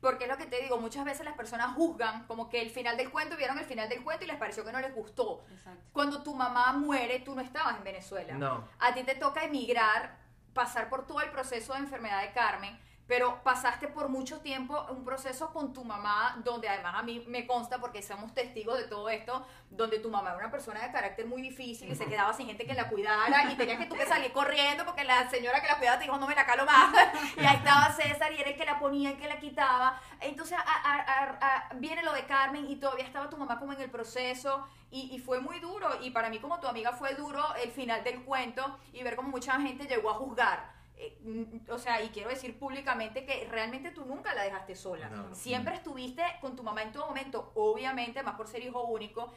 Porque 0.00 0.24
es 0.24 0.30
lo 0.30 0.38
que 0.38 0.46
te 0.46 0.62
digo, 0.62 0.78
muchas 0.78 1.04
veces 1.04 1.24
las 1.26 1.34
personas 1.36 1.74
juzgan 1.74 2.26
como 2.26 2.48
que 2.48 2.62
el 2.62 2.70
final 2.70 2.96
del 2.96 3.10
cuento, 3.10 3.36
vieron 3.36 3.58
el 3.58 3.64
final 3.66 3.88
del 3.90 4.02
cuento 4.02 4.24
y 4.24 4.28
les 4.28 4.36
pareció 4.36 4.64
que 4.64 4.72
no 4.72 4.80
les 4.80 4.94
gustó. 4.94 5.44
Exacto. 5.50 5.80
Cuando 5.92 6.22
tu 6.22 6.34
mamá 6.34 6.72
muere, 6.72 7.18
tú 7.20 7.34
no 7.34 7.42
estabas 7.42 7.76
en 7.76 7.84
Venezuela. 7.84 8.32
No. 8.34 8.64
A 8.78 8.94
ti 8.94 9.02
te 9.04 9.14
toca 9.16 9.44
emigrar, 9.44 10.16
pasar 10.54 10.88
por 10.88 11.06
todo 11.06 11.20
el 11.20 11.30
proceso 11.30 11.74
de 11.74 11.80
enfermedad 11.80 12.22
de 12.22 12.32
Carmen, 12.32 12.78
pero 13.06 13.42
pasaste 13.44 13.86
por 13.88 14.08
mucho 14.08 14.40
tiempo 14.40 14.84
un 14.90 15.04
proceso 15.04 15.52
con 15.52 15.72
tu 15.72 15.84
mamá, 15.84 16.40
donde 16.44 16.68
además 16.68 16.94
a 16.96 17.02
mí 17.02 17.24
me 17.28 17.46
consta, 17.46 17.78
porque 17.78 18.02
somos 18.02 18.34
testigos 18.34 18.76
de 18.78 18.84
todo 18.84 19.08
esto, 19.08 19.46
donde 19.70 19.98
tu 20.00 20.10
mamá 20.10 20.30
era 20.30 20.38
una 20.38 20.50
persona 20.50 20.80
de 20.80 20.90
carácter 20.90 21.26
muy 21.26 21.40
difícil 21.42 21.90
y 21.90 21.94
se 21.94 22.06
quedaba 22.06 22.32
sin 22.32 22.46
gente 22.46 22.66
que 22.66 22.74
la 22.74 22.88
cuidara 22.88 23.50
y 23.52 23.54
tenías 23.56 23.78
que 23.78 23.86
tú 23.86 23.94
que 23.94 24.06
salir 24.06 24.32
corriendo 24.32 24.84
porque 24.84 25.04
la 25.04 25.28
señora 25.30 25.60
que 25.60 25.68
la 25.68 25.76
cuidaba 25.78 25.98
te 25.98 26.04
dijo 26.04 26.16
no 26.18 26.26
me 26.26 26.34
la 26.34 26.46
calo 26.46 26.64
más 26.66 26.92
y 27.36 27.44
ahí 27.44 27.56
estaba 27.56 27.92
César 27.92 28.32
y 28.32 28.40
era 28.40 28.50
el 28.50 28.56
que 28.56 28.64
la 28.64 28.78
ponía, 28.78 29.10
el 29.10 29.18
que 29.18 29.28
la 29.28 29.38
quitaba. 29.38 30.00
Entonces 30.20 30.58
a- 30.58 30.62
a- 30.62 31.00
a- 31.00 31.38
a- 31.70 31.74
viene 31.74 32.02
lo 32.02 32.12
de 32.12 32.24
Carmen 32.26 32.66
y 32.68 32.76
todavía 32.76 33.04
estaba 33.04 33.30
tu 33.30 33.36
mamá 33.36 33.58
como 33.58 33.72
en 33.72 33.80
el 33.80 33.90
proceso 33.90 34.66
y, 34.90 35.14
y 35.14 35.18
fue 35.18 35.40
muy 35.40 35.60
duro 35.60 35.88
y 36.00 36.10
para 36.10 36.28
mí 36.30 36.38
como 36.38 36.58
tu 36.60 36.66
amiga 36.68 36.92
fue 36.92 37.14
duro 37.14 37.44
el 37.56 37.70
final 37.70 38.02
del 38.04 38.24
cuento 38.24 38.78
y 38.92 39.02
ver 39.02 39.14
cómo 39.16 39.28
mucha 39.30 39.60
gente 39.60 39.84
llegó 39.86 40.10
a 40.10 40.14
juzgar. 40.14 40.75
Eh, 40.98 41.18
mm, 41.22 41.70
o 41.70 41.78
sea, 41.78 42.02
y 42.02 42.08
quiero 42.08 42.30
decir 42.30 42.58
públicamente 42.58 43.24
que 43.26 43.46
realmente 43.50 43.90
tú 43.90 44.04
nunca 44.06 44.34
la 44.34 44.42
dejaste 44.42 44.74
sola. 44.74 45.08
No. 45.08 45.34
Siempre 45.34 45.74
estuviste 45.74 46.22
con 46.40 46.56
tu 46.56 46.62
mamá 46.62 46.82
en 46.82 46.92
todo 46.92 47.06
momento, 47.06 47.52
obviamente, 47.54 48.22
más 48.22 48.34
por 48.36 48.48
ser 48.48 48.62
hijo 48.62 48.82
único. 48.84 49.32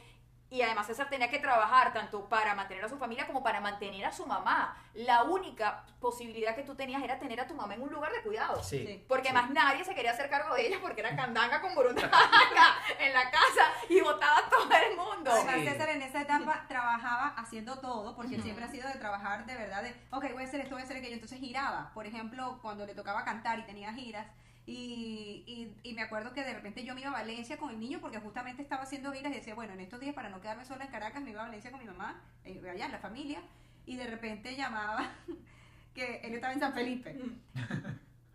Y 0.50 0.62
además 0.62 0.88
César 0.88 1.08
tenía 1.08 1.30
que 1.30 1.38
trabajar 1.38 1.92
tanto 1.92 2.28
para 2.28 2.56
mantener 2.56 2.84
a 2.84 2.88
su 2.88 2.98
familia 2.98 3.24
como 3.26 3.40
para 3.42 3.60
mantener 3.60 4.04
a 4.04 4.10
su 4.12 4.26
mamá. 4.26 4.76
La 4.94 5.22
única 5.22 5.84
posibilidad 6.00 6.56
que 6.56 6.64
tú 6.64 6.74
tenías 6.74 7.00
era 7.04 7.20
tener 7.20 7.40
a 7.40 7.46
tu 7.46 7.54
mamá 7.54 7.74
en 7.74 7.82
un 7.82 7.92
lugar 7.92 8.10
de 8.12 8.20
cuidado. 8.22 8.60
Sí. 8.62 8.84
Sí. 8.84 9.04
Porque 9.08 9.28
Sí. 9.28 9.34
más 9.34 9.48
nadie 9.50 9.84
se 9.84 9.94
quería 9.94 10.10
hacer 10.10 10.28
cargo 10.28 10.52
de 10.56 10.66
ella 10.66 10.78
porque 10.80 11.00
era 11.02 11.14
candanga 11.14 11.60
con 11.60 11.72
burundanga 11.74 12.10
en 12.98 13.12
la 13.12 13.30
casa 13.30 13.70
y 13.88 14.00
votaba 14.00 14.38
a 14.38 14.48
todo 14.50 14.68
el 14.72 14.96
mundo. 14.96 15.30
Además. 15.30 15.72
César 15.72 15.88
en 15.90 16.02
esa 16.02 16.22
etapa 16.22 16.64
trabajaba 16.66 17.28
haciendo 17.36 17.78
todo, 17.78 18.16
porque 18.16 18.34
él 18.34 18.42
siempre 18.42 18.64
ha 18.64 18.68
sido 18.68 18.88
de 18.88 18.94
trabajar 18.96 19.46
de 19.46 19.54
verdad, 19.54 19.82
de, 19.84 19.94
ok, 20.10 20.32
voy 20.32 20.42
a 20.42 20.46
hacer 20.46 20.60
esto, 20.62 20.74
voy 20.74 20.82
a 20.82 20.84
hacer 20.84 20.96
aquello. 20.96 21.14
Entonces 21.14 21.38
giraba. 21.38 21.92
Por 21.94 22.06
ejemplo, 22.06 22.58
cuando 22.60 22.84
le 22.86 22.94
tocaba 22.96 23.24
cantar 23.24 23.58
y 23.60 23.62
tenía 23.62 23.92
giras, 23.92 24.26
y, 24.70 25.42
y, 25.46 25.74
y 25.82 25.94
me 25.94 26.02
acuerdo 26.02 26.32
que 26.32 26.44
de 26.44 26.54
repente 26.54 26.84
yo 26.84 26.94
me 26.94 27.00
iba 27.00 27.10
a 27.10 27.14
Valencia 27.14 27.58
con 27.58 27.70
el 27.70 27.80
niño, 27.80 28.00
porque 28.00 28.18
justamente 28.18 28.62
estaba 28.62 28.84
haciendo 28.84 29.12
giras 29.12 29.32
y 29.32 29.36
decía, 29.36 29.56
bueno, 29.56 29.72
en 29.72 29.80
estos 29.80 29.98
días 29.98 30.14
para 30.14 30.28
no 30.30 30.40
quedarme 30.40 30.64
sola 30.64 30.84
en 30.84 30.92
Caracas, 30.92 31.22
me 31.22 31.30
iba 31.30 31.42
a 31.42 31.46
Valencia 31.46 31.72
con 31.72 31.80
mi 31.80 31.86
mamá, 31.86 32.22
eh, 32.44 32.60
allá 32.70 32.86
en 32.86 32.92
la 32.92 32.98
familia, 33.00 33.42
y 33.84 33.96
de 33.96 34.06
repente 34.06 34.54
llamaba 34.54 35.12
que 35.94 36.20
él 36.22 36.34
estaba 36.34 36.52
en 36.52 36.60
San 36.60 36.72
Felipe. 36.72 37.16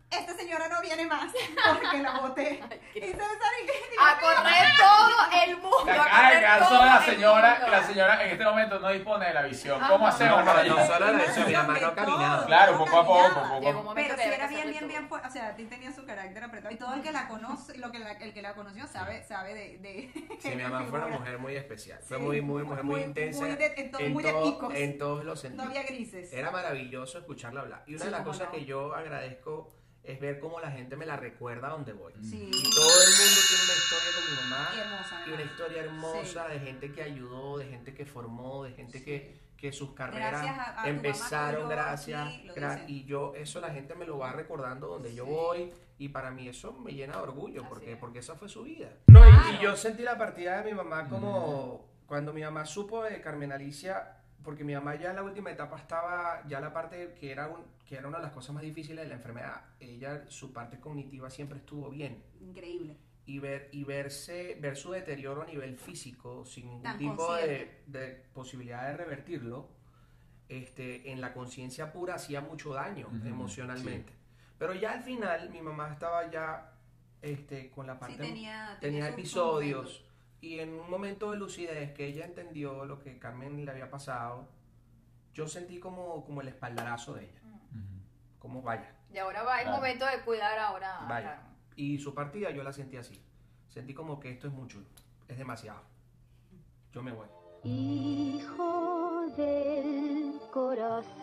Esta 0.08 0.34
señora 0.36 0.68
no 0.68 0.80
viene 0.80 1.04
más 1.06 1.32
porque 1.82 1.98
la 1.98 2.20
boté. 2.20 2.60
Y 2.94 2.98
y- 2.98 3.12
A 3.98 4.20
correr 4.20 4.68
todo 4.78 5.42
el 5.44 5.56
mundo. 5.56 5.84
La, 5.86 6.02
a 6.04 6.06
ay, 6.10 6.26
correr 6.36 6.44
caso 6.44 6.68
todo 6.68 6.84
la 6.84 6.96
el 6.98 7.04
señora, 7.14 7.50
mundo. 7.60 7.68
la 7.70 7.82
señora 7.82 8.24
en 8.24 8.30
este 8.30 8.44
momento 8.44 8.78
no 8.78 8.88
dispone 8.90 9.26
de 9.26 9.34
la 9.34 9.42
visión. 9.42 9.80
¿Cómo 9.88 10.06
Ah, 10.06 10.10
hacemos 10.10 10.38
no, 10.40 10.44
para 10.44 10.58
no, 10.64 10.64
ayudar? 10.76 10.86
solo 10.86 11.12
la 11.12 11.24
visión, 11.24 11.46
mi 11.46 11.52
mamá 11.54 11.78
no 11.80 11.94
caminaba. 11.94 12.46
Claro, 12.46 12.78
poco 12.78 12.98
a 13.00 13.04
poco, 13.06 13.40
a 13.40 13.60
Pero 13.60 14.12
había 14.12 14.34
era 14.34 14.46
bien, 14.46 14.70
bien, 14.70 14.88
bien, 14.88 15.08
o 15.10 15.30
sea, 15.30 15.56
Tim 15.56 15.68
tenía 15.68 15.92
su 15.92 16.04
carácter 16.06 16.44
apretado 16.44 16.72
y 16.72 16.78
todo 16.78 16.94
el 16.94 17.02
que 17.02 17.10
la 17.12 17.26
conoce, 17.26 17.76
lo 17.78 17.90
que 17.90 17.98
la- 17.98 18.12
el 18.12 18.32
que 18.32 18.42
la 18.42 18.54
conoció 18.54 18.86
sabe, 18.86 19.24
sabe 19.24 19.54
de, 19.54 19.78
de 19.78 20.38
Sí, 20.40 20.50
mi 20.50 20.62
mamá 20.62 20.84
fue 20.88 20.98
una 21.00 21.08
mujer 21.08 21.38
muy 21.38 21.56
especial. 21.56 21.98
Fue 22.04 22.16
Sí, 22.18 22.22
muy, 22.22 22.40
muy, 22.40 22.62
mujer 22.62 22.84
muy, 22.84 22.94
muy- 22.96 23.04
intensa. 23.04 23.40
muy 23.40 23.54
de- 23.56 23.74
en 23.76 23.90
to- 23.90 24.00
muy 24.00 24.22
de 24.22 24.32
picos. 24.32 24.72
en 24.74 24.98
todos 24.98 25.24
los 25.24 25.34
No 25.36 25.40
sentidos. 25.42 25.66
había 25.68 25.82
grises. 25.82 26.32
Era 26.32 26.50
maravilloso 26.52 27.18
escucharla 27.18 27.60
hablar. 27.62 27.82
Y 27.86 27.92
una 27.94 27.98
Sí, 28.00 28.04
de 28.06 28.10
las 28.12 28.20
cosas 28.22 28.46
no. 28.46 28.52
que 28.52 28.64
yo 28.64 28.94
agradezco 28.94 29.72
es 30.06 30.20
ver 30.20 30.38
cómo 30.40 30.60
la 30.60 30.70
gente 30.70 30.96
me 30.96 31.06
la 31.06 31.16
recuerda 31.16 31.68
a 31.68 31.70
donde 31.72 31.92
voy. 31.92 32.12
Sí. 32.22 32.50
Y 32.52 32.70
todo 32.74 33.02
el 33.02 33.10
mundo 33.10 33.40
tiene 33.48 33.62
una 33.64 33.74
historia 33.74 34.10
con 34.14 34.24
mi 34.34 34.40
mamá. 34.50 34.68
Y 34.74 34.80
hermosa, 34.80 35.22
Y 35.26 35.30
una 35.32 35.42
historia 35.42 35.82
hermosa 35.82 36.46
Sí. 36.46 36.52
de 36.52 36.60
gente 36.60 36.92
que 36.92 37.02
ayudó, 37.02 37.58
de 37.58 37.66
gente 37.66 37.94
que 37.94 38.06
formó, 38.06 38.64
de 38.64 38.72
gente 38.72 38.98
Sí. 38.98 39.04
que, 39.04 39.46
que 39.56 39.72
sus 39.72 39.92
carreras 39.94 40.30
Gracias 40.42 40.58
a- 40.58 40.62
a 40.62 40.66
tu 40.66 40.76
mamá 40.76 40.88
empezaron 40.88 41.68
gracias. 41.68 42.28
gra- 42.54 42.84
y 42.86 43.04
yo, 43.04 43.32
eso 43.34 43.60
la 43.60 43.70
gente 43.70 43.94
me 43.94 44.04
lo 44.06 44.18
va 44.18 44.32
recordando 44.32 44.86
donde 44.86 45.14
yo 45.14 45.24
voy. 45.26 45.72
Y 45.98 46.10
para 46.10 46.30
mí 46.30 46.46
eso 46.46 46.72
me 46.74 46.92
llena 46.92 47.16
de 47.16 47.22
orgullo 47.22 47.62
Así 47.62 47.68
porque, 47.70 47.92
es. 47.92 47.98
porque 47.98 48.18
esa 48.18 48.34
fue 48.34 48.50
su 48.50 48.64
vida. 48.64 48.90
No, 49.06 49.22
y- 49.26 49.62
yo 49.62 49.74
sentí 49.76 50.02
la 50.02 50.18
partida 50.18 50.58
de 50.62 50.70
mi 50.70 50.76
mamá 50.76 51.08
como 51.08 51.86
cuando 52.06 52.32
mi 52.34 52.42
mamá 52.42 52.66
supo 52.66 53.02
de 53.02 53.20
Carmen 53.22 53.50
Alicia, 53.50 54.15
porque 54.46 54.62
mi 54.62 54.74
mamá 54.74 54.94
ya 54.94 55.10
en 55.10 55.16
la 55.16 55.24
última 55.24 55.50
etapa 55.50 55.76
estaba, 55.76 56.40
ya 56.46 56.60
la 56.60 56.72
parte 56.72 57.16
que 57.18 57.32
era, 57.32 57.48
un, 57.48 57.64
que 57.84 57.96
era 57.96 58.06
una 58.06 58.18
de 58.18 58.22
las 58.22 58.32
cosas 58.32 58.54
más 58.54 58.62
difíciles 58.62 59.02
de 59.02 59.08
la 59.08 59.16
enfermedad, 59.16 59.64
ella, 59.80 60.24
su 60.28 60.52
parte 60.52 60.78
cognitiva 60.78 61.28
siempre 61.28 61.58
estuvo 61.58 61.90
bien. 61.90 62.22
Increíble. 62.40 62.96
Y 63.24 63.40
ver, 63.40 63.68
y 63.72 63.82
verse, 63.82 64.56
ver 64.60 64.76
su 64.76 64.92
deterioro 64.92 65.42
a 65.42 65.46
nivel 65.46 65.76
físico, 65.76 66.44
sin 66.44 66.66
ningún 66.66 66.82
Tan 66.84 66.96
tipo 66.96 67.34
de, 67.34 68.24
posibilidad 68.32 68.86
de 68.86 68.96
revertirlo, 68.96 69.68
este, 70.48 71.10
en 71.10 71.20
la 71.20 71.34
conciencia 71.34 71.92
pura 71.92 72.14
hacía 72.14 72.40
mucho 72.40 72.72
daño 72.72 73.08
emocionalmente. 73.24 74.12
Pero 74.60 74.74
ya 74.74 74.92
al 74.92 75.02
final 75.02 75.50
mi 75.50 75.60
mamá 75.60 75.92
estaba 75.92 76.30
ya 76.30 76.72
este, 77.20 77.68
con 77.72 77.88
la 77.88 77.98
parte 77.98 78.14
Sí, 78.14 78.20
tenía, 78.20 78.78
tenía 78.80 79.06
sus 79.06 79.14
episodios. 79.14 80.05
Y 80.40 80.58
en 80.60 80.74
un 80.78 80.88
momento 80.90 81.30
de 81.30 81.38
lucidez 81.38 81.92
que 81.92 82.06
ella 82.06 82.24
entendió 82.24 82.84
lo 82.84 83.00
que 83.00 83.18
Carmen 83.18 83.64
le 83.64 83.70
había 83.70 83.90
pasado, 83.90 84.46
yo 85.34 85.48
sentí 85.48 85.78
como, 85.80 86.24
como 86.24 86.40
el 86.40 86.48
espaldarazo 86.48 87.14
de 87.14 87.24
ella, 87.24 87.40
como 88.38 88.62
vaya. 88.62 88.92
Y 89.12 89.18
ahora 89.18 89.42
va 89.42 89.58
el 89.58 89.62
Claro. 89.64 89.76
momento 89.78 90.06
de 90.06 90.20
cuidar 90.24 90.58
ahora. 90.58 91.00
Vaya. 91.08 91.42
Y 91.74 91.98
su 91.98 92.14
partida 92.14 92.50
yo 92.50 92.62
la 92.62 92.72
sentí 92.72 92.96
así, 92.96 93.20
sentí 93.68 93.92
como 93.94 94.20
que 94.20 94.30
esto 94.30 94.46
es 94.48 94.52
mucho, 94.52 94.78
es 95.28 95.36
demasiado, 95.38 95.80
yo 96.92 97.02
me 97.02 97.12
voy. 97.12 97.26
Hijo 97.64 99.26
del 99.36 100.38
corazón, 100.52 101.16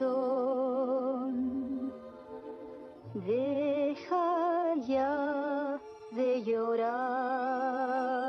deja 3.13 4.76
ya 4.86 5.80
de 6.12 6.43
llorar. 6.43 8.22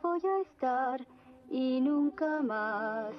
Contigo 0.00 0.20
voy 0.20 0.38
a 0.38 0.42
estar 0.42 1.00
y 1.50 1.80
nunca 1.80 2.26
más 2.42 3.12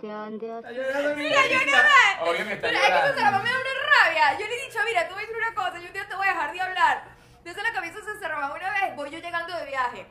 te 0.00 0.10
han 0.10 0.38
de 0.38 0.52
hacer. 0.52 1.16
Mira, 1.16 1.46
yo 1.46 1.58
no 1.58 1.66
me... 1.66 2.30
Obvio 2.30 2.46
que 2.46 2.52
está 2.54 2.68
Pero 2.68 2.78
es 2.78 2.86
que. 2.86 3.12
Susana 3.12 3.38
me 3.38 3.50
da 3.50 3.56
una 3.56 4.04
rabia. 4.04 4.38
Yo 4.38 4.46
le 4.46 4.54
he 4.54 4.66
dicho, 4.66 4.78
mira, 4.84 5.08
tú 5.08 5.14
voy 5.14 5.24
a 5.24 5.26
decir 5.26 5.36
una 5.36 5.54
cosa, 5.54 5.78
yo 5.78 5.86
un 5.86 5.92
día 5.92 6.08
te 6.08 6.14
voy 6.14 6.26
a 6.26 6.30
dejar 6.30 6.52
de 6.52 6.60
hablar. 6.60 7.04
Entonces 7.38 7.62
la 7.62 7.72
cabeza 7.72 7.98
se 8.04 8.18
cerraba 8.18 8.54
una 8.54 8.70
vez, 8.70 8.96
voy 8.96 9.10
yo 9.10 9.18
llegando 9.18 9.56
de 9.56 9.66
viaje. 9.66 10.06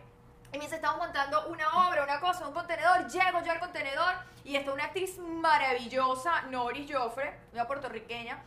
Y 0.53 0.57
me 0.57 0.65
dice, 0.65 0.75
estamos 0.75 0.97
montando 0.97 1.47
una 1.47 1.87
obra, 1.87 2.03
una 2.03 2.19
cosa, 2.19 2.47
un 2.47 2.53
contenedor. 2.53 3.07
Llego 3.07 3.41
yo 3.43 3.51
al 3.51 3.59
contenedor 3.59 4.15
y 4.43 4.55
está 4.57 4.73
una 4.73 4.85
actriz 4.85 5.17
maravillosa, 5.17 6.41
Noris 6.43 6.91
Joffre, 6.93 7.39
una 7.53 7.67
puertorriqueña, 7.67 8.43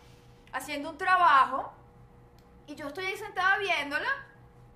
haciendo 0.53 0.91
un 0.91 0.99
trabajo. 0.99 1.73
Y 2.67 2.75
yo 2.75 2.89
estoy 2.89 3.07
ahí 3.07 3.17
sentada 3.17 3.57
viéndola 3.59 4.09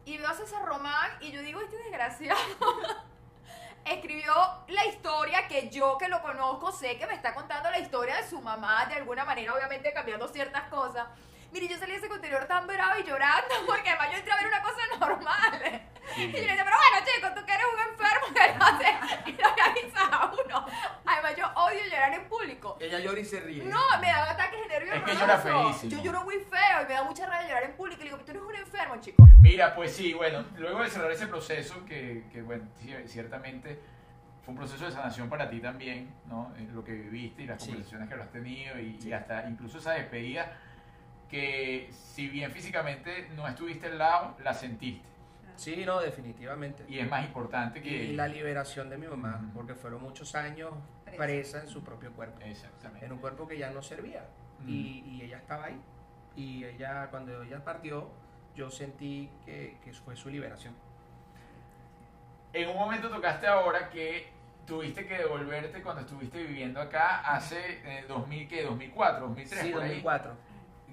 y 0.09 0.16
veo 0.16 0.29
a 0.29 0.35
César 0.35 0.64
Román 0.64 1.11
y 1.21 1.31
yo 1.31 1.42
digo, 1.42 1.61
este 1.61 1.77
desgraciado 1.77 2.40
escribió 3.85 4.33
la 4.68 4.87
historia 4.87 5.47
que 5.47 5.68
yo 5.68 5.99
que 5.99 6.09
lo 6.09 6.23
conozco 6.23 6.73
sé 6.73 6.97
que 6.97 7.07
me 7.07 7.12
está 7.12 7.35
contando 7.35 7.71
la 7.71 7.79
historia 7.79 8.16
de 8.16 8.27
su 8.27 8.40
mamá 8.40 8.87
de 8.87 8.94
alguna 8.94 9.27
manera, 9.27 9.53
obviamente 9.53 9.92
cambiando 9.92 10.27
ciertas 10.29 10.62
cosas. 10.71 11.07
Mire, 11.53 11.68
yo 11.68 11.79
salí 11.79 11.92
de 11.92 11.99
ese 11.99 12.09
contenedor 12.09 12.47
tan 12.47 12.66
bravo 12.66 12.99
y 12.99 13.05
llorando 13.05 13.55
porque 13.66 13.90
además 13.90 14.12
yo 14.12 14.18
entré 14.18 14.33
a 14.33 14.37
ver 14.37 14.47
una 14.47 14.62
cosa 14.62 14.79
normal. 14.99 15.83
Y 16.16 16.27
yo 16.27 16.33
le 16.33 16.40
decía, 16.40 16.64
pero 16.64 16.77
bueno, 16.79 17.07
chico, 17.07 17.29
tú 17.35 17.47
que 17.47 17.53
eres 17.53 17.66
un 17.75 17.81
enfermo 17.81 18.27
que 18.35 18.55
no 18.55 18.79
sé, 18.79 19.31
y 19.31 19.33
no 19.33 19.49
avisas 19.49 20.09
a 20.11 20.33
uno. 20.33 20.66
Yo 21.38 21.46
odio 21.55 21.79
llorar 21.85 22.14
en 22.14 22.29
público. 22.29 22.77
Ella 22.81 22.98
llora 22.98 23.20
y 23.20 23.24
se 23.24 23.40
ríe. 23.40 23.64
No, 23.64 23.79
me 24.01 24.09
dan 24.09 24.29
ataques 24.29 24.61
de 24.61 24.68
nervios. 24.68 24.96
Es 24.96 25.03
que 25.05 25.14
llora 25.14 25.38
feísimo. 25.38 25.92
Yo 25.92 26.03
lloro 26.03 26.24
muy 26.24 26.37
feo 26.37 26.83
y 26.83 26.87
me 26.88 26.94
da 26.94 27.05
mucha 27.05 27.27
rabia 27.27 27.46
llorar 27.48 27.62
en 27.64 27.72
público. 27.77 28.01
Y 28.01 28.05
le 28.05 28.11
digo, 28.11 28.24
tú 28.24 28.31
eres 28.33 28.42
un 28.42 28.55
enfermo, 28.57 28.96
chico. 29.01 29.29
Mira, 29.40 29.74
pues 29.74 29.94
sí, 29.94 30.14
bueno, 30.14 30.44
luego 30.57 30.83
de 30.83 30.90
cerrar 30.90 31.12
ese 31.12 31.29
proceso, 31.29 31.85
que, 31.85 32.24
que, 32.33 32.42
bueno, 32.42 32.64
ciertamente 33.07 33.79
fue 34.44 34.53
un 34.53 34.59
proceso 34.59 34.85
de 34.85 34.90
sanación 34.90 35.29
para 35.29 35.48
ti 35.48 35.61
también, 35.61 36.12
¿no? 36.27 36.53
Eh, 36.59 36.68
Lo 36.72 36.83
que 36.85 36.92
viviste 36.92 37.42
y 37.42 37.46
las 37.46 37.62
Sí. 37.62 37.68
conversaciones 37.70 38.09
que 38.09 38.16
lo 38.16 38.22
has 38.24 38.33
tenido 38.33 38.79
y, 38.81 38.96
y 38.96 39.01
Sí. 39.03 39.12
hasta 39.12 39.48
incluso 39.48 39.79
esa 39.79 39.92
despedida 39.92 40.57
que 41.31 41.88
si 41.92 42.29
bien 42.29 42.51
físicamente 42.51 43.29
no 43.37 43.46
estuviste 43.46 43.87
al 43.87 43.98
lado, 43.98 44.37
la 44.42 44.55
sentiste. 44.55 45.07
Sí, 45.57 45.85
no, 45.85 46.01
definitivamente. 46.01 46.85
Y 46.88 47.01
es 47.01 47.11
más 47.11 47.24
importante 47.24 47.83
que... 47.83 47.88
Y 47.90 48.12
la 48.14 48.29
liberación 48.29 48.88
de 48.88 48.96
mi 48.96 49.07
mamá, 49.09 49.40
porque 49.55 49.74
fueron 49.74 50.01
muchos 50.03 50.35
años 50.37 50.70
Presa. 51.09 51.23
presa 51.25 51.61
en 51.62 51.68
su 51.68 51.83
propio 51.83 52.12
cuerpo. 52.12 52.40
Exactamente. 52.44 53.07
En 53.07 53.12
un 53.12 53.18
cuerpo 53.18 53.47
que 53.47 53.59
ya 53.59 53.71
no 53.71 53.83
servía. 53.83 54.25
Ujú. 54.61 54.68
Y, 54.71 55.05
y 55.07 55.23
ella 55.23 55.38
estaba 55.38 55.66
ahí. 55.66 55.81
Y 56.37 56.64
ella, 56.64 57.09
cuando 57.11 57.42
ella 57.42 57.64
partió, 57.64 58.09
yo 58.55 58.71
sentí 58.71 59.29
que, 59.44 59.79
que 59.85 59.92
fue 59.92 60.16
su 60.16 60.29
liberación. 60.31 60.75
En 62.53 62.68
un 62.71 62.77
momento 62.77 63.09
tocaste 63.11 63.47
ahora 63.47 63.90
que 63.90 64.29
tuviste 64.66 65.07
que 65.07 65.18
devolverte 65.18 65.83
cuando 65.83 66.03
estuviste 66.03 66.42
viviendo 66.42 66.81
acá 66.81 67.21
hace 67.21 67.81
eh, 67.85 68.05
2000, 68.09 68.49
¿qué? 68.49 68.62
2004, 68.64 69.21
2003, 69.29 69.61
Sí, 69.62 69.71
por 69.73 69.83
ahí, 69.83 69.88
2004. 70.03 70.33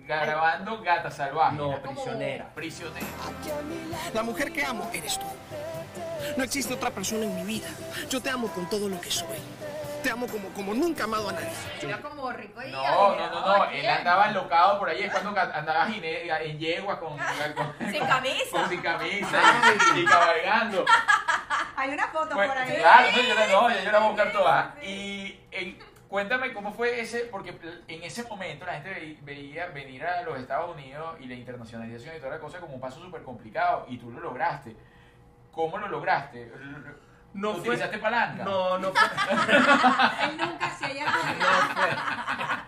grabando 0.07 0.81
Gata 0.81 1.11
Salvaje. 1.11 1.55
No, 1.57 1.73
Era 1.73 1.81
prisionera. 1.81 2.53
Prisionera. 2.53 3.07
La 4.13 4.23
mujer 4.23 4.51
que 4.51 4.63
amo 4.65 4.89
eres 4.93 5.17
tú. 5.19 5.25
No 6.37 6.43
existe 6.43 6.73
otra 6.73 6.91
persona 6.91 7.25
en 7.25 7.35
mi 7.35 7.43
vida. 7.43 7.67
Yo 8.09 8.21
te 8.21 8.29
amo 8.29 8.47
con 8.49 8.67
todo 8.69 8.89
lo 8.89 8.99
que 8.99 9.11
soy. 9.11 9.37
Te 10.05 10.11
amo 10.11 10.27
como, 10.27 10.49
como 10.49 10.71
nunca 10.75 11.01
he 11.01 11.03
amado 11.05 11.29
a 11.29 11.31
nadie. 11.31 11.47
Era 11.81 11.97
como 11.99 12.31
rico 12.31 12.61
y 12.61 12.69
No, 12.69 13.15
no, 13.15 13.27
no, 13.31 13.57
no, 13.57 13.65
él 13.71 13.89
andaba 13.89 14.27
enlocado 14.27 14.77
por 14.77 14.87
ahí, 14.87 15.01
es 15.01 15.11
cuando 15.11 15.31
andaba 15.31 15.87
en 15.89 16.59
yegua 16.59 16.99
con, 16.99 17.17
con- 17.17 17.91
Sin 17.91 18.05
camisa. 18.05 18.51
con- 18.51 18.69
sin 18.69 18.81
camisa 18.83 19.41
y, 19.95 19.99
y 20.01 20.05
cabalgando. 20.05 20.85
Hay 21.75 21.89
una 21.89 22.07
foto 22.09 22.35
Pues, 22.35 22.47
por 22.49 22.55
ahí. 22.59 22.75
claro, 22.75 23.07
no, 23.11 23.17
yo 23.23 23.33
la, 23.33 23.47
no, 23.47 23.69
yo 23.83 23.91
la 23.91 23.97
voy 23.97 24.05
a 24.07 24.11
buscar 24.11 24.31
toda. 24.31 24.75
Y 24.83 25.39
cuéntame 26.07 26.53
cómo 26.53 26.71
fue 26.71 26.99
ese, 27.01 27.21
porque 27.21 27.57
en 27.87 28.03
ese 28.03 28.25
momento 28.25 28.63
la 28.67 28.73
gente 28.73 28.91
ve- 28.91 29.17
veía 29.23 29.65
venir 29.69 30.05
a 30.05 30.21
los 30.21 30.37
Estados 30.37 30.69
Unidos 30.75 31.15
y 31.19 31.25
la 31.25 31.33
internacionalización 31.33 32.15
y 32.15 32.19
toda 32.19 32.33
la 32.33 32.39
cosa 32.39 32.59
como 32.59 32.75
un 32.75 32.79
paso 32.79 32.99
súper 33.01 33.23
complicado 33.23 33.87
y 33.89 33.97
tú 33.97 34.11
lo 34.11 34.19
lograste. 34.19 34.75
¿Cómo 35.51 35.79
lo 35.79 35.87
lograste? 35.87 36.51
No 37.35 37.51
fue- 37.51 37.59
¿Utilizaste 37.61 37.97
palanca? 37.99 38.43
No, 38.45 38.77
no 38.79 38.91
fue. 38.93 39.07
Él 40.29 40.37
nunca 40.37 40.69
se 40.77 40.85
haya 40.85 41.05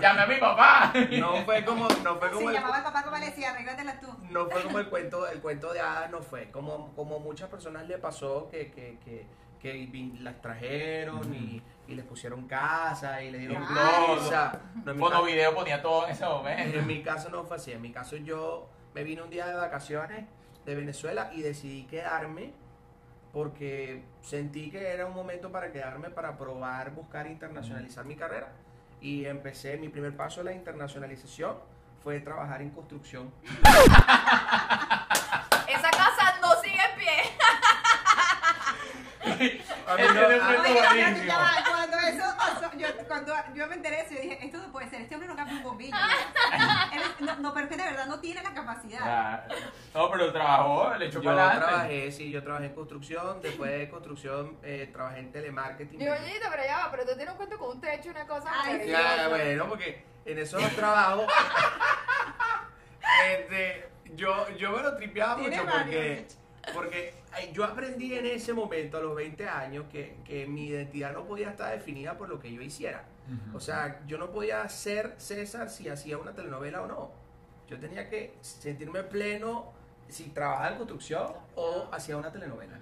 Llame 0.00 0.22
a 0.22 0.26
mi 0.26 0.36
papá. 0.36 0.92
No 1.18 1.36
fue 1.44 1.64
como, 1.64 1.88
no 2.02 2.16
fue 2.16 2.28
como 2.30 2.40
Se 2.40 2.46
el, 2.48 2.52
llamaba 2.54 2.78
el 2.78 2.82
papá 2.84 3.02
como 3.04 3.16
le 3.18 3.26
decía, 3.26 3.50
arréglatela 3.52 4.00
tú. 4.00 4.08
no 4.30 4.46
fue 4.50 4.62
como 4.62 4.78
el 4.78 4.88
cuento, 4.88 5.26
el 5.28 5.40
cuento 5.40 5.72
de 5.72 5.80
hadas, 5.80 6.10
no 6.10 6.20
fue. 6.22 6.50
Como, 6.50 6.92
como 6.94 7.18
muchas 7.20 7.48
personas 7.48 7.86
le 7.86 7.98
pasó 7.98 8.48
que, 8.50 8.70
que, 8.70 8.98
que, 9.04 9.26
que 9.60 9.88
las 10.20 10.40
trajeron 10.42 11.32
y, 11.34 11.62
y 11.86 11.94
les 11.94 12.04
pusieron 12.04 12.46
casa 12.48 13.22
y 13.22 13.30
le 13.30 13.38
dieron 13.38 13.64
Todo. 13.66 14.16
pizza. 14.18 14.52
No, 14.84 15.22
video 15.22 15.54
ponía 15.54 15.80
todo 15.80 16.06
en 16.06 16.12
ese 16.12 16.26
momento. 16.26 16.78
En 16.78 16.86
mi 16.86 17.02
caso 17.02 17.30
no 17.30 17.44
fue 17.44 17.56
así. 17.56 17.72
En 17.72 17.80
mi 17.80 17.92
caso 17.92 18.16
yo 18.16 18.68
me 18.94 19.04
vine 19.04 19.22
un 19.22 19.30
día 19.30 19.46
de 19.46 19.54
vacaciones 19.54 20.26
de 20.66 20.74
Venezuela 20.74 21.30
y 21.32 21.42
decidí 21.42 21.84
quedarme 21.84 22.52
porque 23.32 24.02
sentí 24.22 24.70
que 24.70 24.88
era 24.88 25.06
un 25.06 25.14
momento 25.14 25.50
para 25.50 25.72
quedarme 25.72 26.10
para 26.10 26.36
probar, 26.36 26.90
buscar 26.90 27.26
internacionalizar 27.26 28.04
mi 28.04 28.14
carrera. 28.16 28.48
Y 29.00 29.24
empecé, 29.24 29.76
mi 29.78 29.88
primer 29.88 30.16
paso 30.16 30.42
a 30.42 30.44
la 30.44 30.52
internacionalización 30.52 31.56
fue 32.02 32.20
trabajar 32.20 32.60
en 32.62 32.70
construcción. 32.70 33.32
Esa 35.68 35.90
casa 35.90 36.38
no 36.40 36.52
sigue 36.62 36.78
en 36.92 36.98
pie. 36.98 37.22
A 39.86 39.96
mí 39.96 40.02
no- 40.14 40.20
a- 40.20 40.26
cuento 40.26 40.60
Oye, 40.70 40.80
yo, 42.78 42.86
cuando 43.08 43.34
yo 43.54 43.66
me 43.66 43.74
enteré 43.76 44.06
yo 44.10 44.20
dije, 44.20 44.38
esto 44.44 44.58
no 44.58 44.72
puede 44.72 44.88
ser, 44.90 45.02
este 45.02 45.14
hombre 45.14 45.28
no 45.28 45.36
cambia 45.36 45.56
un 45.56 45.62
bombillo. 45.62 45.96
Él- 46.92 47.26
no, 47.26 47.36
no, 47.36 47.54
pero 47.54 47.66
es 47.66 47.70
que 47.70 47.76
de 47.82 47.88
verdad 47.90 48.06
no 48.06 48.20
tiene 48.20 48.42
la 48.42 48.52
capacidad. 48.52 49.00
Ah, 49.02 49.44
No, 49.94 50.10
pero 50.10 50.32
trabajó, 50.32 50.94
le 50.96 51.06
echó 51.06 51.20
Yo 51.20 51.30
para 51.30 51.46
adelante. 51.50 51.66
trabajé, 51.68 52.12
sí, 52.12 52.30
yo 52.30 52.42
trabajé 52.42 52.66
en 52.66 52.74
construcción, 52.74 53.40
después 53.42 53.70
de 53.70 53.88
construcción 53.90 54.58
eh, 54.62 54.88
trabajé 54.92 55.20
en 55.20 55.32
telemarketing. 55.32 55.98
Digo, 55.98 56.14
Ñito, 56.24 56.46
pero 56.50 56.64
ya 56.64 56.78
va, 56.78 56.90
pero 56.90 57.04
tú 57.04 57.14
tienes 57.14 57.28
un 57.30 57.36
cuento 57.36 57.58
con 57.58 57.70
un 57.76 57.80
techo 57.80 58.08
y 58.08 58.10
una 58.10 58.26
cosa. 58.26 58.50
Ay. 58.64 58.88
Ya, 58.88 59.28
bueno, 59.28 59.68
porque 59.68 60.04
en 60.24 60.38
esos 60.38 60.62
trabajos 60.76 61.26
este, 63.28 63.88
yo, 64.14 64.48
yo 64.56 64.70
me 64.72 64.82
lo 64.82 64.96
tripeaba 64.96 65.36
mucho 65.36 65.62
porque, 65.64 66.26
porque 66.74 67.14
yo 67.52 67.64
aprendí 67.64 68.14
en 68.14 68.26
ese 68.26 68.52
momento, 68.52 68.98
a 68.98 69.00
los 69.00 69.14
20 69.14 69.48
años, 69.48 69.86
que, 69.90 70.16
que 70.24 70.46
mi 70.46 70.66
identidad 70.66 71.12
no 71.12 71.24
podía 71.24 71.50
estar 71.50 71.72
definida 71.72 72.16
por 72.16 72.28
lo 72.28 72.38
que 72.38 72.52
yo 72.52 72.62
hiciera. 72.62 73.04
O 73.54 73.60
sea, 73.60 74.00
yo 74.06 74.18
no 74.18 74.30
podía 74.30 74.68
ser 74.68 75.14
César 75.16 75.70
si 75.70 75.88
hacía 75.88 76.18
una 76.18 76.32
telenovela 76.32 76.82
o 76.82 76.86
no. 76.86 77.10
Yo 77.68 77.78
tenía 77.78 78.08
que 78.10 78.34
sentirme 78.40 79.02
pleno 79.04 79.72
si 80.08 80.24
trabajaba 80.24 80.70
en 80.70 80.76
construcción 80.76 81.32
o 81.54 81.88
hacía 81.92 82.16
una 82.16 82.30
telenovela. 82.30 82.78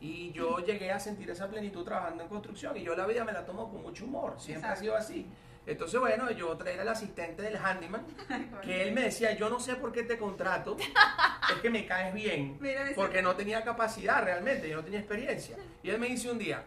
Y 0.00 0.32
yo 0.32 0.58
llegué 0.58 0.92
a 0.92 1.00
sentir 1.00 1.30
esa 1.30 1.48
plenitud 1.48 1.84
trabajando 1.84 2.22
en 2.22 2.28
construcción. 2.28 2.76
Y 2.76 2.82
yo 2.82 2.94
la 2.94 3.06
vida 3.06 3.24
me 3.24 3.32
la 3.32 3.44
tomo 3.44 3.70
con 3.70 3.82
mucho 3.82 4.04
humor. 4.04 4.34
Siempre 4.38 4.68
Exacto. 4.70 4.78
ha 4.78 4.80
sido 4.80 4.96
así. 4.96 5.26
Entonces, 5.66 5.98
bueno, 5.98 6.30
yo 6.30 6.54
traía 6.58 6.82
al 6.82 6.88
asistente 6.88 7.42
del 7.42 7.56
handyman, 7.56 8.04
que 8.62 8.82
él 8.82 8.92
me 8.92 9.02
decía, 9.02 9.34
yo 9.34 9.48
no 9.48 9.58
sé 9.58 9.76
por 9.76 9.92
qué 9.92 10.02
te 10.02 10.18
contrato, 10.18 10.76
es 11.50 11.60
que 11.62 11.70
me 11.70 11.86
caes 11.86 12.12
bien, 12.12 12.58
porque 12.94 13.22
no 13.22 13.34
tenía 13.34 13.64
capacidad 13.64 14.22
realmente, 14.22 14.68
yo 14.68 14.76
no 14.76 14.84
tenía 14.84 15.00
experiencia. 15.00 15.56
Y 15.82 15.90
él 15.90 15.98
me 15.98 16.08
dice 16.08 16.30
un 16.30 16.38
día, 16.38 16.64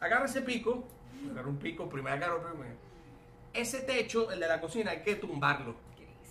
agarra 0.00 0.24
ese 0.24 0.40
pico, 0.40 0.88
agarra 1.30 1.48
un 1.48 1.58
pico, 1.58 1.88
primero 1.88 2.16
agarra 2.16 2.36
otro, 2.36 2.52
primero. 2.52 2.76
ese 3.52 3.80
techo, 3.80 4.30
el 4.32 4.40
de 4.40 4.48
la 4.48 4.60
cocina, 4.60 4.92
hay 4.92 5.02
que 5.02 5.16
tumbarlo. 5.16 5.76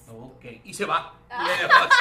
Ok, 0.07 0.45
y 0.63 0.73
se 0.73 0.85
va. 0.85 1.15
Y 1.29 1.43
le 1.43 1.51
dejó. 1.67 1.89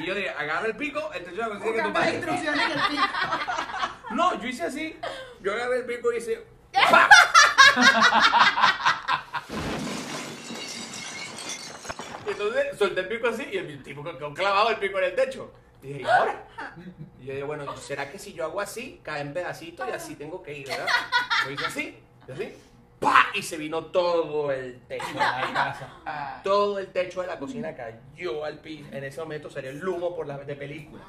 Y 0.00 0.06
yo 0.06 0.14
dije, 0.14 0.30
agarra 0.30 0.66
el 0.66 0.76
pico, 0.76 1.10
el 1.12 1.24
techo 1.24 1.36
de 1.36 1.42
la 1.42 1.48
cocina 1.48 1.92
hay 2.00 2.20
que 2.20 2.26
tumbarlo. 2.26 2.56
No, 4.12 4.40
yo 4.40 4.48
hice 4.48 4.62
así. 4.64 4.96
Yo 5.40 5.52
agarré 5.52 5.78
el 5.78 5.86
pico 5.86 6.12
y 6.12 6.18
hice. 6.18 6.46
Y 12.26 12.30
entonces 12.30 12.78
solté 12.78 13.00
el 13.00 13.08
pico 13.08 13.28
así 13.28 13.48
y 13.50 13.56
el 13.56 13.82
tipo 13.82 14.04
quedó 14.04 14.34
clavado 14.34 14.70
el 14.70 14.76
pico 14.76 14.98
en 14.98 15.04
el 15.04 15.14
techo. 15.14 15.52
Y 15.82 15.88
dije, 15.88 16.00
¿y 16.02 16.04
ahora? 16.04 16.46
Y 17.20 17.26
yo 17.26 17.32
dije, 17.32 17.44
bueno, 17.44 17.76
¿será 17.76 18.10
que 18.10 18.18
si 18.18 18.32
yo 18.32 18.44
hago 18.44 18.60
así, 18.60 19.00
cae 19.02 19.20
en 19.20 19.32
pedacitos 19.32 19.88
y 19.88 19.92
así 19.92 20.16
tengo 20.16 20.42
que 20.42 20.58
ir, 20.58 20.68
¿verdad? 20.68 20.88
Lo 21.44 21.50
hice 21.52 21.66
así, 21.66 21.98
y 22.26 22.32
así. 22.32 22.54
¡pa! 22.98 23.26
Y 23.34 23.42
se 23.42 23.56
vino 23.56 23.86
todo 23.86 24.50
el 24.50 24.80
techo 24.88 25.06
de 25.06 25.14
la 25.14 25.50
casa. 25.54 26.40
Todo 26.42 26.78
el 26.78 26.88
techo 26.88 27.20
de 27.22 27.28
la 27.28 27.38
cocina 27.38 27.74
cayó 27.74 28.44
al 28.44 28.58
piso. 28.58 28.88
En 28.92 29.04
ese 29.04 29.20
momento 29.20 29.50
sería 29.50 29.70
el 29.70 29.86
humo 29.86 30.16
por 30.16 30.26
la 30.26 30.36
de 30.38 30.56
película. 30.56 31.02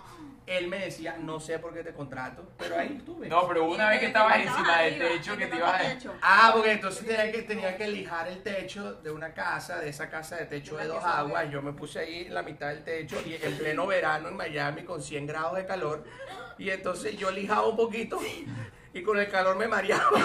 Él 0.50 0.68
me 0.68 0.80
decía, 0.80 1.16
no 1.20 1.40
sé 1.40 1.60
por 1.60 1.74
qué 1.76 1.84
te 1.84 1.94
contrato, 1.94 2.44
pero 2.58 2.76
ahí 2.76 2.96
estuve. 2.98 3.30
No, 3.30 3.48
pero 3.48 3.66
una 3.66 3.90
vez 3.90 4.00
que 4.00 4.08
estabas 4.08 4.38
encima 4.38 4.82
del 4.82 4.98
techo 4.98 5.38
que 5.38 5.46
te 5.46 5.58
ibas 5.58 5.80
a... 5.80 5.98
Ah, 6.24 6.52
porque 6.56 6.72
entonces 6.72 7.06
tenía 7.06 7.32
que, 7.32 7.44
tenía 7.44 7.78
que 7.78 7.88
lijar 7.88 8.28
el 8.28 8.42
techo 8.42 8.96
de 8.96 9.12
una 9.12 9.32
casa, 9.32 9.80
de 9.80 9.90
esa 9.90 10.10
casa 10.10 10.38
de 10.38 10.46
techo 10.48 10.76
de 10.78 10.88
dos 10.88 11.04
aguas. 11.04 11.52
Yo 11.52 11.62
me 11.62 11.72
puse 11.74 12.00
ahí 12.00 12.26
en 12.26 12.34
la 12.34 12.42
mitad 12.42 12.70
del 12.70 12.84
techo 12.84 13.22
y 13.24 13.36
en 13.36 13.58
pleno 13.60 13.86
verano 13.86 14.30
en 14.30 14.36
Miami 14.36 14.84
con 14.84 15.04
100 15.04 15.28
grados 15.28 15.56
de 15.56 15.68
calor. 15.68 16.04
Y 16.58 16.72
entonces 16.72 17.16
yo 17.16 17.30
lijaba 17.30 17.68
un 17.68 17.78
poquito 17.78 18.20
y 18.92 19.04
con 19.04 19.20
el 19.20 19.30
calor 19.30 19.56
me 19.56 19.68
mareaba. 19.68 20.10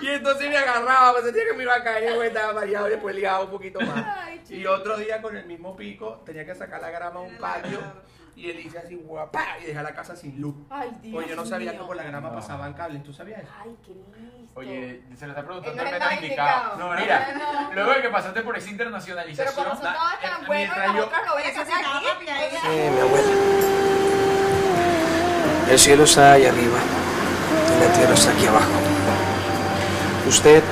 Y 0.00 0.08
entonces 0.08 0.50
me 0.50 0.56
agarraba, 0.58 1.12
pues 1.12 1.24
sentía 1.24 1.44
que 1.46 1.54
me 1.54 1.62
iba 1.62 1.74
a 1.74 1.82
caer 1.82 2.14
y 2.14 2.18
me 2.18 2.26
estaba 2.26 2.52
mareado 2.52 2.86
y 2.86 2.90
después 2.90 3.14
ligaba 3.14 3.44
un 3.44 3.50
poquito 3.50 3.80
más. 3.80 4.04
Ay, 4.18 4.42
Y 4.50 4.66
otro 4.66 4.98
día 4.98 5.22
con 5.22 5.34
el 5.36 5.46
mismo 5.46 5.74
pico 5.74 6.22
tenía 6.26 6.44
que 6.44 6.54
sacar 6.54 6.82
la 6.82 6.90
grama 6.90 7.20
a 7.20 7.22
un 7.22 7.36
patio 7.38 7.80
y 8.36 8.50
él 8.50 8.60
hice 8.60 8.78
así 8.78 8.94
guapa 8.96 9.42
y 9.62 9.66
dejé 9.66 9.82
la 9.82 9.94
casa 9.94 10.14
sin 10.14 10.38
luz. 10.40 10.54
Ay, 10.70 10.90
Dios 11.00 11.14
Pues 11.14 11.26
yo 11.28 11.36
no 11.36 11.46
sabía 11.46 11.72
mío. 11.72 11.80
que 11.80 11.86
por 11.86 11.96
la 11.96 12.02
grama 12.04 12.28
No. 12.28 12.34
pasaban 12.36 12.74
cables, 12.74 13.02
¿tú 13.02 13.12
sabías 13.12 13.40
eso? 13.42 13.50
Ay, 13.64 13.74
qué 13.84 13.92
listo. 13.94 14.60
Oye, 14.60 15.02
se 15.16 15.26
lo 15.26 15.32
está 15.32 15.44
preguntando 15.44 15.82
no 15.82 15.88
el 15.88 15.92
menos 15.98 16.12
indicado. 16.14 16.76
No, 16.76 16.90
mira, 17.00 17.28
No. 17.34 17.72
luego 17.74 17.90
de 17.94 18.02
que 18.02 18.08
pasaste 18.10 18.42
por 18.42 18.56
esa 18.56 18.64
Pero 18.66 18.72
internacionalización... 18.72 19.54
como 19.54 19.70
son 19.70 19.78
todas 19.80 20.14
eh, 20.22 20.46
buenas 20.46 20.78
aquí. 20.78 20.98
Sí, 22.62 22.68
mi 22.68 23.00
abuela. 23.00 23.28
El 25.70 25.78
cielo 25.78 26.04
está 26.04 26.32
ahí 26.32 26.46
arriba 26.46 26.78
y 27.76 27.84
la 27.84 27.92
tierra 27.92 28.14
está 28.14 28.30
aquí 28.32 28.46
abajo. 28.46 28.70
Usted 30.28 30.62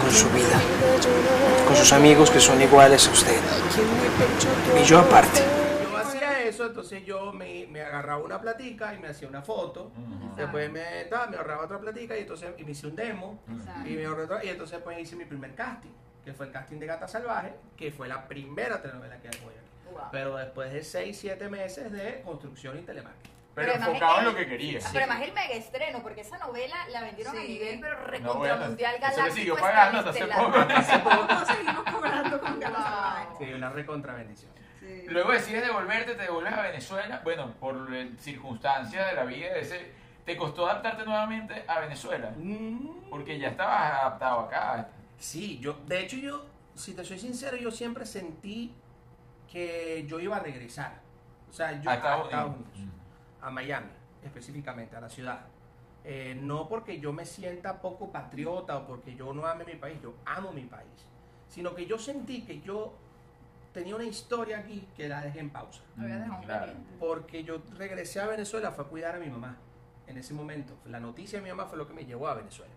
con 0.00 0.10
su 0.10 0.28
vida, 0.30 0.60
con 1.66 1.76
sus 1.76 1.92
amigos 1.92 2.30
que 2.30 2.40
son 2.40 2.60
iguales 2.60 3.06
a 3.06 3.10
usted. 3.12 3.38
Y 4.80 4.84
yo 4.84 4.98
aparte. 4.98 5.42
Eso, 6.42 6.66
entonces 6.66 7.04
yo 7.04 7.32
me, 7.32 7.66
me 7.68 7.80
agarraba 7.82 8.22
una 8.22 8.40
platica 8.40 8.94
y 8.94 8.98
me 8.98 9.08
hacía 9.08 9.28
una 9.28 9.42
foto. 9.42 9.90
Después 10.36 10.70
me, 10.70 11.04
ta, 11.04 11.26
me 11.26 11.36
ahorraba 11.36 11.64
otra 11.64 11.78
platica 11.78 12.16
y 12.16 12.20
entonces 12.22 12.52
y 12.58 12.64
me 12.64 12.72
hice 12.72 12.86
un 12.86 12.96
demo. 12.96 13.40
Exacto. 13.50 13.88
Y, 13.88 13.94
me 13.94 14.04
ahorré 14.06 14.22
otra- 14.24 14.44
y 14.44 14.48
entonces 14.48 14.80
pues 14.82 14.98
hice 14.98 15.16
mi 15.16 15.24
primer 15.24 15.54
casting, 15.54 15.90
que 16.24 16.32
fue 16.32 16.46
el 16.46 16.52
casting 16.52 16.78
de 16.78 16.86
Gata 16.86 17.06
Salvaje, 17.08 17.54
que 17.76 17.90
fue 17.92 18.08
la 18.08 18.26
primera 18.26 18.80
telenovela 18.80 19.18
que 19.20 19.28
hago 19.28 19.50
yo. 19.50 19.92
Wow. 19.92 20.02
Pero 20.10 20.36
después 20.36 20.72
de 20.72 20.82
6, 20.82 21.18
7 21.18 21.48
meses 21.48 21.92
de 21.92 22.22
construcción 22.24 22.78
y 22.78 22.82
telemarketing. 22.82 23.30
Pero 23.54 23.72
enfocado 23.74 24.20
en 24.20 24.24
lo 24.24 24.34
que 24.34 24.46
querías. 24.48 24.86
Ah, 24.86 24.88
Pero 24.94 25.04
además 25.04 25.28
el 25.28 25.34
mega 25.34 25.54
estreno, 25.54 26.02
porque 26.02 26.22
esa 26.22 26.38
novela 26.38 26.74
la 26.88 27.02
vendieron 27.02 27.36
a 27.36 27.40
nivel, 27.42 27.80
pero 27.80 27.96
recontra 28.06 28.56
mundial 28.56 28.94
galáctico. 28.98 29.36
siguió 29.36 29.56
pagando 29.56 29.98
hasta 29.98 30.10
hace 30.10 30.98
poco. 30.98 31.26
Todos 31.26 31.48
seguimos 31.48 31.84
cobrando 31.84 32.40
con 32.40 32.52
Wow. 32.54 32.62
salvajes. 32.62 33.38
Sí, 33.38 33.52
una 33.52 33.68
recontra 33.68 34.14
bendición. 34.14 34.50
Sí. 34.82 35.04
Luego 35.08 35.30
decides 35.30 35.64
devolverte, 35.64 36.14
te 36.14 36.22
devuelves 36.22 36.52
a 36.52 36.62
Venezuela. 36.62 37.20
Bueno, 37.22 37.52
por 37.60 37.88
circunstancias 38.18 39.10
de 39.10 39.14
la 39.14 39.24
vida, 39.24 39.54
ese, 39.54 39.92
¿te 40.24 40.36
costó 40.36 40.66
adaptarte 40.66 41.04
nuevamente 41.04 41.64
a 41.68 41.78
Venezuela? 41.78 42.32
Mm. 42.36 43.08
Porque 43.08 43.38
ya 43.38 43.48
estabas 43.50 44.00
adaptado 44.00 44.40
acá. 44.40 44.88
Sí, 45.18 45.60
yo, 45.60 45.74
de 45.86 46.00
hecho 46.00 46.16
yo, 46.16 46.46
si 46.74 46.94
te 46.94 47.04
soy 47.04 47.20
sincero, 47.20 47.56
yo 47.56 47.70
siempre 47.70 48.04
sentí 48.04 48.74
que 49.50 50.04
yo 50.08 50.18
iba 50.18 50.36
a 50.36 50.40
regresar. 50.40 51.00
O 51.48 51.52
sea, 51.52 51.80
yo 51.80 51.88
A 51.88 51.94
Estados 51.94 52.26
Unidos. 52.26 52.56
Unidos, 52.74 52.94
a 53.40 53.50
Miami, 53.50 53.90
específicamente, 54.24 54.96
a 54.96 55.00
la 55.00 55.08
ciudad. 55.08 55.40
Eh, 56.02 56.36
no 56.40 56.68
porque 56.68 56.98
yo 56.98 57.12
me 57.12 57.24
sienta 57.24 57.80
poco 57.80 58.10
patriota 58.10 58.78
o 58.78 58.86
porque 58.86 59.14
yo 59.14 59.32
no 59.32 59.46
ame 59.46 59.64
mi 59.64 59.74
país, 59.74 60.00
yo 60.02 60.14
amo 60.24 60.50
mi 60.50 60.64
país, 60.64 61.06
sino 61.46 61.72
que 61.76 61.86
yo 61.86 61.98
sentí 61.98 62.42
que 62.42 62.60
yo 62.60 62.94
tenía 63.72 63.94
una 63.96 64.04
historia 64.04 64.58
aquí 64.58 64.86
que 64.96 65.08
la 65.08 65.22
dejé 65.22 65.40
en 65.40 65.50
pausa. 65.50 65.82
Un 65.96 66.04
Claro. 66.42 66.66
pendiente. 66.72 66.96
Porque 67.00 67.44
yo 67.44 67.62
regresé 67.76 68.20
a 68.20 68.26
Venezuela 68.26 68.70
fue 68.72 68.84
a 68.84 68.88
cuidar 68.88 69.14
a 69.16 69.18
mi 69.18 69.28
mamá 69.30 69.56
en 70.06 70.18
ese 70.18 70.34
momento. 70.34 70.74
La 70.86 71.00
noticia 71.00 71.38
de 71.38 71.44
mi 71.44 71.50
mamá 71.50 71.66
fue 71.66 71.78
lo 71.78 71.86
que 71.86 71.94
me 71.94 72.04
llevó 72.04 72.28
a 72.28 72.34
Venezuela. 72.34 72.72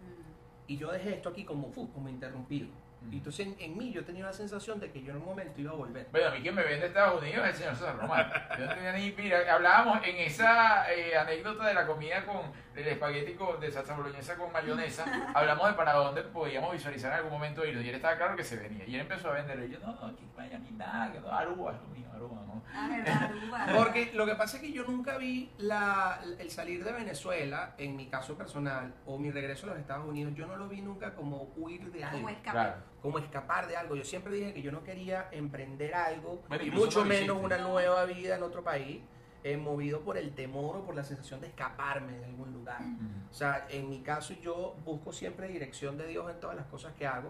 Y 0.68 0.78
yo 0.78 0.92
dejé 0.92 1.16
esto 1.16 1.30
aquí 1.30 1.44
como, 1.46 1.72
como 1.72 2.10
interrumpido. 2.10 2.68
Y 3.12 3.18
entonces 3.18 3.48
en, 3.48 3.56
en 3.60 3.78
mí 3.78 3.92
yo 3.92 4.04
tenía 4.04 4.26
la 4.26 4.34
sensación 4.34 4.80
de 4.80 4.92
que 4.92 5.02
yo 5.02 5.12
en 5.12 5.18
un 5.18 5.26
momento 5.26 5.60
iba 5.62 5.72
a 5.72 5.76
volver. 5.76 6.08
Bueno, 6.12 6.28
a 6.28 6.32
mí 6.32 6.42
quien 6.42 6.56
me 6.56 6.64
vende 6.64 6.88
Estados 6.88 7.22
Unidos 7.22 7.46
es 7.46 7.52
el 7.52 7.56
señor 7.56 7.76
César 7.76 7.98
Román. 7.98 8.32
Yo 8.58 8.66
no 8.66 8.74
tenía 8.74 8.92
ni 8.94 9.12
mira, 9.12 9.54
hablábamos 9.54 10.00
en 10.06 10.16
esa 10.18 10.92
eh, 10.94 11.18
anécdota 11.18 11.68
de 11.68 11.74
la 11.74 11.86
comida 11.86 12.26
con 12.26 12.52
el 12.76 12.88
espagueti 12.88 13.34
con, 13.34 13.60
de 13.60 13.72
salsa 13.72 13.96
boloñesa 13.96 14.36
con 14.36 14.52
mayonesa, 14.52 15.06
hablamos 15.34 15.68
de 15.68 15.74
para 15.74 15.94
dónde 15.94 16.22
podíamos 16.24 16.74
visualizar 16.74 17.12
en 17.12 17.18
algún 17.18 17.32
momento 17.32 17.66
irnos. 17.66 17.84
Y 17.84 17.90
él 17.90 17.96
estaba 17.96 18.16
claro 18.18 18.36
que 18.36 18.44
se 18.44 18.58
venía. 18.58 18.86
Y 18.86 18.96
él 18.96 19.02
empezó 19.02 19.30
a 19.30 19.34
vender. 19.34 19.64
Y 19.68 19.74
yo, 19.74 19.80
no, 19.80 19.94
no, 19.94 20.08
aquí 20.08 20.24
en 20.24 20.36
Miami 20.36 20.72
nada, 20.72 21.12
que 21.12 21.20
no, 21.20 21.32
Aruba 21.32 21.74
es 21.74 21.82
lo 21.82 21.88
mío, 21.88 22.08
Aruba, 22.14 22.42
¿no? 22.46 22.64
Ah, 22.74 23.30
Aruba. 23.30 23.66
Porque 23.78 24.12
lo 24.14 24.26
que 24.26 24.36
pasa 24.36 24.58
es 24.58 24.64
que 24.64 24.72
yo 24.72 24.84
nunca 24.84 25.18
vi 25.18 25.52
la, 25.58 26.20
el 26.40 26.50
salir 26.52 26.84
de 26.84 26.92
Venezuela, 26.92 27.76
en 27.78 27.96
mi 27.96 28.08
caso 28.08 28.38
personal, 28.38 28.94
o 29.06 29.18
mi 29.18 29.32
regreso 29.32 29.68
a 29.68 29.70
los 29.72 29.80
Estados 29.80 30.06
Unidos, 30.06 30.34
yo 30.36 30.46
no 30.46 30.58
lo 30.58 30.68
vi 30.68 30.82
nunca 30.82 31.16
como 31.16 31.54
huir 31.56 31.92
de 31.92 32.04
algo. 32.04 32.30
Claro. 32.44 32.95
Como 33.06 33.20
escapar 33.20 33.68
de 33.68 33.78
algo. 33.78 33.96
Yo 33.96 34.04
siempre 34.04 34.34
dije 34.34 34.52
que 34.52 34.64
yo 34.64 34.72
no 34.72 34.84
quería 34.84 35.30
emprender 35.32 35.94
algo, 35.94 36.42
Bueno, 36.48 36.64
y 36.64 36.72
mucho 36.72 37.06
menos 37.06 37.38
una 37.40 37.60
nueva 37.60 38.04
vida 38.06 38.36
en 38.36 38.42
otro 38.42 38.64
país, 38.64 39.00
eh, 39.44 39.58
movido 39.58 40.02
por 40.02 40.18
el 40.18 40.34
temor 40.34 40.78
o 40.78 40.84
por 40.84 40.96
la 40.96 41.04
sensación 41.04 41.40
de 41.40 41.46
escaparme 41.46 42.18
de 42.18 42.26
algún 42.26 42.52
lugar. 42.52 42.82
O 43.30 43.34
sea, 43.34 43.68
en 43.70 43.92
mi 43.92 44.00
caso 44.00 44.34
yo 44.42 44.76
busco 44.84 45.14
siempre 45.14 45.48
dirección 45.48 46.00
de 46.00 46.08
Dios 46.08 46.32
en 46.32 46.40
todas 46.40 46.56
las 46.56 46.66
cosas 46.66 46.94
que 46.94 47.06
hago. 47.06 47.30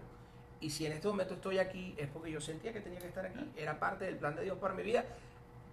Y 0.61 0.69
si 0.69 0.85
en 0.85 0.93
este 0.93 1.09
momento 1.09 1.33
estoy 1.33 1.57
aquí 1.57 1.93
es 1.97 2.07
porque 2.07 2.31
yo 2.31 2.39
sentía 2.39 2.71
que 2.71 2.79
tenía 2.79 2.99
que 2.99 3.07
estar 3.07 3.25
aquí. 3.25 3.51
Era 3.57 3.77
parte 3.77 4.05
del 4.05 4.15
plan 4.15 4.33
de 4.33 4.43
Dios 4.43 4.57
para 4.57 4.73
mi 4.73 4.83
vida. 4.83 5.03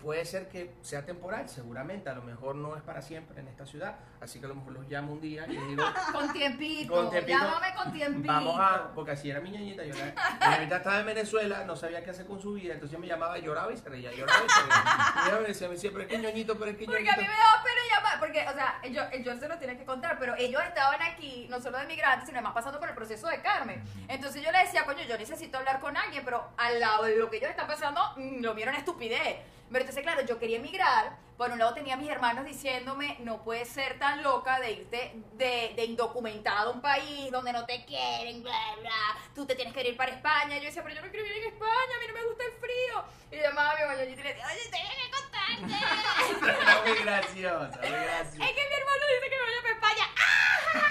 Puede 0.03 0.25
ser 0.25 0.49
que 0.49 0.75
sea 0.83 1.07
temporal, 1.07 1.49
seguramente. 1.49 2.11
A 2.11 2.15
lo 2.15 2.23
mejor 2.23 2.57
no 2.57 2.77
es 2.77 2.83
para 2.83 3.01
siempre 3.03 3.41
en 3.41 3.47
esta 3.47 3.65
ciudad. 3.65 3.95
Así 4.21 4.41
que 4.41 4.47
a 4.47 4.49
lo 4.49 4.57
mejor 4.57 4.73
los 4.73 4.89
llamo 4.89 5.13
un 5.13 5.21
día 5.21 5.47
y 5.49 5.53
les 5.53 5.69
digo, 5.69 5.85
Con 6.13 6.33
tiempito. 6.33 6.93
Con 6.93 7.11
tiempito. 7.11 7.39
Llámame 7.39 7.75
con 7.75 7.93
tiempito. 7.93 8.33
Vamos 8.33 8.59
a, 8.59 8.93
porque 8.95 9.13
así 9.13 9.31
era 9.31 9.41
mi 9.41 9.51
ñañita, 9.51 9.85
yo 9.85 9.95
la, 9.95 10.05
mi 10.07 10.57
ñañita 10.57 10.77
estaba 10.79 10.99
en 11.01 11.07
Venezuela, 11.07 11.65
no 11.65 11.77
sabía 11.77 12.03
qué 12.05 12.11
hacer 12.11 12.27
con 12.27 12.41
su 12.41 12.55
vida, 12.55 12.75
entonces 12.75 12.99
me 12.99 13.07
llamaba, 13.07 13.39
lloraba 13.39 13.73
y 13.73 13.77
se 13.77 13.89
reía, 13.89 14.13
lloraba 14.13 14.45
y 14.45 14.49
se 14.49 14.61
reía. 14.61 14.85
Y 15.25 15.29
ella 15.29 15.41
me 15.41 15.49
decía, 15.49 15.69
me 15.69 15.75
decía, 15.75 15.91
pero 15.93 16.03
es 16.05 16.11
que 16.11 16.19
ñoñito, 16.19 16.59
pero 16.59 16.71
es 16.71 16.77
que 16.77 16.85
Porque 16.85 17.03
ñoñito. 17.03 17.15
a 17.21 17.23
mí 17.23 17.29
me 17.29 17.37
daba 17.39 17.63
pena 17.63 17.81
llamar, 17.97 18.19
porque, 18.21 18.47
o 18.49 18.53
sea, 18.53 18.81
yo, 18.91 19.19
yo 19.23 19.39
se 19.39 19.49
lo 19.49 19.59
tiene 19.59 19.77
que 19.77 19.85
contar, 19.85 20.19
pero 20.19 20.35
ellos 20.37 20.63
estaban 20.67 21.01
aquí, 21.03 21.47
no 21.49 21.61
solo 21.61 21.79
de 21.79 21.87
migrantes, 21.87 22.27
sino 22.27 22.39
además 22.39 22.55
pasando 22.55 22.79
por 22.81 22.89
el 22.89 22.95
proceso 22.95 23.29
de 23.29 23.41
Carmen. 23.41 23.83
Entonces 24.09 24.43
yo 24.43 24.51
le 24.53 24.59
decía, 24.59 24.85
coño, 24.85 25.03
yo 25.09 25.17
necesito 25.17 25.59
hablar 25.59 25.81
con 25.81 25.97
alguien, 25.97 26.25
pero 26.25 26.49
al 26.57 26.81
lado 26.81 27.05
de 27.05 27.17
lo 27.17 27.31
que 27.31 27.37
ellos 27.39 27.51
están 27.51 27.67
pasando, 27.67 28.01
mm, 28.17 28.41
lo 28.43 28.55
vieron 28.55 28.75
estupidez. 28.75 29.39
Pero 29.73 29.85
entonces, 29.85 30.03
claro, 30.03 30.21
yo 30.27 30.39
quería 30.39 30.59
emigrar, 30.59 31.17
por 31.39 31.51
un 31.51 31.59
lado 31.59 31.73
tenía 31.73 31.95
a 31.95 31.97
mis 31.97 32.11
hermanos 32.11 32.45
diciéndome, 32.45 33.17
no 33.21 33.43
puedes 33.43 33.69
ser 33.69 33.99
tan 33.99 34.23
loca 34.23 34.61
de 34.61 34.73
irte 34.73 35.13
de, 35.33 35.73
de 35.75 35.85
indocumentado 35.87 36.71
a 36.71 36.73
un 36.73 36.83
país 36.83 37.33
donde 37.33 37.55
no 37.55 37.65
te 37.65 37.85
quieren, 37.87 38.43
bla, 38.43 38.53
bla, 38.81 39.17
tú 39.35 39.47
te 39.47 39.55
tienes 39.55 39.73
que 39.73 39.89
ir 39.89 39.97
para 39.97 40.13
España. 40.13 40.59
Yo 40.59 40.65
decía, 40.65 40.83
pero 40.83 40.95
yo 40.95 41.01
no 41.01 41.11
quiero 41.11 41.25
vivir 41.25 41.45
en 41.45 41.53
España, 41.55 41.97
a 41.97 42.01
mí 42.01 42.07
no 42.07 42.15
me 42.15 42.25
gusta 42.27 42.45
el 42.45 42.53
frío. 42.53 43.05
Y 43.31 43.37
yo 43.37 43.43
llamaba 43.43 43.71
a 43.73 43.77
mi 43.77 43.87
mañanita 43.87 44.21
y 44.21 44.25
le 44.25 44.35
decía, 44.35 44.47
oye, 44.47 44.71
tengo 44.71 44.91
que 45.01 45.11
contarte. 45.17 46.89
Muy 46.89 46.99
graciosa, 47.05 47.81
muy 47.81 47.91
graciosa. 47.91 48.45
Es 48.45 48.53
que 48.53 48.69
mi 48.69 48.75
hermano 48.75 49.05
dice 49.09 49.31
que 49.31 49.37
me 49.37 49.45
vaya 49.47 49.63
para 49.63 49.75
España. 49.75 50.07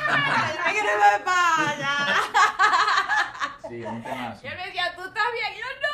¡Ah! 0.10 0.52
¡Yo 0.56 0.64
me 0.66 0.72
quiero 0.72 0.90
ir 0.90 1.00
para 1.00 1.16
España! 1.18 1.92
Sí, 3.72 3.82
un 3.86 4.04
temazo. 4.04 4.46
Y 4.46 4.48
él 4.50 4.58
me 4.58 4.66
decía, 4.66 4.94
¿tú 4.94 5.02
estás 5.06 5.24
bien? 5.32 5.54
Y 5.54 5.60
yo, 5.60 5.66
no. 5.82 5.92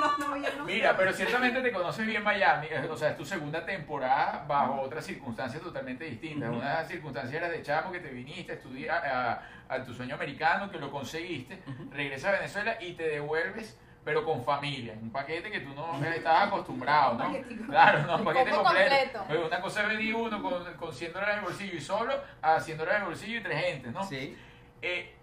No, 0.00 0.18
no, 0.18 0.36
yo 0.36 0.58
no 0.58 0.64
Mira, 0.64 0.96
pero 0.96 1.12
ciertamente 1.12 1.62
te 1.62 1.72
conoces 1.72 2.04
bien 2.04 2.22
Miami, 2.24 2.66
o 2.90 2.96
sea, 2.96 3.10
es 3.10 3.16
tu 3.16 3.24
segunda 3.24 3.64
temporada 3.64 4.44
bajo 4.48 4.80
otras 4.80 5.04
circunstancias 5.04 5.62
totalmente 5.62 6.04
distintas. 6.04 6.50
Ujú. 6.50 6.58
Una 6.58 6.84
circunstancia 6.84 7.38
era 7.38 7.48
de 7.48 7.62
chamo 7.62 7.92
que 7.92 8.00
te 8.00 8.10
viniste 8.10 8.52
a 8.52 8.54
estudiar 8.56 9.06
a, 9.06 9.42
a 9.68 9.84
tu 9.84 9.94
sueño 9.94 10.16
americano, 10.16 10.68
que 10.68 10.78
lo 10.78 10.90
conseguiste, 10.90 11.62
regresas 11.92 12.30
a 12.30 12.38
Venezuela 12.38 12.76
y 12.80 12.94
te 12.94 13.04
devuelves, 13.04 13.78
pero 14.04 14.24
con 14.24 14.42
familia. 14.44 14.94
Un 15.00 15.12
paquete 15.12 15.48
que 15.48 15.60
tú 15.60 15.72
no 15.74 16.04
estabas 16.04 16.48
acostumbrado, 16.48 17.14
¿no? 17.14 17.32
Claro, 17.68 18.02
no, 18.02 18.16
un 18.16 18.24
paquete 18.24 18.50
completo. 18.50 19.24
Una 19.46 19.60
cosa 19.60 19.82
es 19.82 19.88
venir 19.88 20.14
uno 20.16 20.42
con, 20.42 20.74
con 20.74 20.92
100 20.92 21.12
dólares 21.12 21.34
en 21.34 21.38
el 21.38 21.44
bolsillo 21.44 21.76
y 21.76 21.80
solo 21.80 22.14
a 22.42 22.60
100 22.60 22.78
dólares 22.78 22.96
en 22.96 23.02
el 23.04 23.08
bolsillo 23.08 23.38
y 23.38 23.42
tres 23.42 23.64
gentes, 23.64 23.92
¿no? 23.92 24.04
Sí. 24.04 24.36
Eh, 24.82 25.14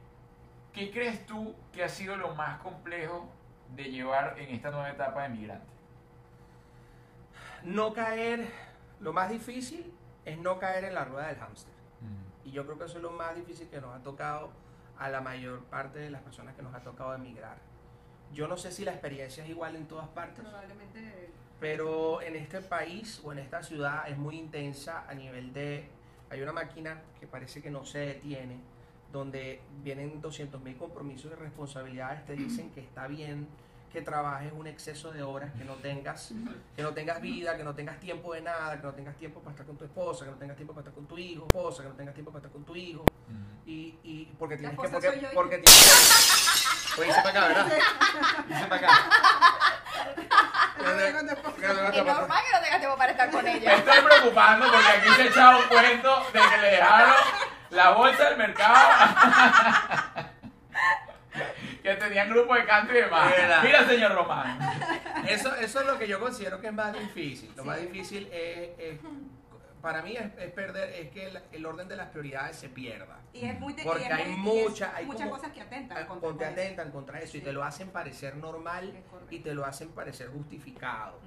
¿Qué 0.79 0.91
crees 0.91 1.25
tú 1.25 1.53
que 1.73 1.83
ha 1.83 1.89
sido 1.89 2.15
lo 2.15 2.35
más 2.35 2.61
complejo 2.61 3.27
de 3.75 3.91
llevar 3.91 4.39
en 4.39 4.55
esta 4.55 4.71
nueva 4.71 4.89
etapa 4.89 5.23
de 5.23 5.27
migrante? 5.27 5.67
No 7.65 7.91
caer, 7.91 8.47
lo 9.01 9.11
más 9.11 9.29
difícil 9.29 9.93
es 10.23 10.37
no 10.37 10.57
caer 10.57 10.85
en 10.85 10.93
la 10.93 11.03
rueda 11.03 11.27
del 11.27 11.35
hámster. 11.35 11.73
Y 12.45 12.51
yo 12.51 12.65
creo 12.65 12.77
que 12.77 12.85
eso 12.85 12.95
es 12.95 13.03
lo 13.03 13.11
más 13.11 13.35
difícil 13.35 13.67
que 13.67 13.81
nos 13.81 13.93
ha 13.93 14.01
tocado 14.01 14.51
a 14.97 15.09
la 15.09 15.19
mayor 15.19 15.65
parte 15.65 15.99
de 15.99 16.11
las 16.11 16.21
personas 16.21 16.55
que 16.55 16.61
nos 16.61 16.73
ha 16.73 16.79
tocado 16.79 17.13
emigrar. 17.13 17.57
Yo 18.31 18.47
no 18.47 18.55
sé 18.55 18.71
si 18.71 18.85
la 18.85 18.91
experiencia 18.91 19.43
es 19.43 19.49
igual 19.49 19.75
en 19.75 19.85
todas 19.85 20.07
partes, 20.07 20.45
Probablemente. 20.45 21.29
pero 21.59 22.21
en 22.21 22.37
este 22.37 22.61
país 22.61 23.19
o 23.25 23.33
en 23.33 23.39
esta 23.39 23.61
ciudad 23.63 24.07
es 24.07 24.17
muy 24.17 24.37
intensa 24.37 25.03
a 25.09 25.13
nivel 25.13 25.51
de... 25.51 25.89
Hay 26.29 26.41
una 26.41 26.53
máquina 26.53 27.01
que 27.19 27.27
parece 27.27 27.61
que 27.61 27.69
no 27.69 27.83
se 27.83 27.99
detiene 27.99 28.61
donde 29.11 29.61
vienen 29.83 30.21
200 30.21 30.61
mil 30.61 30.77
compromisos 30.77 31.31
y 31.31 31.35
responsabilidades, 31.35 32.25
te 32.25 32.33
dicen 32.33 32.69
que 32.71 32.81
está 32.81 33.07
bien 33.07 33.47
que 33.91 34.03
trabajes 34.03 34.51
un 34.53 34.67
exceso 34.67 35.11
de 35.11 35.23
horas, 35.23 35.51
que 35.57 35.63
no 35.65 35.73
tengas, 35.75 36.31
que 36.75 36.83
no 36.83 36.93
tengas 36.93 37.19
vida, 37.21 37.57
que 37.57 37.63
no 37.63 37.73
tengas 37.73 37.99
tiempo 37.99 38.35
de 38.35 38.41
nada, 38.41 38.77
que 38.77 38.83
no 38.85 38.93
tengas 38.93 39.15
tiempo 39.15 39.39
para 39.39 39.51
estar 39.53 39.65
con 39.65 39.77
tu 39.77 39.85
esposa, 39.85 40.25
que 40.25 40.31
no 40.31 40.37
tengas 40.37 40.55
tiempo 40.57 40.73
para 40.75 40.81
estar 40.83 40.93
con 40.93 41.07
tu 41.07 41.17
hijo, 41.17 41.47
esposa, 41.47 41.81
que 41.81 41.89
no 41.89 41.95
tengas 41.95 42.13
tiempo 42.13 42.31
para 42.31 42.39
estar 42.45 42.51
con 42.51 42.63
tu 42.65 42.75
hijo, 42.75 43.03
y, 43.65 43.95
y 44.03 44.31
porque 44.37 44.57
tienes 44.57 44.77
que, 44.79 44.89
porque, 44.89 45.29
porque 45.33 45.57
tienes 45.57 46.95
Oye, 46.99 47.09
hice 47.09 47.21
para 47.23 47.29
acá, 47.29 47.47
¿verdad? 47.47 47.77
Hice 48.49 48.65
para 48.67 48.75
acá. 48.75 49.09
Que 50.79 50.85
no 50.85 50.95
que 50.95 51.13
no 51.13 51.19
te 51.25 51.33
Es 51.33 51.43
gusta 51.43 52.03
para- 52.05 52.19
normal 52.19 52.43
que 52.45 52.51
no 52.57 52.61
tengas 52.63 52.79
tiempo 52.79 52.97
para 52.97 53.11
estar 53.11 53.31
con 53.31 53.43
Me 53.43 53.57
ella. 53.57 53.75
estoy 53.75 54.01
preocupando 54.01 54.65
porque 54.71 54.87
aquí 54.87 55.09
se 55.15 55.27
echaba 55.27 55.57
un 55.57 55.67
cuento 55.67 56.23
de 56.33 56.39
que 56.39 56.57
le 56.61 56.67
dejaron 56.71 57.13
la 57.71 57.91
bolsa 57.91 58.29
del 58.29 58.37
mercado. 58.37 58.75
que 61.83 61.95
tenían 61.95 62.29
grupo 62.29 62.53
de 62.55 62.65
canto 62.65 62.93
y 62.93 62.97
demás. 62.97 63.31
Verdad. 63.31 63.63
Mira, 63.63 63.87
señor 63.87 64.13
Román. 64.15 64.59
Eso, 65.27 65.55
eso 65.55 65.79
es 65.81 65.85
lo 65.87 65.97
que 65.97 66.07
yo 66.07 66.19
considero 66.19 66.59
que 66.59 66.67
es 66.67 66.73
más 66.73 66.93
difícil. 66.93 67.51
Lo 67.55 67.63
más 67.63 67.79
difícil 67.81 68.27
es, 68.31 68.69
es- 68.79 68.99
para 69.81 70.01
mí 70.01 70.13
es, 70.17 70.25
es 70.37 70.51
perder, 70.51 70.89
es 70.89 71.09
que 71.11 71.27
el, 71.27 71.41
el 71.53 71.65
orden 71.65 71.87
de 71.87 71.95
las 71.95 72.07
prioridades 72.09 72.57
se 72.57 72.67
pierda. 72.67 73.17
Y 73.31 73.45
es 73.45 73.57
muy 73.61 73.73
te- 73.73 73.83
Porque 73.83 74.03
es 74.03 74.11
hay 74.11 74.25
mucha- 74.35 74.93
hay 74.93 75.05
muchas 75.05 75.21
como- 75.29 75.37
cosas 75.37 75.53
que 75.53 75.61
atentan 75.61 76.05
contra 76.05 76.49
atentan 76.49 76.91
contra 76.91 77.19
eso 77.19 77.37
y 77.37 77.39
Sí. 77.39 77.45
te 77.45 77.53
lo 77.53 77.63
hacen 77.63 77.89
parecer 77.89 78.35
normal 78.35 78.93
y 79.29 79.39
te 79.39 79.53
lo 79.53 79.65
hacen 79.65 79.89
parecer 79.91 80.27
justificado. 80.31 81.21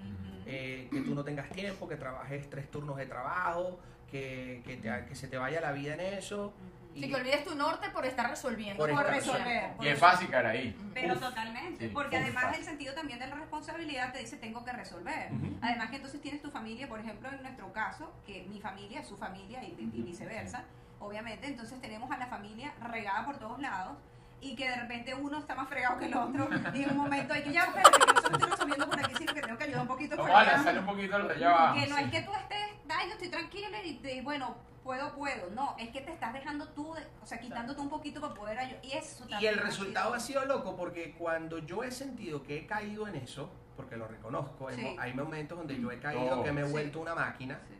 Eh, 0.45 0.89
que 0.93 1.01
tú 1.01 1.15
no 1.15 1.25
tengas 1.25 1.49
tiempo, 1.51 1.89
que 1.89 1.97
trabajes 1.97 2.51
tres 2.51 2.71
turnos 2.71 2.99
de 2.99 3.07
trabajo, 3.07 3.81
que, 4.13 4.63
que, 4.65 4.77
te- 4.77 5.05
que 5.07 5.15
se 5.17 5.27
te 5.27 5.37
vaya 5.39 5.61
la 5.61 5.73
vida 5.73 5.95
en 5.95 6.01
eso. 6.01 6.53
Sí, 6.95 7.09
que 7.09 7.15
olvides 7.17 7.43
tu 7.45 7.55
norte 7.55 7.89
por 7.89 8.05
estar 8.05 8.29
resolviendo. 8.29 8.77
Por 8.77 8.91
Por 8.91 9.01
estar- 9.01 9.15
resolver. 9.15 9.71
Y 9.81 9.89
es 9.89 9.99
fácil 9.99 10.29
caer 10.29 10.47
ahí. 10.47 10.77
Pero 10.93 11.15
Uf. 11.15 11.21
totalmente, 11.21 11.89
Sí, 11.89 11.91
porque 11.95 12.17
uf, 12.17 12.23
además 12.23 12.45
fácil. 12.45 12.59
el 12.61 12.65
sentido 12.67 12.95
también 12.95 13.19
de 13.19 13.27
la 13.29 13.35
responsabilidad 13.37 14.13
te 14.13 14.19
dice 14.19 14.37
tengo 14.37 14.63
que 14.63 14.73
resolver. 14.73 15.33
Ujú. 15.33 15.57
Además 15.63 15.89
que 15.89 15.97
entonces 15.97 16.21
tienes 16.21 16.43
tu 16.43 16.51
familia, 16.51 16.87
por 16.89 17.01
ejemplo, 17.01 17.31
en 17.31 17.43
nuestro 17.43 17.73
caso, 17.73 18.13
que 18.27 18.43
mi 18.45 18.61
familia 18.61 19.01
es 19.01 19.09
su 19.09 19.17
familia 19.17 19.65
y, 19.65 19.69
y 19.95 20.03
viceversa, 20.03 20.65
obviamente, 21.01 21.47
entonces 21.47 21.81
tenemos 21.81 22.11
a 22.11 22.19
la 22.19 22.27
familia 22.27 22.75
regada 22.87 23.25
por 23.25 23.39
todos 23.39 23.59
lados 23.59 23.97
y 24.43 24.55
que 24.55 24.69
de 24.69 24.77
repente 24.77 25.15
uno 25.15 25.39
está 25.39 25.55
más 25.55 25.69
fregado 25.69 25.99
que 25.99 26.07
el 26.07 26.15
otro 26.17 26.49
y 26.75 26.83
en 26.83 26.91
un 26.91 26.97
momento 26.99 27.33
hay 27.33 27.43
que 27.43 27.53
ya, 27.53 27.65
espérate, 27.65 27.99
que 28.01 28.13
no 28.13 28.21
solo 28.21 28.35
estoy 28.37 28.51
resolviendo 28.51 28.91
por 28.91 28.99
aquí, 28.99 29.15
sino 29.17 29.33
que 29.33 29.41
tengo 29.41 29.57
que 29.57 29.65
ayudar 29.65 29.81
un 29.83 29.89
poquito 29.89 30.23
allá. 30.25 30.53
lanzarle 30.53 30.81
un 30.81 30.87
poquito 30.87 31.19
lo 31.19 31.29
de 31.29 31.35
allá 31.37 31.49
abajo. 31.51 31.75
Que 31.81 31.87
no 31.87 31.97
sí. 31.97 32.03
es 32.05 32.11
que 32.11 32.23
tú 32.23 32.33
estés, 32.35 32.72
ay, 32.93 33.07
yo 33.09 33.13
estoy 33.15 33.29
tranquila 33.29 33.69
y, 33.85 34.21
bueno, 34.23 34.57
puedo, 34.85 35.15
puedo. 35.15 35.51
No, 35.51 35.77
es 35.79 35.91
que 35.91 36.01
te 36.01 36.13
estás 36.13 36.33
dejando 36.33 36.69
tú, 36.69 36.95
de- 36.95 37.07
o 37.23 37.27
sea, 37.27 37.39
quitándote 37.41 37.81
un 37.81 37.89
poquito 37.89 38.21
para 38.21 38.35
poder 38.35 38.59
ayudar. 38.59 38.85
Y 38.85 38.93
eso 38.93 39.25
Y 39.27 39.31
también 39.31 39.55
el 39.55 39.61
ha 39.61 39.63
resultado 39.63 40.07
sido- 40.09 40.15
ha 40.17 40.21
sido 40.21 40.45
loco 40.47 40.77
porque 40.77 41.15
cuando 41.19 41.59
yo 41.59 41.83
he 41.85 41.91
sentido 41.91 42.43
que 42.43 42.59
he 42.59 42.67
caído 42.67 43.07
en 43.09 43.17
eso, 43.17 43.51
porque 43.77 43.97
lo 43.97 44.07
reconozco, 44.09 44.69
hay 44.69 44.77
Sí. 44.77 44.83
mo- 44.83 45.01
hay 45.01 45.15
momentos 45.15 45.59
donde 45.59 45.81
yo 45.81 45.91
he 45.91 45.99
caído, 45.99 46.29
Todo. 46.29 46.43
que 46.45 46.53
me 46.53 46.63
he 46.63 46.67
Sí. 46.67 46.73
vuelto 46.73 47.01
una 47.01 47.15
máquina, 47.15 47.61
Sí. 47.69 47.75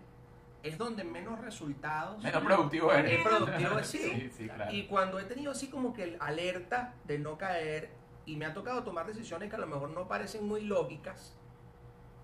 es 0.63 0.79
donde 0.79 1.03
menos 1.05 1.41
resultados 1.41 2.23
Menos 2.23 2.43
productivo 2.45 2.93
eres. 2.93 3.19
es 3.19 3.27
productivo 3.27 3.79
he 3.79 3.85
sido. 3.85 4.05
Sí, 4.15 4.31
sí, 4.37 4.49
claro. 4.49 4.73
Y 4.73 4.87
cuando 4.87 5.19
he 5.19 5.25
tenido 5.25 5.51
así 5.53 5.69
como 5.69 5.93
que 5.93 6.05
el 6.05 6.17
alerta 6.21 6.95
de 7.05 7.19
no 7.19 7.37
caer 7.37 7.91
y 8.27 8.37
me 8.37 8.45
ha 8.47 8.55
tocado 8.55 8.85
tomar 8.85 9.07
decisiones 9.07 9.51
que 9.51 9.57
a 9.57 9.59
lo 9.59 9.67
mejor 9.67 9.91
no 9.91 10.07
parecen 10.07 10.47
muy 10.47 10.61
lógicas, 10.63 11.37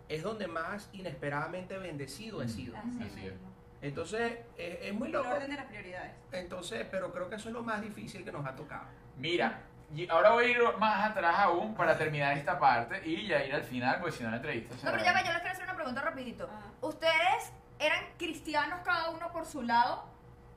es 0.09 0.23
donde 0.23 0.47
más 0.49 0.89
inesperadamente 0.93 1.77
bendecido 1.79 2.43
he 2.43 2.47
Mm. 2.47 2.49
sido. 2.49 2.77
Así 2.77 3.03
Así 3.03 3.27
es. 3.27 3.35
Entonces, 3.81 4.39
es, 4.57 4.79
es 4.83 4.95
muy 4.95 5.07
El 5.09 5.13
loco. 5.13 5.29
orden 5.31 5.51
de 5.51 5.57
las 5.57 5.67
prioridades. 5.67 6.13
Entonces, 6.33 6.87
pero 6.91 7.13
creo 7.13 7.29
que 7.29 7.37
eso 7.37 7.49
es 7.49 7.55
lo 7.55 7.63
más 7.63 7.81
difícil 7.81 8.25
que 8.25 8.33
nos 8.33 8.45
ha 8.45 8.57
tocado. 8.57 8.85
Mira, 9.17 9.61
y 9.95 10.09
ahora 10.09 10.31
voy 10.31 10.47
a 10.47 10.49
ir 10.49 10.59
más 10.79 11.11
atrás 11.11 11.37
aún 11.39 11.75
para 11.75 11.97
terminar 11.97 12.37
esta 12.37 12.59
parte 12.59 13.01
y 13.09 13.27
ya 13.29 13.45
ir 13.45 13.55
al 13.55 13.63
final, 13.63 14.01
porque 14.01 14.17
si 14.17 14.25
no 14.25 14.31
la 14.31 14.37
entrevista 14.37 14.77
se 14.77 14.85
No, 14.85 14.91
pero 14.93 15.05
ya 15.05 15.13
va, 15.13 15.21
yo 15.23 15.29
les 15.33 15.39
quiero 15.41 15.53
hacer 15.53 15.65
una 15.65 15.77
pregunta 15.77 16.01
rapidito. 16.03 16.49
Ah. 16.53 16.61
¿Ustedes 16.81 17.53
eran 17.79 18.05
cristianos 18.19 18.81
cada 18.85 19.11
uno 19.11 19.31
por 19.33 19.47
su 19.47 19.63
lado 19.63 20.05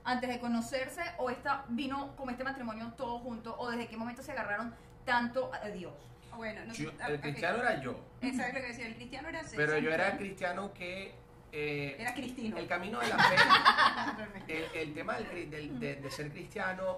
antes 0.03 0.27
de 0.27 0.39
conocerse 0.39 1.01
o 1.19 1.29
esta 1.29 1.63
vino 1.69 2.15
con 2.15 2.29
este 2.31 2.43
matrimonio 2.43 2.91
todo 2.97 3.19
junto 3.19 3.55
o 3.59 3.69
desde 3.69 3.87
qué 3.87 3.95
momento 3.97 4.23
se 4.23 4.31
agarraron 4.31 4.73
tanto 5.05 5.51
a 5.53 5.67
Dios? 5.67 5.93
Bueno, 6.36 6.62
no, 6.65 6.74
Yo- 6.74 6.91
ah, 7.02 7.08
el 7.10 7.20
cristiano 7.22 7.58
era 7.60 7.82
yo, 7.82 8.00
Exacto 8.22 8.54
lo 8.58 8.62
que 8.62 8.67
decía, 8.67 8.88
el 8.88 8.96
cristiano 8.96 9.30
era 9.30 9.41
pero 9.56 9.78
yo 9.78 9.91
era 9.91 10.17
cristiano 10.17 10.74
que 10.74 11.13
eh, 11.52 11.96
Era 12.00 12.13
cristino. 12.13 12.58
el 12.58 12.67
camino 12.67 13.00
de 13.00 13.10
la 13.10 13.17
fe, 14.48 14.58
el, 14.74 14.78
el 14.88 14.94
tema 14.94 15.15
del 15.17 15.30
cri- 15.30 15.50
del- 15.50 15.80
de, 15.80 15.96
de 15.98 16.12
ser 16.12 16.32
cristiano 16.32 16.96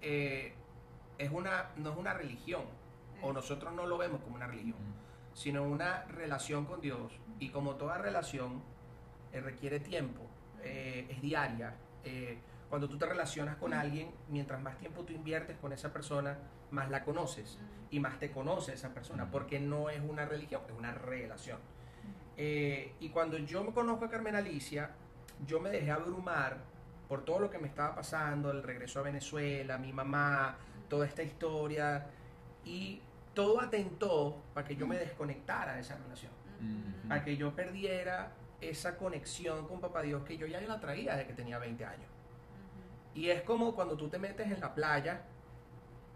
eh, 0.00 0.52
es 1.18 1.30
una, 1.30 1.70
no 1.76 1.92
es 1.92 1.96
una 1.96 2.12
religión, 2.14 2.64
o 3.22 3.32
nosotros 3.32 3.72
no 3.72 3.86
lo 3.86 3.96
vemos 3.98 4.20
como 4.22 4.36
una 4.36 4.46
religión, 4.46 4.76
sino 5.34 5.62
una 5.62 6.02
relación 6.04 6.64
con 6.66 6.80
Dios. 6.80 7.12
Y 7.38 7.48
como 7.50 7.76
toda 7.76 7.98
relación 7.98 8.62
eh, 9.32 9.40
requiere 9.40 9.80
tiempo, 9.80 10.26
eh, 10.62 11.06
es 11.08 11.22
diaria. 11.22 11.74
Cuando 12.72 12.88
tú 12.88 12.96
te 12.96 13.04
relacionas 13.04 13.58
con 13.58 13.74
alguien, 13.74 14.10
mientras 14.30 14.58
más 14.62 14.78
tiempo 14.78 15.02
tú 15.02 15.12
inviertes 15.12 15.58
con 15.58 15.74
esa 15.74 15.92
persona, 15.92 16.38
más 16.70 16.88
la 16.88 17.04
conoces 17.04 17.58
y 17.90 18.00
más 18.00 18.18
te 18.18 18.30
conoce 18.30 18.72
esa 18.72 18.94
persona, 18.94 19.30
porque 19.30 19.60
no 19.60 19.90
es 19.90 20.00
una 20.00 20.24
religión, 20.24 20.62
es 20.66 20.78
una 20.78 20.90
relación. 20.90 21.58
Eh, 22.38 22.94
y 22.98 23.10
cuando 23.10 23.36
yo 23.36 23.62
me 23.62 23.74
conozco 23.74 24.06
a 24.06 24.08
Carmen 24.08 24.36
Alicia, 24.36 24.88
yo 25.46 25.60
me 25.60 25.68
dejé 25.68 25.90
abrumar 25.90 26.62
por 27.10 27.26
todo 27.26 27.40
lo 27.40 27.50
que 27.50 27.58
me 27.58 27.68
estaba 27.68 27.94
pasando, 27.94 28.50
el 28.50 28.62
regreso 28.62 29.00
a 29.00 29.02
Venezuela, 29.02 29.76
mi 29.76 29.92
mamá, 29.92 30.56
toda 30.88 31.06
esta 31.06 31.22
historia, 31.22 32.06
y 32.64 33.02
todo 33.34 33.60
atentó 33.60 34.44
para 34.54 34.66
que 34.66 34.76
yo 34.76 34.86
me 34.86 34.96
desconectara 34.96 35.74
de 35.74 35.82
esa 35.82 35.98
relación, 35.98 36.32
para 37.06 37.22
que 37.22 37.36
yo 37.36 37.54
perdiera 37.54 38.32
esa 38.62 38.96
conexión 38.96 39.68
con 39.68 39.78
Papá 39.78 40.00
Dios 40.00 40.24
que 40.24 40.38
yo 40.38 40.46
ya 40.46 40.58
la 40.62 40.80
traía 40.80 41.16
desde 41.16 41.26
que 41.26 41.34
tenía 41.34 41.58
20 41.58 41.84
años. 41.84 42.11
Y 43.14 43.28
es 43.28 43.42
como 43.42 43.74
cuando 43.74 43.96
tú 43.96 44.08
te 44.08 44.18
metes 44.18 44.50
en 44.50 44.60
la 44.60 44.74
playa, 44.74 45.22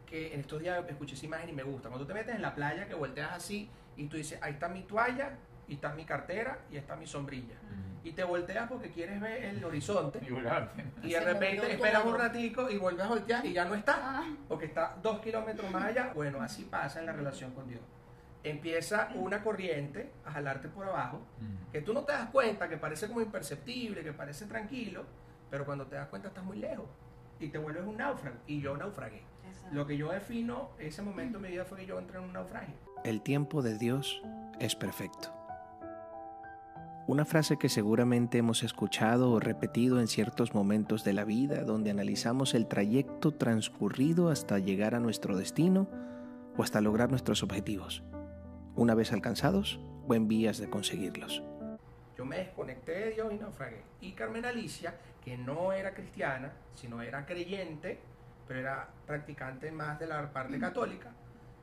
que 0.06 0.32
en 0.34 0.40
estos 0.40 0.60
días 0.60 0.84
escuché 0.88 1.14
esa 1.14 1.26
imagen 1.26 1.48
y 1.50 1.52
me 1.52 1.62
gusta, 1.62 1.88
cuando 1.88 2.06
tú 2.06 2.08
te 2.12 2.14
metes 2.14 2.34
en 2.34 2.42
la 2.42 2.54
playa 2.54 2.86
que 2.86 2.94
volteas 2.94 3.32
así 3.32 3.68
y 3.96 4.06
tú 4.06 4.16
dices, 4.16 4.38
ahí 4.42 4.52
está 4.54 4.68
mi 4.68 4.82
toalla, 4.82 5.32
y 5.68 5.74
está 5.74 5.92
mi 5.94 6.04
cartera, 6.04 6.58
y 6.70 6.76
está 6.76 6.94
mi 6.94 7.06
sombrilla. 7.08 7.56
Y 8.04 8.12
te 8.12 8.22
volteas 8.22 8.68
porque 8.68 8.92
quieres 8.92 9.20
ver 9.20 9.46
el 9.46 9.64
horizonte. 9.64 10.20
Y. 11.02 11.06
Y 11.08 11.12
de 11.12 11.18
Se 11.18 11.24
repente 11.24 11.72
esperas 11.72 12.02
todo. 12.04 12.12
un 12.12 12.18
ratico 12.20 12.70
y 12.70 12.78
vuelves 12.78 13.04
a 13.04 13.08
voltear 13.08 13.44
y 13.44 13.52
ya 13.52 13.64
no 13.64 13.74
está. 13.74 13.96
Ah, 14.00 14.24
Porque 14.46 14.66
está 14.66 14.96
dos 15.02 15.18
kilómetros 15.18 15.68
más 15.72 15.86
allá. 15.86 16.12
Bueno, 16.14 16.40
así 16.40 16.62
pasa 16.64 17.00
en 17.00 17.06
la 17.06 17.12
relación 17.12 17.50
con 17.52 17.66
Dios. 17.66 17.80
Empieza 18.44 19.08
una 19.16 19.42
corriente 19.42 20.12
a 20.24 20.30
jalarte 20.30 20.68
por 20.68 20.86
abajo, 20.86 21.20
que 21.72 21.82
tú 21.82 21.92
no 21.92 22.04
te 22.04 22.12
das 22.12 22.30
cuenta, 22.30 22.68
que 22.68 22.76
parece 22.76 23.08
como 23.08 23.20
imperceptible, 23.20 24.04
que 24.04 24.12
parece 24.12 24.46
tranquilo, 24.46 25.04
pero 25.50 25.64
cuando 25.64 25.86
te 25.86 25.96
das 25.96 26.08
cuenta 26.08 26.28
estás 26.28 26.44
muy 26.44 26.58
lejos 26.58 26.86
y 27.40 27.48
te 27.48 27.58
vuelves 27.58 27.84
un 27.84 27.96
náufrago. 27.96 28.36
Y 28.46 28.60
yo 28.60 28.76
naufragué. 28.76 29.22
Exacto. 29.46 29.74
Lo 29.74 29.86
que 29.86 29.96
yo 29.96 30.10
defino 30.10 30.70
ese 30.78 31.02
momento 31.02 31.38
en 31.38 31.42
mi 31.42 31.50
vida 31.50 31.64
fue 31.64 31.78
que 31.78 31.86
yo 31.86 31.98
entré 31.98 32.18
en 32.18 32.24
un 32.24 32.32
naufragio. 32.32 32.74
El 33.04 33.22
tiempo 33.22 33.62
de 33.62 33.78
Dios 33.78 34.22
es 34.58 34.74
perfecto. 34.74 35.32
Una 37.08 37.24
frase 37.24 37.56
que 37.56 37.68
seguramente 37.68 38.38
hemos 38.38 38.64
escuchado 38.64 39.30
o 39.30 39.38
repetido 39.38 40.00
en 40.00 40.08
ciertos 40.08 40.54
momentos 40.54 41.04
de 41.04 41.12
la 41.12 41.24
vida 41.24 41.62
donde 41.62 41.92
analizamos 41.92 42.52
el 42.54 42.66
trayecto 42.66 43.32
transcurrido 43.32 44.28
hasta 44.28 44.58
llegar 44.58 44.96
a 44.96 45.00
nuestro 45.00 45.36
destino 45.36 45.88
o 46.56 46.64
hasta 46.64 46.80
lograr 46.80 47.10
nuestros 47.10 47.44
objetivos. 47.44 48.02
Una 48.74 48.96
vez 48.96 49.12
alcanzados 49.12 49.78
o 50.08 50.14
en 50.16 50.26
vías 50.26 50.58
de 50.58 50.68
conseguirlos. 50.68 51.44
Yo 52.18 52.24
me 52.24 52.38
desconecté 52.38 52.92
de 52.92 53.10
Dios 53.12 53.32
y 53.32 53.36
naufragué. 53.36 53.82
Y 54.00 54.12
Carmen 54.12 54.44
Alicia, 54.44 54.96
que 55.26 55.36
no 55.36 55.72
era 55.72 55.92
cristiana, 55.92 56.52
sino 56.76 57.02
era 57.02 57.26
creyente, 57.26 57.98
pero 58.46 58.60
era 58.60 58.88
practicante 59.08 59.72
más 59.72 59.98
de 59.98 60.06
la 60.06 60.32
parte 60.32 60.56
católica, 60.56 61.10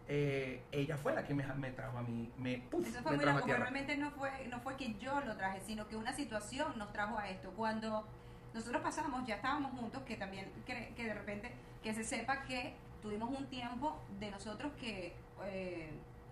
eh, 0.09 0.61
ella 0.69 0.97
fue 0.97 1.15
la 1.15 1.23
que 1.23 1.33
me, 1.33 1.47
me 1.53 1.71
trajo 1.71 1.97
a 1.97 2.01
mí, 2.01 2.29
me, 2.37 2.57
puf, 2.57 2.85
Eso 2.85 3.01
fue 3.01 3.11
me 3.11 3.17
muy 3.19 3.23
trajo 3.23 3.37
a 3.37 3.41
porque 3.41 3.55
realmente 3.55 3.95
no 3.95 4.11
fue, 4.11 4.29
no 4.49 4.59
fue 4.59 4.75
que 4.75 4.95
yo 4.95 5.21
lo 5.21 5.37
traje, 5.37 5.61
sino 5.61 5.87
que 5.87 5.95
una 5.95 6.11
situación 6.11 6.77
nos 6.77 6.91
trajo 6.91 7.17
a 7.17 7.29
esto. 7.29 7.51
Cuando 7.51 8.05
nosotros 8.53 8.81
pasamos, 8.81 9.25
ya 9.25 9.35
estábamos 9.35 9.71
juntos, 9.79 10.03
que 10.03 10.17
también, 10.17 10.51
que, 10.65 10.93
que 10.93 11.05
de 11.05 11.13
repente, 11.13 11.53
que 11.81 11.93
se 11.93 12.03
sepa 12.03 12.41
que 12.41 12.75
tuvimos 13.01 13.29
un 13.29 13.45
tiempo 13.45 13.97
de 14.19 14.29
nosotros 14.29 14.73
que 14.73 15.15
eh, 15.45 15.89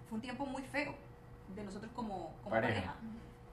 fue 0.09 0.17
un 0.17 0.21
tiempo 0.21 0.45
muy 0.45 0.63
feo, 0.63 0.93
de 1.55 1.63
nosotros 1.63 1.93
como, 1.95 2.35
como 2.43 2.49
Pareja. 2.49 2.73
pareja. 2.73 2.95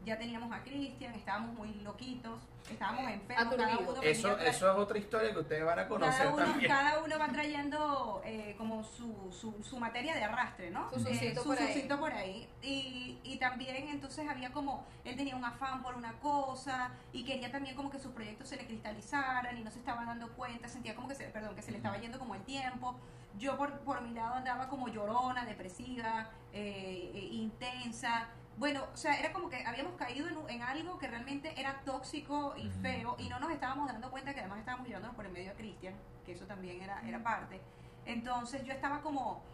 Ya 0.04 0.16
teníamos 0.18 0.50
a 0.52 0.62
Cristian, 0.62 1.14
estábamos 1.14 1.54
muy 1.54 1.74
loquitos, 1.82 2.40
estábamos 2.70 3.10
enfermos, 3.10 3.54
cada 3.56 3.78
uno 3.78 4.02
Eso, 4.02 4.28
tra- 4.36 4.42
eso 4.42 4.70
es 4.72 4.78
otra 4.78 4.98
historia 4.98 5.32
que 5.32 5.38
ustedes 5.40 5.64
van 5.64 5.78
a 5.80 5.88
conocer 5.88 6.18
cada 6.26 6.34
uno, 6.34 6.44
también. 6.44 6.70
cada 6.70 6.98
uno 7.02 7.18
va 7.18 7.28
trayendo 7.28 8.22
eh, 8.24 8.54
como 8.56 8.84
su, 8.84 9.30
su, 9.32 9.62
su 9.62 9.78
materia 9.78 10.14
de 10.14 10.24
arrastre, 10.24 10.70
¿no? 10.70 10.88
Su 10.90 11.00
sucito 11.00 11.42
su 11.42 11.48
por 11.48 11.58
ahí. 11.58 11.88
por 11.98 12.12
ahí. 12.12 12.48
Y, 12.62 13.18
y 13.22 13.36
también 13.38 13.88
entonces 13.88 14.26
había 14.28 14.50
como, 14.52 14.84
él 15.04 15.16
tenía 15.16 15.36
un 15.36 15.44
afán 15.44 15.82
por 15.82 15.94
una 15.96 16.12
cosa 16.20 16.90
y 17.12 17.24
quería 17.24 17.50
también 17.50 17.74
como 17.76 17.90
que 17.90 17.98
sus 17.98 18.12
proyectos 18.12 18.48
se 18.48 18.56
le 18.56 18.66
cristalizaran 18.66 19.56
y 19.58 19.62
no 19.62 19.70
se 19.70 19.78
estaba 19.80 20.04
dando 20.04 20.28
cuenta, 20.32 20.68
sentía 20.68 20.94
como 20.94 21.08
que 21.08 21.14
se, 21.16 21.24
perdón, 21.24 21.54
que 21.54 21.62
se 21.62 21.70
le 21.70 21.78
estaba 21.78 21.98
yendo 21.98 22.18
como 22.18 22.34
el 22.34 22.42
tiempo. 22.42 22.94
Yo 23.38 23.56
por, 23.56 23.72
por 23.80 24.00
mi 24.00 24.12
lado 24.14 24.34
andaba 24.34 24.68
como 24.68 24.88
llorona, 24.88 25.44
depresiva, 25.44 26.28
eh, 26.52 27.10
eh, 27.14 27.28
intensa. 27.32 28.28
Bueno, 28.58 28.84
o 28.92 28.96
sea, 28.96 29.16
era 29.20 29.32
como 29.32 29.48
que 29.48 29.64
habíamos 29.64 29.94
caído 29.94 30.26
en, 30.48 30.62
algo 30.62 30.98
que 30.98 31.06
realmente 31.06 31.54
era 31.60 31.80
tóxico 31.84 32.54
y 32.56 32.68
feo 32.68 33.14
y 33.16 33.28
no 33.28 33.38
nos 33.38 33.52
estábamos 33.52 33.86
dando 33.86 34.10
cuenta 34.10 34.34
que 34.34 34.40
además 34.40 34.58
estábamos 34.58 34.88
llevándonos 34.88 35.14
por 35.14 35.26
el 35.26 35.32
medio 35.32 35.52
a 35.52 35.54
Cristian, 35.54 35.94
que 36.26 36.32
eso 36.32 36.44
también 36.44 36.82
era, 36.82 37.00
era 37.06 37.22
parte. 37.22 37.60
Entonces 38.04 38.64
yo 38.64 38.72
estaba 38.72 39.00
como, 39.00 39.44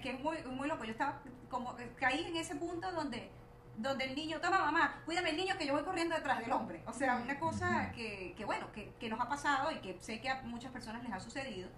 que 0.00 0.12
es 0.12 0.20
muy, 0.20 0.36
muy 0.44 0.68
loco, 0.68 0.84
yo 0.84 0.92
estaba 0.92 1.20
como, 1.50 1.76
eh, 1.80 1.92
caí 1.98 2.24
en 2.24 2.36
ese 2.36 2.54
punto 2.54 2.92
donde 2.92 3.30
donde 3.76 4.04
el 4.04 4.14
niño, 4.14 4.40
toma 4.40 4.60
mamá, 4.60 5.02
cuídame 5.04 5.30
el 5.30 5.36
niño 5.36 5.58
que 5.58 5.66
yo 5.66 5.72
voy 5.72 5.82
corriendo 5.82 6.14
detrás 6.14 6.38
del 6.38 6.52
hombre. 6.52 6.84
O 6.86 6.92
sea, 6.92 7.16
una 7.16 7.40
cosa 7.40 7.90
que, 7.90 8.32
que 8.36 8.44
bueno, 8.44 8.70
que, 8.70 8.92
que 9.00 9.08
nos 9.08 9.20
ha 9.20 9.28
pasado 9.28 9.72
y 9.72 9.80
que 9.80 9.98
sé 9.98 10.20
que 10.20 10.30
a 10.30 10.42
muchas 10.42 10.70
personas 10.70 11.02
les 11.02 11.12
ha 11.12 11.18
sucedido, 11.18 11.68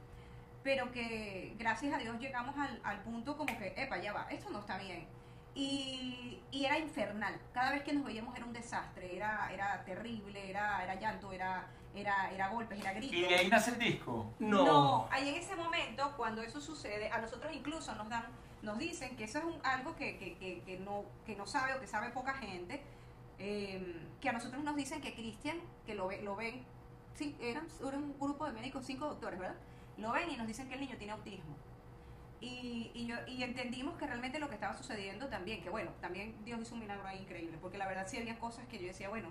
pero 0.62 0.92
que 0.92 1.54
gracias 1.58 1.94
a 1.94 1.96
Dios 1.96 2.20
llegamos 2.20 2.54
al, 2.58 2.78
al 2.84 3.00
punto 3.00 3.38
como 3.38 3.56
que, 3.56 3.72
epa, 3.78 3.96
ya 3.96 4.12
va, 4.12 4.26
esto 4.28 4.50
no 4.50 4.60
está 4.60 4.76
bien. 4.76 5.06
Y, 5.56 6.38
y 6.50 6.66
era 6.66 6.78
infernal, 6.78 7.34
cada 7.54 7.70
vez 7.72 7.82
que 7.82 7.92
nos 7.94 8.04
veíamos 8.04 8.36
era 8.36 8.44
un 8.44 8.52
desastre, 8.52 9.16
era, 9.16 9.50
era 9.52 9.82
terrible, 9.86 10.50
era, 10.50 10.84
era 10.84 10.94
llanto, 10.96 11.32
era, 11.32 11.66
era, 11.94 12.30
era 12.30 12.48
golpes, 12.48 12.78
era 12.78 12.92
gritos. 12.92 13.16
Y 13.16 13.22
de 13.22 13.34
ahí 13.34 13.48
nace 13.48 13.70
el 13.70 13.78
disco. 13.78 14.30
No. 14.38 15.08
ahí 15.10 15.30
en 15.30 15.36
ese 15.36 15.56
momento, 15.56 16.12
cuando 16.18 16.42
eso 16.42 16.60
sucede, 16.60 17.10
a 17.10 17.18
nosotros 17.22 17.50
incluso 17.54 17.94
nos 17.94 18.06
dan, 18.10 18.24
nos 18.60 18.78
dicen 18.78 19.16
que 19.16 19.24
eso 19.24 19.38
es 19.38 19.44
un- 19.44 19.60
algo 19.64 19.96
que, 19.96 20.18
que, 20.18 20.36
que, 20.36 20.60
que 20.62 20.78
no, 20.78 21.04
que 21.24 21.34
no 21.36 21.46
sabe 21.46 21.72
o 21.74 21.80
que 21.80 21.86
sabe 21.86 22.10
poca 22.10 22.34
gente, 22.34 22.82
eh, 23.38 23.96
que 24.20 24.28
a 24.28 24.32
nosotros 24.34 24.62
nos 24.62 24.76
dicen 24.76 25.00
que 25.00 25.14
Cristian, 25.14 25.58
que 25.86 25.94
lo, 25.94 26.08
ve- 26.08 26.20
lo 26.20 26.36
ven, 26.36 26.64
sí, 27.14 27.34
eran, 27.40 27.66
era 27.80 27.96
un 27.96 28.14
grupo 28.20 28.44
de 28.44 28.52
médicos, 28.52 28.84
cinco 28.84 29.06
doctores, 29.06 29.38
¿verdad? 29.40 29.56
Lo 29.96 30.12
ven 30.12 30.30
y 30.30 30.36
nos 30.36 30.46
dicen 30.46 30.68
que 30.68 30.74
el 30.74 30.80
niño 30.80 30.96
tiene 30.98 31.14
autismo. 31.14 31.56
Y, 32.46 32.90
y, 32.94 33.06
yo, 33.06 33.16
y 33.26 33.42
entendimos 33.42 33.96
que 33.98 34.06
realmente 34.06 34.38
lo 34.38 34.48
que 34.48 34.54
estaba 34.54 34.76
sucediendo 34.76 35.28
también, 35.28 35.62
que 35.62 35.70
bueno, 35.70 35.90
también 36.00 36.36
Dios 36.44 36.60
hizo 36.62 36.74
un 36.74 36.80
milagro 36.80 37.06
ahí 37.06 37.18
increíble, 37.20 37.58
porque 37.60 37.76
la 37.78 37.86
verdad 37.88 38.06
sí 38.08 38.16
había 38.18 38.38
cosas 38.38 38.66
que 38.68 38.78
yo 38.78 38.86
decía, 38.86 39.08
bueno, 39.08 39.30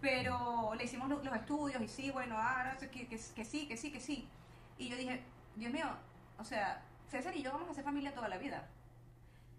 pero 0.00 0.74
le 0.74 0.84
hicimos 0.84 1.08
lo- 1.08 1.22
los 1.22 1.34
estudios 1.34 1.80
y 1.82 1.88
sí, 1.88 2.10
bueno, 2.10 2.36
ahora 2.36 2.76
que, 2.76 2.88
que, 3.06 3.06
que 3.08 3.44
sí, 3.44 3.66
que 3.68 3.76
sí, 3.76 3.90
que 3.92 4.00
sí. 4.00 4.28
Y 4.78 4.88
yo 4.88 4.96
dije, 4.96 5.22
Dios 5.56 5.72
mío, 5.72 5.86
o 6.38 6.44
sea, 6.44 6.82
César 7.08 7.34
y 7.36 7.42
yo 7.42 7.52
vamos 7.52 7.70
a 7.70 7.74
ser 7.74 7.84
familia 7.84 8.12
toda 8.14 8.28
la 8.28 8.38
vida. 8.38 8.68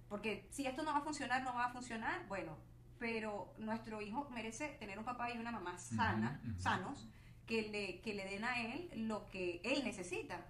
Porque 0.10 0.46
si 0.52 0.66
esto 0.68 0.84
no 0.84 0.92
va 0.94 1.00
a 1.00 1.02
funcionar, 1.04 1.42
no 1.44 1.54
va 1.54 1.66
a 1.66 1.70
funcionar, 1.72 2.28
bueno, 2.28 2.58
pero 3.00 3.52
nuestro 3.58 4.02
hijo 4.02 4.28
merece 4.32 4.68
tener 4.80 5.00
un 5.00 5.06
papá 5.06 5.32
y 5.32 5.38
una 5.38 5.52
mamá 5.52 5.78
sana, 5.78 6.40
sanos, 6.60 7.08
que 7.48 7.64
le, 7.70 8.00
que 8.02 8.14
le 8.14 8.26
den 8.26 8.44
a 8.44 8.62
él 8.62 8.90
lo 9.08 9.26
que 9.32 9.60
él 9.64 9.84
necesita. 9.84 10.46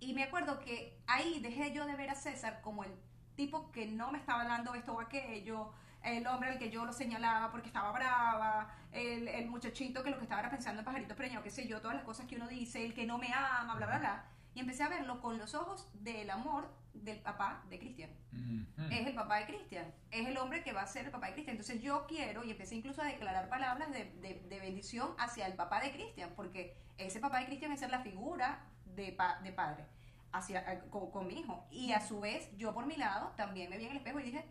Y 0.00 0.14
me 0.14 0.24
acuerdo 0.24 0.60
que 0.60 0.98
ahí 1.06 1.40
dejé 1.40 1.72
yo 1.72 1.86
de 1.86 1.96
ver 1.96 2.10
a 2.10 2.14
César 2.14 2.60
como 2.62 2.84
el 2.84 2.92
tipo 3.34 3.70
que 3.72 3.86
no 3.86 4.10
me 4.12 4.18
estaba 4.18 4.42
hablando 4.42 4.74
esto 4.74 4.94
o 4.94 5.00
aquello, 5.00 5.72
el 6.02 6.26
hombre 6.26 6.50
al 6.50 6.58
que 6.58 6.70
yo 6.70 6.84
lo 6.84 6.92
señalaba 6.92 7.50
porque 7.50 7.66
estaba 7.68 7.90
brava, 7.92 8.72
el, 8.92 9.26
el 9.28 9.48
muchachito 9.48 10.02
que 10.02 10.10
lo 10.10 10.16
que 10.18 10.24
estaba 10.24 10.40
era 10.40 10.50
pensando 10.50 10.80
en 10.80 10.84
pajarito 10.84 11.14
preñado, 11.16 11.42
qué 11.42 11.50
sé 11.50 11.66
yo, 11.66 11.80
todas 11.80 11.96
las 11.96 12.04
cosas 12.04 12.26
que 12.26 12.36
uno 12.36 12.46
dice, 12.48 12.84
el 12.84 12.94
que 12.94 13.06
no 13.06 13.18
me 13.18 13.32
ama, 13.32 13.74
bla, 13.74 13.86
bla, 13.86 13.98
bla. 13.98 14.24
Y 14.54 14.60
empecé 14.60 14.82
a 14.82 14.88
verlo 14.88 15.20
con 15.20 15.38
los 15.38 15.54
ojos 15.54 15.88
del 15.94 16.30
amor 16.30 16.72
del 16.94 17.20
papá 17.20 17.62
de 17.68 17.78
Cristian 17.78 18.10
Ujú. 18.32 18.82
es 18.90 19.06
el 19.06 19.14
papá 19.14 19.36
de 19.36 19.46
Cristian, 19.46 19.92
es 20.10 20.26
el 20.26 20.36
hombre 20.36 20.64
que 20.64 20.72
va 20.72 20.82
a 20.82 20.86
ser 20.86 21.04
el 21.06 21.10
papá 21.12 21.26
de 21.28 21.34
Cristian. 21.34 21.56
Entonces 21.56 21.80
yo 21.80 22.06
quiero, 22.08 22.42
y 22.42 22.50
empecé 22.50 22.74
incluso 22.74 23.02
a 23.02 23.04
declarar 23.04 23.48
palabras 23.48 23.90
de, 23.92 24.04
de- 24.20 24.42
de 24.48 24.58
bendición 24.60 25.14
hacia 25.18 25.46
el 25.46 25.54
papá 25.54 25.80
de 25.80 25.92
Cristian, 25.92 26.30
porque 26.34 26.76
ese 26.96 27.20
papá 27.20 27.38
de 27.40 27.46
Cristian 27.46 27.70
es 27.72 27.78
ser 27.80 27.90
la 27.90 28.00
figura 28.00 28.64
de, 29.06 29.12
pa- 29.12 29.38
de 29.42 29.52
padre 29.52 29.84
hacia, 30.32 30.60
eh, 30.72 30.82
con, 30.90 31.10
con 31.10 31.26
mi 31.26 31.40
hijo. 31.40 31.64
Y 31.70 31.92
a 31.92 32.00
su 32.00 32.20
vez, 32.20 32.50
yo 32.56 32.74
por 32.74 32.86
mi 32.86 32.96
lado 32.96 33.32
también 33.36 33.70
me 33.70 33.78
vi 33.78 33.84
en 33.86 33.92
el 33.92 33.96
espejo 33.98 34.20
y 34.20 34.24
dije, 34.24 34.44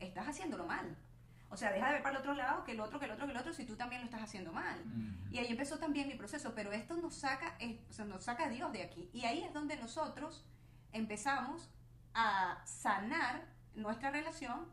estás 0.00 0.26
haciéndolo 0.28 0.66
mal. 0.66 0.96
O 1.50 1.56
sea, 1.56 1.70
deja 1.72 1.86
de 1.86 1.92
ver 1.94 2.02
para 2.02 2.16
el 2.16 2.20
otro 2.20 2.34
lado, 2.34 2.64
que 2.64 2.72
el 2.72 2.80
otro, 2.80 2.98
que 2.98 3.04
el 3.04 3.12
otro, 3.12 3.26
que 3.26 3.32
el 3.32 3.38
otro, 3.38 3.52
si 3.52 3.64
tú 3.64 3.76
también 3.76 4.00
lo 4.00 4.06
estás 4.06 4.22
haciendo 4.22 4.52
mal. 4.52 4.80
Ujú. 4.80 5.34
Y 5.34 5.38
ahí 5.38 5.46
empezó 5.48 5.78
también 5.78 6.08
mi 6.08 6.14
proceso, 6.14 6.52
pero 6.54 6.72
esto 6.72 6.96
nos 6.96 7.14
saca, 7.14 7.54
eh, 7.60 7.80
o 7.88 7.92
sea, 7.92 8.04
nos 8.06 8.24
saca 8.24 8.46
a 8.46 8.48
Dios 8.48 8.72
de 8.72 8.82
aquí. 8.82 9.08
Y 9.12 9.24
ahí 9.24 9.42
es 9.44 9.52
donde 9.52 9.76
nosotros 9.76 10.44
empezamos 10.92 11.68
a 12.14 12.60
sanar 12.64 13.46
nuestra 13.76 14.10
relación 14.10 14.66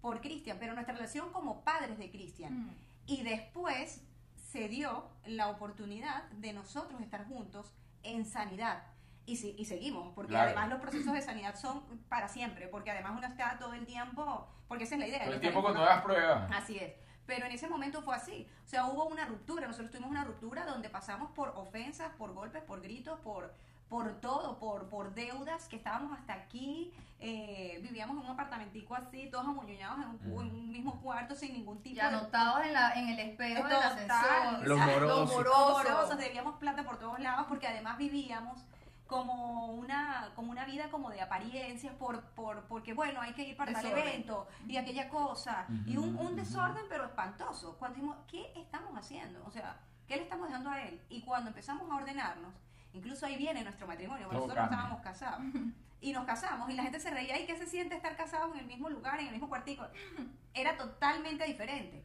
por 0.00 0.20
Cristian, 0.20 0.58
pero 0.60 0.74
nuestra 0.74 0.94
relación 0.94 1.32
como 1.32 1.64
padres 1.64 1.98
de 1.98 2.10
Cristian. 2.10 2.66
Mm. 2.66 2.70
Y 3.06 3.22
después 3.22 4.02
se 4.36 4.68
dio 4.68 5.08
la 5.26 5.48
oportunidad 5.48 6.24
de 6.30 6.52
nosotros 6.52 7.00
estar 7.00 7.26
juntos 7.26 7.74
en 8.02 8.24
sanidad. 8.24 8.82
Y, 9.26 9.36
si- 9.36 9.54
y 9.58 9.64
seguimos, 9.66 10.12
porque 10.14 10.30
Claro. 10.30 10.48
además 10.48 10.68
los 10.70 10.80
procesos 10.80 11.12
de 11.12 11.22
sanidad 11.22 11.54
son 11.54 11.82
para 12.08 12.28
siempre, 12.28 12.66
porque 12.68 12.90
además 12.90 13.12
uno 13.16 13.26
está 13.26 13.58
todo 13.58 13.74
el 13.74 13.86
tiempo, 13.86 14.48
porque 14.66 14.84
esa 14.84 14.94
es 14.96 15.00
la 15.00 15.06
idea. 15.08 15.24
Todo 15.24 15.34
el 15.34 15.40
tiempo 15.40 15.62
con 15.62 15.74
nuevas 15.74 16.02
pruebas. 16.02 16.50
Así 16.52 16.78
es. 16.78 16.94
Pero 17.26 17.46
en 17.46 17.52
ese 17.52 17.68
momento 17.68 18.02
fue 18.02 18.16
así. 18.16 18.48
O 18.64 18.68
sea, 18.68 18.86
hubo 18.86 19.04
una 19.06 19.24
ruptura. 19.26 19.66
Nosotros 19.68 19.90
tuvimos 19.92 20.10
una 20.10 20.24
ruptura 20.24 20.66
donde 20.66 20.88
pasamos 20.88 21.30
por 21.32 21.50
ofensas, 21.50 22.10
por 22.18 22.32
golpes, 22.32 22.62
por 22.64 22.80
gritos, 22.80 23.20
por, 23.20 23.54
por 23.88 24.20
todo, 24.20 24.58
por, 24.58 24.88
por 24.88 25.14
deudas, 25.14 25.68
que 25.68 25.76
estábamos 25.76 26.18
hasta 26.18 26.32
aquí. 26.32 26.92
eh, 27.20 27.69
vivíamos 28.00 28.16
en 28.24 28.30
un 28.30 28.34
apartamentico 28.34 28.94
así, 28.94 29.28
todos 29.30 29.46
amuñoñados 29.46 29.98
en 29.98 30.08
un, 30.08 30.18
cu- 30.18 30.40
en 30.40 30.50
un 30.54 30.72
mismo 30.72 31.00
cuarto 31.02 31.34
sin 31.34 31.52
ningún 31.52 31.82
tipo 31.82 31.96
Ya 31.96 32.08
de... 32.08 32.16
anotados 32.16 32.64
en, 32.64 32.72
la, 32.72 32.92
en 32.94 33.08
el 33.10 33.18
espejo 33.18 33.62
del 33.68 33.72
Total. 33.76 33.92
ascensor. 33.92 34.66
Los 34.68 34.78
morosos. 34.78 35.44
Los 35.44 35.70
morosos. 35.84 36.16
Debíamos 36.18 36.54
plata 36.56 36.82
por 36.82 36.98
todos 36.98 37.18
lados 37.20 37.44
porque 37.48 37.66
además 37.66 37.98
vivíamos 37.98 38.64
como 39.06 39.66
una 39.72 40.30
como 40.36 40.50
una 40.52 40.64
vida 40.64 40.88
como 40.90 41.10
de 41.10 41.20
apariencias 41.20 41.92
por, 41.96 42.22
por 42.30 42.62
porque 42.68 42.94
bueno 42.94 43.20
hay 43.20 43.32
que 43.34 43.42
ir 43.42 43.56
para 43.56 43.72
tal 43.72 43.82
Desorden. 43.82 44.06
evento 44.08 44.46
y 44.68 44.76
aquella 44.76 45.08
cosa 45.08 45.66
y 45.84 45.96
un, 45.96 46.14
Ujú, 46.14 46.20
un 46.20 46.26
ujú. 46.28 46.36
desorden 46.36 46.84
pero 46.88 47.04
espantoso 47.06 47.76
cuando 47.76 47.96
dijimos 47.96 48.16
qué 48.28 48.52
estamos 48.54 48.96
haciendo 48.96 49.42
o 49.44 49.50
sea 49.50 49.76
qué 50.06 50.14
le 50.16 50.22
estamos 50.22 50.48
dando 50.48 50.70
a 50.70 50.80
él 50.82 51.00
y 51.08 51.22
cuando 51.22 51.48
empezamos 51.48 51.90
a 51.90 51.96
ordenarnos 51.96 52.52
incluso 52.94 53.26
ahí 53.26 53.36
viene 53.36 53.64
nuestro 53.64 53.88
matrimonio 53.88 54.26
porque 54.28 54.38
Todo 54.38 54.46
nosotros 54.54 54.68
cambia. 54.68 54.76
estábamos 54.78 55.02
casados 55.04 55.40
y 56.00 56.12
nos 56.12 56.24
casamos 56.26 56.70
y 56.70 56.74
la 56.74 56.82
gente 56.82 57.00
se 57.00 57.10
reía 57.10 57.38
y 57.40 57.46
qué 57.46 57.56
se 57.56 57.66
siente 57.66 57.94
estar 57.94 58.16
casados 58.16 58.52
en 58.54 58.60
el 58.60 58.66
mismo 58.66 58.88
lugar 58.88 59.20
en 59.20 59.26
el 59.26 59.32
mismo 59.32 59.48
cuartico 59.48 59.86
era 60.54 60.76
totalmente 60.76 61.44
diferente 61.44 62.04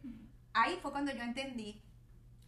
ahí 0.54 0.78
fue 0.82 0.92
cuando 0.92 1.12
yo 1.14 1.24
entendí 1.24 1.82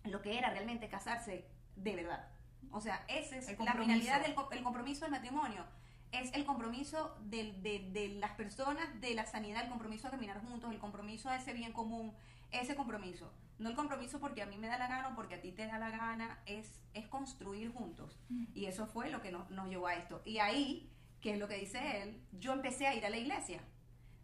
lo 0.05 0.21
que 0.21 0.37
era 0.37 0.49
realmente 0.51 0.87
casarse 0.87 1.45
de 1.75 1.95
verdad. 1.95 2.27
O 2.71 2.79
sea, 2.81 3.03
esa 3.07 3.35
es 3.37 3.47
El 3.49 3.57
la 3.65 3.73
finalidad 3.73 4.21
del 4.21 4.57
el 4.57 4.63
compromiso 4.63 5.01
del 5.05 5.11
matrimonio. 5.11 5.65
Es 6.13 6.33
el 6.33 6.45
compromiso 6.45 7.17
del- 7.25 7.61
de, 7.61 7.79
de 7.91 8.07
las 8.09 8.31
personas, 8.31 9.01
de 9.01 9.13
la 9.13 9.25
sanidad, 9.25 9.63
el 9.63 9.69
compromiso 9.69 10.07
a 10.07 10.11
caminar 10.11 10.39
juntos, 10.41 10.71
el 10.71 10.79
compromiso 10.79 11.29
a 11.29 11.35
ese 11.35 11.53
bien 11.53 11.73
común, 11.73 12.13
ese 12.51 12.75
compromiso. 12.75 13.33
No 13.59 13.69
el 13.69 13.75
compromiso 13.75 14.19
porque 14.21 14.41
a 14.41 14.45
mí 14.45 14.57
me 14.57 14.67
da 14.67 14.77
la 14.77 14.87
gana 14.87 15.09
o 15.09 15.15
porque 15.15 15.35
a 15.35 15.41
ti 15.41 15.51
te 15.51 15.67
da 15.67 15.77
la 15.77 15.89
gana, 15.89 16.39
es, 16.45 16.79
es 16.93 17.07
construir 17.07 17.73
juntos. 17.73 18.17
Y 18.53 18.65
eso 18.67 18.87
fue 18.87 19.09
lo 19.09 19.21
que 19.21 19.31
nos, 19.31 19.49
nos 19.49 19.67
llevó 19.67 19.87
a 19.87 19.95
esto. 19.95 20.21
Y 20.23 20.37
ahí, 20.39 20.89
que 21.21 21.33
es 21.33 21.39
lo 21.39 21.47
que 21.47 21.57
dice 21.57 22.01
él, 22.01 22.21
yo 22.31 22.53
empecé 22.53 22.87
a 22.87 22.95
ir 22.95 23.05
a 23.05 23.09
la 23.09 23.17
iglesia. 23.17 23.61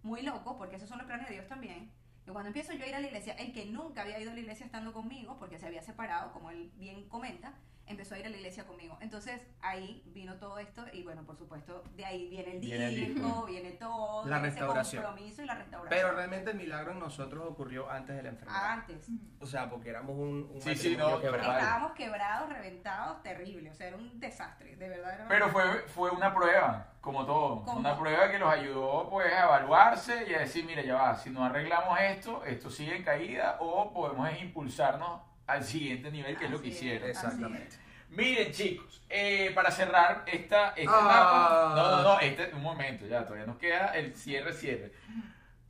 Muy 0.03 0.21
loco, 0.21 0.57
porque 0.57 0.75
esos 0.75 0.89
son 0.89 0.97
los 0.97 1.07
planes 1.07 1.27
de 1.27 1.35
Dios 1.35 1.47
también. 1.47 1.91
Y 2.25 2.31
cuando 2.31 2.47
empiezo 2.47 2.73
yo 2.73 2.85
a 2.85 2.87
ir 2.87 2.95
a 2.95 2.99
la 2.99 3.07
iglesia, 3.07 3.33
el 3.33 3.53
que 3.53 3.65
nunca 3.65 4.01
había 4.01 4.19
ido 4.19 4.31
a 4.31 4.33
la 4.33 4.39
iglesia 4.39 4.65
estando 4.65 4.93
conmigo, 4.93 5.37
porque 5.39 5.59
se 5.59 5.65
había 5.65 5.81
separado, 5.81 6.31
como 6.31 6.51
él 6.51 6.71
bien 6.75 7.07
comenta, 7.09 7.53
empezó 7.85 8.15
a 8.15 8.19
ir 8.19 8.25
a 8.25 8.29
la 8.29 8.37
iglesia 8.37 8.65
conmigo. 8.65 8.97
Entonces 9.01 9.41
ahí 9.61 10.01
vino 10.07 10.35
todo 10.35 10.57
esto 10.59 10.85
y 10.93 11.03
bueno, 11.03 11.23
por 11.23 11.37
supuesto, 11.37 11.83
de 11.95 12.05
ahí 12.05 12.29
viene 12.29 12.53
el 12.53 12.59
Viene 12.59 12.87
el 12.87 12.95
disco, 13.13 13.45
viene 13.45 13.71
todo, 13.71 14.25
La 14.25 14.37
ese 14.37 14.45
restauración. 14.47 15.03
compromiso 15.03 15.41
y 15.41 15.45
la 15.45 15.55
restauración. 15.55 15.89
Pero 15.89 16.15
realmente 16.15 16.51
el 16.51 16.57
milagro 16.57 16.91
en 16.93 16.99
nosotros 16.99 17.45
ocurrió 17.47 17.89
antes 17.89 18.15
de 18.15 18.23
la 18.23 18.29
enfermedad. 18.29 18.71
Antes. 18.71 19.07
O 19.39 19.45
sea, 19.45 19.69
porque 19.69 19.89
éramos 19.89 20.15
un, 20.17 20.49
un 20.53 20.61
Sí, 20.61 20.75
sí, 20.75 20.95
no, 20.97 21.19
quebrado. 21.19 21.51
Estábamos 21.51 21.91
quebrados, 21.91 22.49
reventados, 22.49 23.21
terrible. 23.21 23.69
O 23.69 23.73
sea, 23.75 23.87
era 23.87 23.97
un 23.97 24.19
desastre, 24.19 24.75
de 24.75 24.89
verdad. 24.89 25.13
Era 25.15 25.27
Pero 25.27 25.49
fue, 25.49 25.63
fue 25.87 26.09
una 26.11 26.33
prueba, 26.33 26.93
como 27.01 27.25
todo. 27.25 27.63
Una 27.75 27.97
prueba 27.97 28.31
que 28.31 28.39
los 28.39 28.49
ayudó 28.49 29.09
pues 29.09 29.31
a 29.31 29.43
evaluarse 29.43 30.25
y 30.29 30.33
a 30.33 30.39
decir, 30.39 30.65
mira, 30.65 30.81
ya 30.83 30.95
va, 30.95 31.15
si 31.17 31.29
no 31.29 31.43
arreglamos 31.43 31.99
esto, 31.99 32.43
esto 32.45 32.69
sigue 32.69 32.95
en 32.95 33.03
caída 33.03 33.57
o 33.59 33.91
podemos 33.91 34.29
es 34.29 34.41
impulsarnos 34.41 35.21
al 35.47 35.63
siguiente 35.63 36.09
nivel, 36.11 36.37
que 36.37 36.45
es 36.45 36.51
lo 36.51 36.61
que 36.61 36.69
hicieron. 36.69 37.09
Exactamente. 37.09 37.77
Miren, 38.09 38.51
chicos, 38.51 39.01
eh, 39.09 39.51
para 39.55 39.71
cerrar 39.71 40.23
esta, 40.27 40.69
esta 40.75 40.91
Ah. 40.95 41.73
etapa. 41.73 41.73
No, 41.75 41.91
no, 41.97 42.03
no, 42.03 42.19
este, 42.19 42.53
un 42.53 42.61
momento, 42.61 43.05
ya, 43.07 43.23
todavía 43.23 43.45
nos 43.47 43.57
queda 43.57 43.87
el 43.95 44.15
cierre, 44.15 44.53
cierre. 44.53 44.91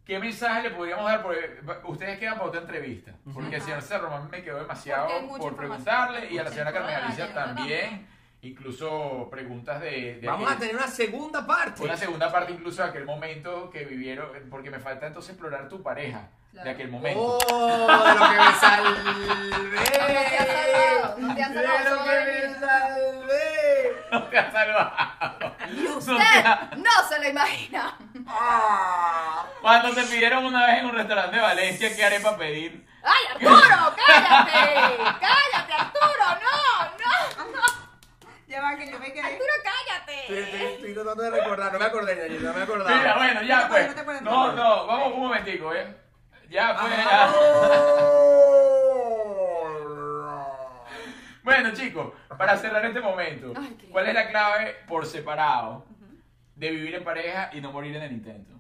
¿Qué 0.06 0.20
mensaje 0.20 0.64
le 0.64 0.72
podríamos 0.72 1.06
dar? 1.06 1.22
Porque 1.24 1.62
ustedes 1.86 2.20
quedan 2.20 2.34
para 2.36 2.48
otra 2.50 2.60
entrevista. 2.62 3.14
Porque 3.34 3.56
el 3.56 3.62
señor 3.62 3.82
César 3.82 4.02
Román 4.02 4.30
me 4.30 4.44
quedó 4.44 4.60
demasiado 4.60 5.08
por 5.38 5.56
preguntarle 5.56 6.30
y 6.30 6.38
a 6.38 6.44
la 6.44 6.50
señora 6.50 6.74
Carmen 6.74 6.96
Alicia 6.96 7.34
también. 7.34 8.08
Incluso 8.42 9.30
preguntas 9.32 9.80
de... 9.80 10.16
de 10.20 10.28
Vamos 10.28 10.46
aquel- 10.52 10.58
a 10.58 10.60
tener 10.60 10.76
una 10.76 10.88
segunda 10.90 11.48
parte. 11.48 11.82
Una 11.82 11.96
segunda 11.96 12.30
parte 12.30 12.52
incluso 12.52 12.84
de 12.84 12.90
aquel 12.90 13.06
momento 13.06 13.70
que 13.70 13.86
vivieron, 13.86 14.28
porque 14.50 14.70
me 14.70 14.80
falta 14.80 15.08
entonces 15.08 15.32
explorar 15.32 15.70
tu 15.70 15.82
pareja 15.82 16.28
Claro. 16.54 16.66
de 16.66 16.72
aquel 16.72 16.90
momento. 16.90 17.20
¡Oh! 17.20 17.88
De 17.88 18.14
lo 18.20 18.30
que 18.30 18.38
me 18.38 18.54
salvé. 18.60 19.04
No 20.14 20.24
te 20.24 20.34
has 20.38 20.48
salvado, 20.48 21.16
no 21.18 21.36
te 21.36 21.44
has 21.44 21.54
salvado, 21.54 21.84
De 21.84 21.90
lo 21.90 22.04
que 22.04 22.48
me 22.48 22.60
salvé. 22.60 24.06
No 24.12 24.24
te 24.24 24.38
has 24.38 24.54
salvado. 24.54 25.56
Y 25.72 25.82
No 25.82 25.98
usted 25.98 26.18
te 26.18 26.48
ha- 26.48 26.70
no 26.78 26.92
se 27.10 27.20
lo 27.20 27.28
imagina. 27.30 27.98
Cuando 29.62 29.94
te 29.94 30.04
pidieron 30.04 30.46
una 30.46 30.66
vez 30.68 30.80
en 30.80 30.86
un 30.86 30.96
restaurante 30.96 31.36
de 31.36 31.42
Valencia, 31.42 31.96
¿qué 31.96 32.06
haré 32.06 32.20
para 32.20 32.38
pedir? 32.38 32.86
¡Ay, 33.04 33.26
Arturo! 33.36 33.96
¡Cállate! 34.06 34.98
¡Cállate, 35.20 35.74
Arturo! 35.74 36.26
¡No! 36.42 36.84
¡No! 37.00 37.52
¡No! 37.52 37.62
Ya 38.48 38.62
va, 38.62 38.76
que 38.78 38.92
yo 38.92 39.00
me 39.00 39.12
quedé. 39.12 39.22
¡Arturo, 39.22 39.44
Estoy, 39.56 40.38
estoy- 40.38 40.60
cállate! 40.60 40.74
estoy 40.76 40.94
tratando 40.94 41.24
de 41.24 41.32
recordar, 41.32 41.74
no 41.74 41.80
me 41.80 41.86
acordé, 41.86 42.30
no 42.40 42.54
me 42.54 42.62
acordaba. 42.62 42.96
Mira, 42.98 43.16
bueno, 43.16 43.42
ya 43.42 43.62
No 43.62 43.70
pues. 43.70 43.96
no 43.96 44.04
no 44.04 44.22
No, 44.22 44.52
no, 44.54 44.88
vamos 44.88 45.14
un 45.14 45.20
momentico, 45.22 45.74
¿eh? 45.74 46.03
Ya 46.54 46.78
pues. 46.80 46.96
ya. 46.98 47.08
Ah. 47.10 47.34
Bueno, 51.44 51.72
chicos, 51.74 52.14
para 52.38 52.56
cerrar 52.58 52.86
este 52.86 53.02
momento, 53.02 53.52
Ay, 53.60 53.76
qué- 53.78 53.90
¿cuál 53.90 54.08
es 54.08 54.14
la 54.14 54.30
clave 54.30 54.76
por 54.88 55.06
separado 55.06 55.86
de 56.56 56.72
vivir 56.72 56.96
en 56.96 57.04
pareja 57.04 57.50
y 57.52 57.60
no 57.60 57.74
morir 57.74 57.94
en 57.98 58.04
el 58.04 58.14
intento? 58.14 58.54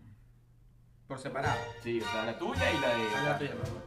Por 1.08 1.18
separado. 1.18 1.56
Sí, 1.82 2.02
o 2.02 2.12
sea, 2.12 2.26
la 2.26 2.38
tuya 2.38 2.70
y 2.72 2.78
la 2.82 2.90
de 2.90 3.04
La 3.30 3.38
tuya, 3.38 3.52
mamá. 3.56 3.80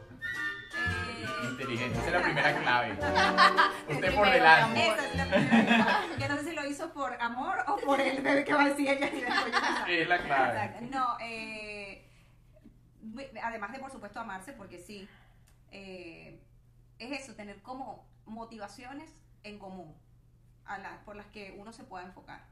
Eh, 1.09 1.45
inteligente. 1.51 1.95
Esa 1.99 2.07
es 2.07 2.13
la 2.13 2.21
primera 2.23 2.57
clave. 2.59 2.93
Usted 3.89 4.15
por 4.15 4.29
delante. 4.31 4.73
mi 4.79 4.81
amor. 4.81 4.97
esa 4.97 5.07
es 5.07 5.15
la 5.15 5.25
primera. 5.25 5.99
Yo 6.19 6.27
no 6.29 6.35
sé 6.37 6.43
si 6.43 6.55
lo 6.55 6.65
hizo 6.65 6.91
por 6.91 7.21
amor 7.21 7.57
o 7.67 7.75
por 7.77 8.01
el 8.01 8.19
bebé 8.23 8.43
que 8.45 8.53
va 8.55 8.63
a 8.63 8.69
decir 8.69 8.89
ella. 8.89 9.11
Es 9.87 10.07
la 10.09 10.17
clave. 10.23 10.53
Exacto. 10.65 10.85
No, 10.89 11.17
eh, 11.21 12.06
además 13.43 13.71
de 13.71 13.79
por 13.79 13.91
supuesto 13.91 14.19
amarse, 14.19 14.53
porque 14.53 14.79
sí, 14.79 15.07
eh, 15.71 16.39
es 16.99 17.21
eso, 17.21 17.35
tener 17.35 17.61
como 17.61 18.05
motivaciones 18.25 19.13
en 19.43 19.59
común 19.59 19.95
a 20.65 20.77
la- 20.77 21.03
por 21.05 21.15
las 21.15 21.27
que 21.27 21.55
uno 21.57 21.71
se 21.71 21.83
pueda 21.83 22.05
enfocar. 22.05 22.45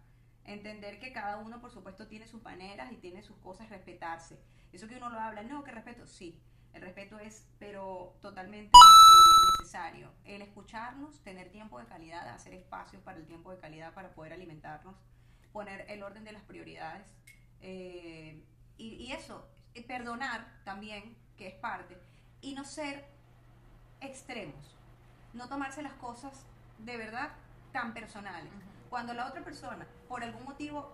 Entender 0.46 1.00
que 1.00 1.12
cada 1.12 1.38
uno, 1.38 1.60
por 1.60 1.72
supuesto, 1.72 2.08
tiene 2.08 2.28
sus 2.28 2.44
maneras 2.44 2.92
y 2.92 2.98
tiene 2.98 3.24
sus 3.24 3.38
cosas, 3.38 3.70
respetarse. 3.70 4.40
Eso 4.72 4.88
que 4.88 4.98
uno 4.98 5.10
lo 5.10 5.20
habla, 5.20 5.44
no, 5.44 5.64
que 5.64 5.72
respeto, 5.72 6.06
sí. 6.08 6.40
El 6.74 6.82
respeto 6.82 7.18
es, 7.20 7.48
pero 7.58 8.18
totalmente 8.22 8.72
eh, 8.78 9.52
necesario. 9.60 10.12
El 10.26 10.42
escucharnos, 10.42 11.22
tener 11.24 11.50
tiempo 11.52 11.80
de 11.80 11.86
calidad, 11.86 12.28
hacer 12.30 12.54
espacios 12.54 13.02
para 13.02 13.18
el 13.18 13.26
tiempo 13.26 13.52
de 13.52 13.58
calidad 13.60 13.94
para 13.94 14.14
poder 14.14 14.34
alimentarnos, 14.34 14.96
poner 15.52 15.86
el 15.90 16.04
orden 16.04 16.24
de 16.24 16.34
las 16.34 16.44
prioridades. 16.44 17.08
eh, 17.62 18.44
y, 18.78 19.12
eso, 19.14 19.48
perdonar 19.84 20.46
también, 20.64 21.16
que 21.38 21.48
es 21.48 21.56
parte. 21.56 21.98
Y 22.42 22.54
no 22.54 22.64
ser 22.64 23.06
extremos. 24.02 24.76
No 25.34 25.48
tomarse 25.48 25.82
las 25.82 25.94
cosas 25.94 26.46
de 26.80 26.98
verdad 26.98 27.32
tan 27.72 27.94
personales. 27.94 28.52
Cuando 28.90 29.14
la 29.14 29.28
otra 29.28 29.44
persona, 29.44 29.86
por 30.08 30.24
algún 30.24 30.46
motivo, 30.46 30.94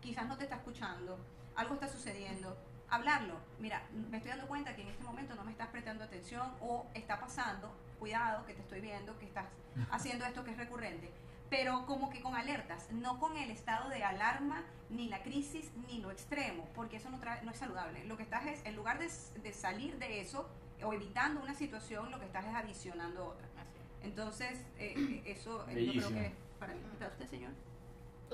quizás 0.00 0.26
no 0.26 0.36
te 0.36 0.44
está 0.44 0.56
escuchando, 0.56 1.18
algo 1.56 1.74
está 1.74 1.88
sucediendo, 1.88 2.56
hablarlo. 2.90 3.36
Mira, 3.58 3.82
me 4.10 4.18
estoy 4.18 4.30
dando 4.30 4.46
cuenta 4.46 4.76
que 4.76 4.82
en 4.82 4.88
este 4.88 5.02
momento 5.02 5.34
no 5.34 5.44
me 5.44 5.50
estás 5.50 5.68
prestando 5.68 6.04
atención 6.04 6.52
o 6.60 6.86
está 6.94 7.18
pasando, 7.18 7.72
cuidado, 7.98 8.44
que 8.46 8.54
te 8.54 8.60
estoy 8.60 8.80
viendo, 8.80 9.18
que 9.18 9.26
estás 9.26 9.46
haciendo 9.90 10.24
esto 10.24 10.44
que 10.44 10.52
es 10.52 10.56
recurrente. 10.56 11.10
Pero 11.52 11.84
como 11.84 12.08
que 12.08 12.22
con 12.22 12.34
alertas, 12.34 12.86
no 12.92 13.18
con 13.20 13.36
el 13.36 13.50
estado 13.50 13.90
de 13.90 14.02
alarma, 14.02 14.64
ni 14.88 15.08
la 15.10 15.22
crisis, 15.22 15.70
ni 15.86 15.98
lo 16.00 16.10
extremo, 16.10 16.66
porque 16.74 16.96
eso 16.96 17.10
no, 17.10 17.20
trae, 17.20 17.42
no 17.42 17.50
es 17.50 17.58
saludable. 17.58 18.02
Lo 18.04 18.16
que 18.16 18.22
estás 18.22 18.46
es, 18.46 18.64
en 18.64 18.74
lugar 18.74 18.98
de, 18.98 19.10
de 19.42 19.52
salir 19.52 19.98
de 19.98 20.22
eso 20.22 20.48
o 20.82 20.94
evitando 20.94 21.42
una 21.42 21.52
situación, 21.52 22.10
lo 22.10 22.18
que 22.18 22.24
estás 22.24 22.46
es 22.46 22.54
adicionando 22.54 23.26
otra. 23.26 23.46
Entonces, 24.02 24.58
eh, 24.78 24.94
eh, 24.96 25.22
eso 25.26 25.66
yo 25.68 25.92
creo 25.92 26.08
que 26.08 26.32
para 26.58 26.72
mí. 26.72 26.80
¿Para 26.98 27.10
usted, 27.10 27.28
señor? 27.28 27.52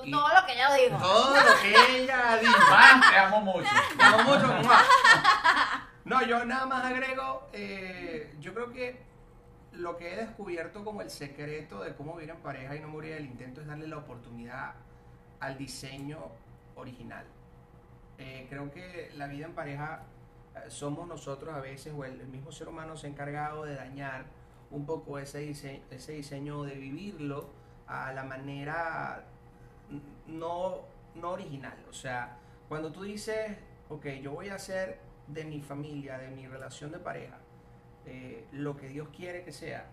Y- 0.05 0.13
Todo 0.13 0.29
lo 0.29 0.47
que 0.47 0.53
ella 0.53 0.75
dijo. 0.75 0.99
Todo 0.99 1.35
lo 1.35 1.61
que 1.61 2.03
ella 2.03 2.37
dijo. 2.37 2.71
Más 2.71 3.11
te 3.11 3.19
amo 3.19 3.41
mucho. 3.41 3.71
Te 3.99 4.05
amo 4.05 4.23
mucho, 4.23 4.47
mamá. 4.47 4.85
No, 6.05 6.23
yo 6.23 6.43
nada 6.47 6.65
más 6.65 6.85
agrego, 6.87 7.51
eh, 7.53 8.35
yo 8.41 8.55
creo 8.55 8.73
que 8.73 9.08
lo 9.79 9.97
que 9.97 10.13
he 10.13 10.17
descubierto 10.17 10.85
como 10.85 11.03
el 11.03 11.11
secreto 11.11 11.85
de 11.85 11.95
cómo 11.95 12.17
vivir 12.17 12.31
en 12.31 12.39
pareja 12.39 12.75
y 12.75 12.81
no 12.81 12.89
morir 12.89 13.15
del 13.15 13.27
intento 13.27 13.61
es 13.61 13.67
darle 13.69 13.87
la 13.87 13.99
oportunidad 13.99 14.75
al 15.39 15.57
diseño 15.57 16.19
original. 16.75 17.25
Eh, 18.19 18.47
creo 18.51 18.73
que 18.73 19.13
la 19.17 19.29
vida 19.29 19.47
en 19.47 19.55
pareja 19.55 20.03
eh, 20.57 20.69
somos 20.69 21.07
nosotros 21.07 21.55
a 21.55 21.61
veces, 21.61 21.95
o 21.97 22.05
el, 22.05 22.27
mismo 22.27 22.51
ser 22.51 22.69
humano 22.69 22.97
se 22.97 23.07
ha 23.07 23.11
encargado 23.11 23.65
de 23.65 23.77
dañar 23.77 24.27
un 24.73 24.85
poco 24.85 25.17
ese 25.21 25.39
diseño, 25.39 25.81
ese 25.91 26.13
diseño 26.13 26.65
de 26.65 26.75
vivirlo 26.75 27.49
a 27.87 28.13
la 28.13 28.25
manera 28.25 29.25
no, 30.27 30.81
no 31.15 31.31
original. 31.31 31.79
O 31.89 31.93
sea, 31.93 32.37
cuando 32.69 32.91
tú 32.91 33.05
dices, 33.05 33.57
ok, 33.89 34.07
yo 34.23 34.33
voy 34.33 34.49
a 34.49 34.57
hacer 34.57 34.99
de 35.29 35.45
mi 35.45 35.61
familia, 35.61 36.19
de 36.19 36.31
mi 36.31 36.49
relación 36.49 36.91
de 36.91 36.99
pareja, 36.99 37.39
eh, 38.11 38.47
lo 38.53 38.75
que 38.75 38.89
Dios 38.89 39.09
quiere 39.15 39.45
que 39.45 39.53
sea, 39.53 39.85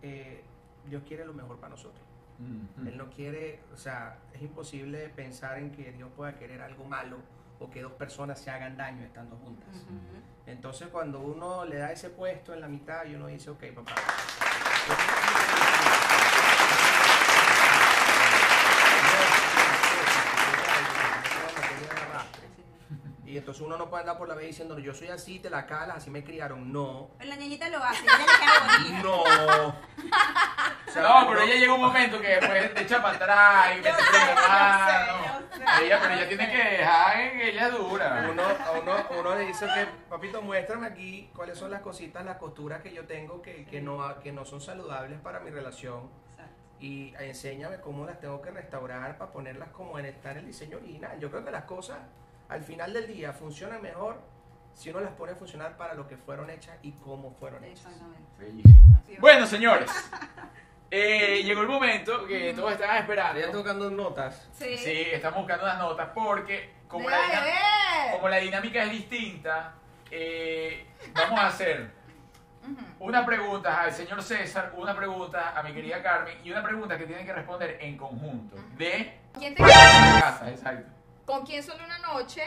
eh, 0.00 0.42
Dios 0.88 1.02
quiere 1.06 1.26
lo 1.26 1.34
mejor 1.34 1.58
para 1.58 1.70
nosotros. 1.70 2.02
Mm, 2.38 2.86
Él 2.88 2.96
no 2.96 3.10
quiere, 3.10 3.60
o 3.74 3.76
sea, 3.76 4.18
es 4.32 4.40
imposible 4.40 5.10
pensar 5.10 5.58
en 5.58 5.70
que 5.70 5.92
Dios 5.92 6.08
pueda 6.16 6.34
querer 6.34 6.62
algo 6.62 6.84
malo 6.84 7.18
o 7.60 7.70
que 7.70 7.82
dos 7.82 7.92
personas 7.92 8.40
se 8.40 8.50
hagan 8.50 8.78
daño 8.78 9.04
estando 9.04 9.36
juntas. 9.36 9.68
Entonces 10.46 10.88
cuando 10.88 11.20
uno 11.20 11.66
le 11.66 11.76
da 11.76 11.92
ese 11.92 12.08
puesto 12.08 12.54
en 12.54 12.62
la 12.62 12.68
mitad 12.68 13.04
y 13.04 13.14
uno 13.14 13.26
dice, 13.26 13.50
ok, 13.50 13.64
papá. 13.74 13.92
Y 23.32 23.38
entonces 23.38 23.62
uno 23.62 23.78
no 23.78 23.88
puede 23.88 24.02
andar 24.02 24.18
por 24.18 24.28
la 24.28 24.34
vida 24.34 24.48
diciendo, 24.48 24.78
yo 24.78 24.92
soy 24.92 25.08
así, 25.08 25.38
te 25.38 25.48
la 25.48 25.64
calas, 25.64 25.96
así 25.96 26.10
me 26.10 26.22
criaron. 26.22 26.70
No, 26.70 27.12
La 27.24 27.34
ñañita 27.34 27.66
lo 27.70 27.82
hace, 27.82 28.02
ella 28.04 28.18
le 28.18 28.24
queda 28.26 29.00
bonito. 29.00 29.24
no. 29.24 29.74
O 30.86 30.90
sea, 30.92 31.02
No, 31.02 31.26
pero 31.30 31.40
ella 31.40 31.54
llega 31.54 31.72
un 31.72 31.80
momento 31.80 32.20
que 32.20 32.28
después 32.28 32.74
te 32.74 32.82
echa 32.82 33.00
para 33.02 33.16
atrás 33.16 33.78
y 33.78 33.80
freno 33.80 33.96
de 33.96 34.34
mano. 34.34 35.48
Ella, 35.80 35.98
pero 36.02 36.14
ella 36.14 36.28
tiene 36.28 36.50
que 36.50 36.58
dejar 36.76 37.20
en 37.20 37.40
ella 37.40 37.70
dura. 37.70 38.28
uno, 38.30 38.42
a 38.42 38.72
uno, 38.72 38.92
a 38.92 39.06
uno 39.18 39.34
le 39.34 39.46
dice 39.46 39.64
que, 39.64 39.86
papito, 40.10 40.42
muéstrame 40.42 40.86
aquí 40.88 41.30
cuáles 41.34 41.56
son 41.56 41.70
las 41.70 41.80
cositas, 41.80 42.22
las 42.26 42.36
costuras 42.36 42.82
que 42.82 42.92
yo 42.92 43.06
tengo 43.06 43.40
que, 43.40 43.64
que, 43.64 43.80
no, 43.80 44.20
que 44.20 44.32
no 44.32 44.44
son 44.44 44.60
saludables 44.60 45.18
para 45.20 45.40
mi 45.40 45.48
relación. 45.50 46.10
Y 46.78 47.14
enséñame 47.18 47.80
cómo 47.80 48.04
las 48.04 48.20
tengo 48.20 48.42
que 48.42 48.50
restaurar 48.50 49.16
para 49.16 49.32
ponerlas 49.32 49.70
como 49.70 49.98
en 49.98 50.04
estar 50.04 50.36
el 50.36 50.44
diseño 50.44 50.76
original. 50.76 51.18
Yo 51.18 51.30
creo 51.30 51.42
que 51.42 51.50
las 51.52 51.64
cosas 51.64 51.96
al 52.52 52.62
final 52.62 52.92
del 52.92 53.06
día 53.06 53.32
funcionan 53.32 53.80
mejor 53.82 54.20
si 54.74 54.90
uno 54.90 55.00
las 55.00 55.12
pone 55.12 55.32
a 55.32 55.34
funcionar 55.36 55.76
para 55.76 55.94
lo 55.94 56.06
que 56.08 56.16
fueron 56.16 56.48
hechas 56.50 56.76
y 56.82 56.92
cómo 56.92 57.32
fueron 57.38 57.62
hechas. 57.64 57.86
Exactamente. 57.86 58.30
Bellísimo. 58.38 59.02
Bueno, 59.20 59.46
señores, 59.46 59.90
eh, 60.90 61.42
llegó 61.44 61.62
el 61.62 61.68
momento 61.68 62.26
que 62.26 62.52
todos 62.54 62.72
estaban 62.72 62.98
esperando. 62.98 63.40
Ya 63.40 63.50
tocando 63.50 63.90
notas. 63.90 64.48
Sí. 64.52 64.76
Sí, 64.76 65.06
estamos 65.12 65.40
buscando 65.40 65.64
unas 65.64 65.78
notas 65.78 66.08
porque 66.14 66.72
como 66.88 67.08
la, 67.08 67.18
dinam- 67.18 68.12
como 68.12 68.28
la 68.28 68.36
dinámica 68.38 68.82
es 68.84 68.90
distinta, 68.90 69.74
eh, 70.10 70.86
vamos 71.14 71.40
a 71.40 71.46
hacer 71.48 71.90
una 73.00 73.26
pregunta 73.26 73.80
al 73.82 73.92
señor 73.92 74.22
César, 74.22 74.72
una 74.76 74.94
pregunta 74.94 75.58
a 75.58 75.62
mi 75.62 75.72
querida 75.72 76.02
Carmen 76.02 76.38
y 76.44 76.50
una 76.50 76.62
pregunta 76.62 76.96
que 76.96 77.06
tienen 77.06 77.26
que 77.26 77.32
responder 77.32 77.78
en 77.80 77.96
conjunto. 77.96 78.56
De 78.76 79.18
¿Quién 79.38 79.54
te 79.54 79.62
casa, 79.62 80.48
exacto. 80.50 80.88
¿Con 81.32 81.46
quién 81.46 81.62
solo 81.62 81.82
una 81.82 81.96
noche 81.96 82.42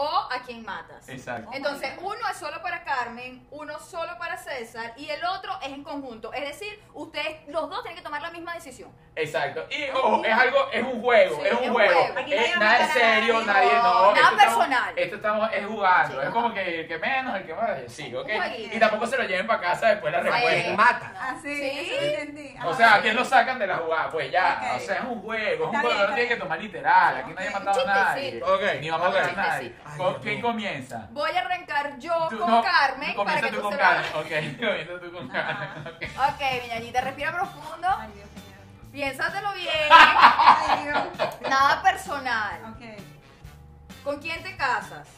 o 0.00 0.28
a 0.30 0.40
quién 0.46 0.64
matas? 0.64 1.08
Exacto. 1.08 1.50
Entonces, 1.52 1.90
uno 2.00 2.16
es 2.30 2.36
solo 2.36 2.62
para 2.62 2.84
Carmen, 2.84 3.46
uno 3.50 3.78
solo 3.80 4.16
para 4.18 4.36
César 4.36 4.92
y 4.96 5.08
el 5.10 5.24
otro 5.24 5.58
es 5.60 5.68
en 5.72 5.82
conjunto. 5.82 6.32
Es 6.32 6.42
decir, 6.42 6.80
ustedes 6.94 7.48
los 7.48 7.68
dos 7.68 7.82
tienen 7.82 7.96
que 7.96 8.04
tomar 8.04 8.22
la 8.22 8.30
misma 8.30 8.54
decisión. 8.54 8.90
Exacto. 9.16 9.66
Y 9.70 9.90
ojo, 9.90 10.24
es 10.24 10.32
algo, 10.32 10.70
es 10.72 10.84
un 10.84 11.02
juego, 11.02 11.36
Sí, 11.36 11.42
es 11.46 11.52
un 11.52 11.58
es 11.58 11.68
un 11.68 11.74
juego. 11.74 11.92
juego. 12.00 12.18
Aquí 12.20 12.32
Es 12.34 12.40
nadie 12.40 12.52
va 12.52 12.56
a 12.56 12.72
nada 12.78 12.84
a 12.84 12.88
serio, 12.88 13.34
nadie. 13.40 13.46
nadie, 13.46 13.72
no. 13.74 13.82
No, 13.82 14.00
nada 14.00 14.08
esto 14.14 14.20
estamos- 14.20 14.44
personal. 14.44 14.92
esto 14.98 15.16
estamos, 15.16 15.50
es 15.52 15.66
jugando. 15.66 16.20
Sí, 16.20 16.26
es 16.26 16.32
como 16.32 16.54
que 16.54 16.80
el 16.80 16.88
que 16.88 16.98
menos, 16.98 17.36
el 17.36 17.46
que 17.46 17.54
más. 17.54 17.68
Sí, 17.88 18.14
ok. 18.14 18.30
Jueguito. 18.30 18.76
Y 18.76 18.78
tampoco 18.78 19.06
se 19.08 19.16
lo 19.16 19.24
lleven 19.24 19.46
para 19.48 19.60
casa 19.60 19.88
después 19.88 20.12
la 20.12 20.20
respuesta. 20.20 20.72
Mata. 20.76 21.12
Ah, 21.18 21.36
sí, 21.42 21.56
Sí. 21.56 21.90
eso 21.90 22.00
entendí. 22.04 22.54
O 22.64 22.70
Ah, 22.70 22.74
sea, 22.76 22.92
¿a 22.92 22.96
sí. 22.96 23.02
quién 23.02 23.16
lo 23.16 23.24
sacan 23.24 23.58
de 23.58 23.66
la 23.66 23.76
jugada? 23.78 24.10
Pues 24.10 24.30
ya, 24.30 24.60
Ok. 24.62 24.76
o 24.76 24.80
sea, 24.86 24.94
es 24.96 25.04
un 25.04 25.22
juego, 25.22 25.44
es 25.52 25.60
un 25.60 25.66
Está 25.66 25.80
juego, 25.80 25.88
bien, 25.88 25.96
no 25.98 26.02
está 26.04 26.14
tiene 26.14 26.28
que 26.28 26.34
bien. 26.34 26.38
tomar 26.38 26.58
literal, 26.60 27.16
aquí 27.16 27.32
nadie 27.34 27.48
ha 27.48 27.58
matado 27.58 27.80
a 27.80 27.84
nadie. 27.86 28.42
Ok, 28.44 28.62
ni 28.80 28.90
va 28.90 28.96
a 28.96 28.98
matar 28.98 29.22
ok. 29.24 29.28
a 29.30 29.32
nadie. 29.48 29.74
¿Con- 29.96 30.14
¿Quién 30.22 30.40
comienza? 30.42 31.08
Voy 31.12 31.30
a 31.30 31.40
arrancar 31.40 31.98
yo 31.98 32.28
Tú- 32.28 32.38
con 32.38 32.50
no, 32.50 32.62
Carmen 32.62 33.14
para 33.14 33.14
comienza 33.16 33.46
que 33.46 33.50
tú 33.50 33.56
tú 33.56 33.62
con. 33.62 33.76
Carmen, 33.76 34.10
ok, 34.14 34.58
comienza 34.58 35.00
tú 35.00 35.12
con 35.12 35.28
Carmen, 35.28 35.86
ok. 35.86 36.02
Ok, 36.34 36.62
mi 36.62 36.68
ñañita, 36.68 37.00
respira 37.00 37.32
profundo. 37.32 37.88
Ay, 37.98 38.10
Dios 38.14 38.28
mío. 38.32 38.90
Piénsatelo 38.92 39.52
bien. 39.54 39.70
Ay, 39.90 40.84
Dios. 40.84 41.40
Nada 41.48 41.82
personal. 41.82 42.60
Ok. 42.74 44.02
¿Con 44.04 44.18
quién 44.20 44.42
te 44.42 44.56
casas? 44.56 45.08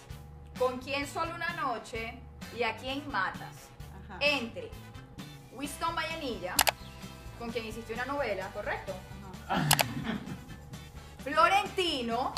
¿Con 0.58 0.78
quién 0.78 1.06
solo 1.06 1.34
una 1.34 1.50
noche? 1.54 2.18
¿Y 2.56 2.62
a 2.62 2.76
quién 2.76 3.08
matas? 3.10 3.68
Ajá. 4.04 4.16
Entre 4.20 4.70
Winston 5.52 5.94
Vallenilla, 5.94 6.54
con 7.38 7.50
quien 7.50 7.64
hiciste 7.66 7.94
una 7.94 8.04
novela, 8.06 8.48
¿correcto? 8.52 8.94
Ajá. 9.48 9.68
Florentino, 11.24 12.32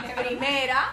de 0.00 0.22
primera. 0.22 0.92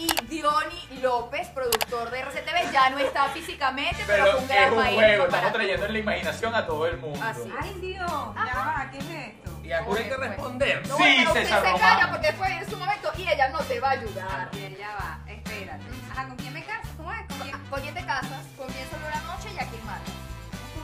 Y 0.00 0.08
Diony 0.28 1.00
López, 1.02 1.48
productor 1.48 2.10
de 2.10 2.20
RCTV, 2.20 2.72
ya 2.72 2.88
no 2.88 2.98
está 2.98 3.28
físicamente, 3.28 4.02
pero, 4.06 4.24
Pero 4.24 4.36
fue 4.38 4.44
un 4.44 4.50
es 4.50 4.56
gran 4.56 4.70
un 4.72 4.76
maestro. 4.78 4.96
juego, 5.06 5.24
para 5.24 5.36
estamos 5.36 5.52
trayendo 5.52 5.86
en 5.86 5.92
la 5.92 5.98
imaginación 5.98 6.54
a 6.54 6.66
todo 6.66 6.86
el 6.86 6.96
mundo. 6.96 7.20
Así. 7.22 7.52
Ay, 7.60 7.74
Dios. 7.82 8.10
Ya 8.10 8.54
va, 8.54 8.88
¿qué 8.90 8.98
es 8.98 9.04
esto? 9.04 9.50
Y 9.62 9.72
alguno 9.72 9.98
hay 9.98 10.04
que 10.04 10.08
Oye, 10.10 10.16
pues. 10.16 10.30
responder. 10.30 10.88
No, 10.88 10.96
Sí, 10.96 11.02
pero 11.18 11.28
usted 11.30 11.42
César 11.44 11.60
se 11.62 11.70
Román. 11.72 11.80
calla 11.94 12.10
porque 12.10 12.26
después 12.28 12.50
en 12.50 12.70
su 12.70 12.76
momento 12.78 13.12
y 13.18 13.22
ella 13.28 13.48
no 13.50 13.58
te 13.58 13.78
va 13.80 13.88
a 13.88 13.90
ayudar. 13.92 14.48
Bien, 14.52 14.76
ya 14.76 14.88
va. 14.94 15.18
Espérate. 15.30 15.84
Ajá, 16.10 16.26
¿con 16.28 16.36
quién 16.38 16.52
me 16.54 16.64
caso? 16.64 16.88
¿Cómo 16.96 17.12
es? 17.12 17.26
¿Con 17.26 17.38
quién? 17.40 17.58
¿Con 17.68 17.80
quién 17.82 17.94
te 17.94 18.06
casas? 18.06 18.42
¿Con 18.56 18.68
quién 18.68 18.88
solo 18.90 19.06
una 19.06 19.20
noche 19.34 19.48
y 19.54 19.58
a 19.58 19.66
quién 19.68 19.84
matas? 19.84 20.14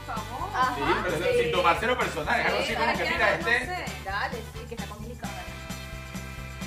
Por 0.05 0.15
favor. 0.15 0.49
Ajá, 0.53 0.75
Sí, 0.75 0.81
pero 1.03 1.17
sí. 1.17 1.41
sin 1.43 1.51
tomárselo 1.51 1.97
personal, 1.97 2.39
es 2.39 2.45
algo 2.45 2.59
así 2.59 2.67
Sí, 2.67 2.75
como 2.75 2.87
Ay, 2.89 2.97
que 2.97 3.03
mira, 3.09 3.29
no 3.31 3.33
este... 3.49 3.65
sé. 3.65 3.85
Dale, 4.05 4.37
sí, 4.53 4.59
que 4.69 4.75
está 4.75 4.85
complicada. 4.87 5.33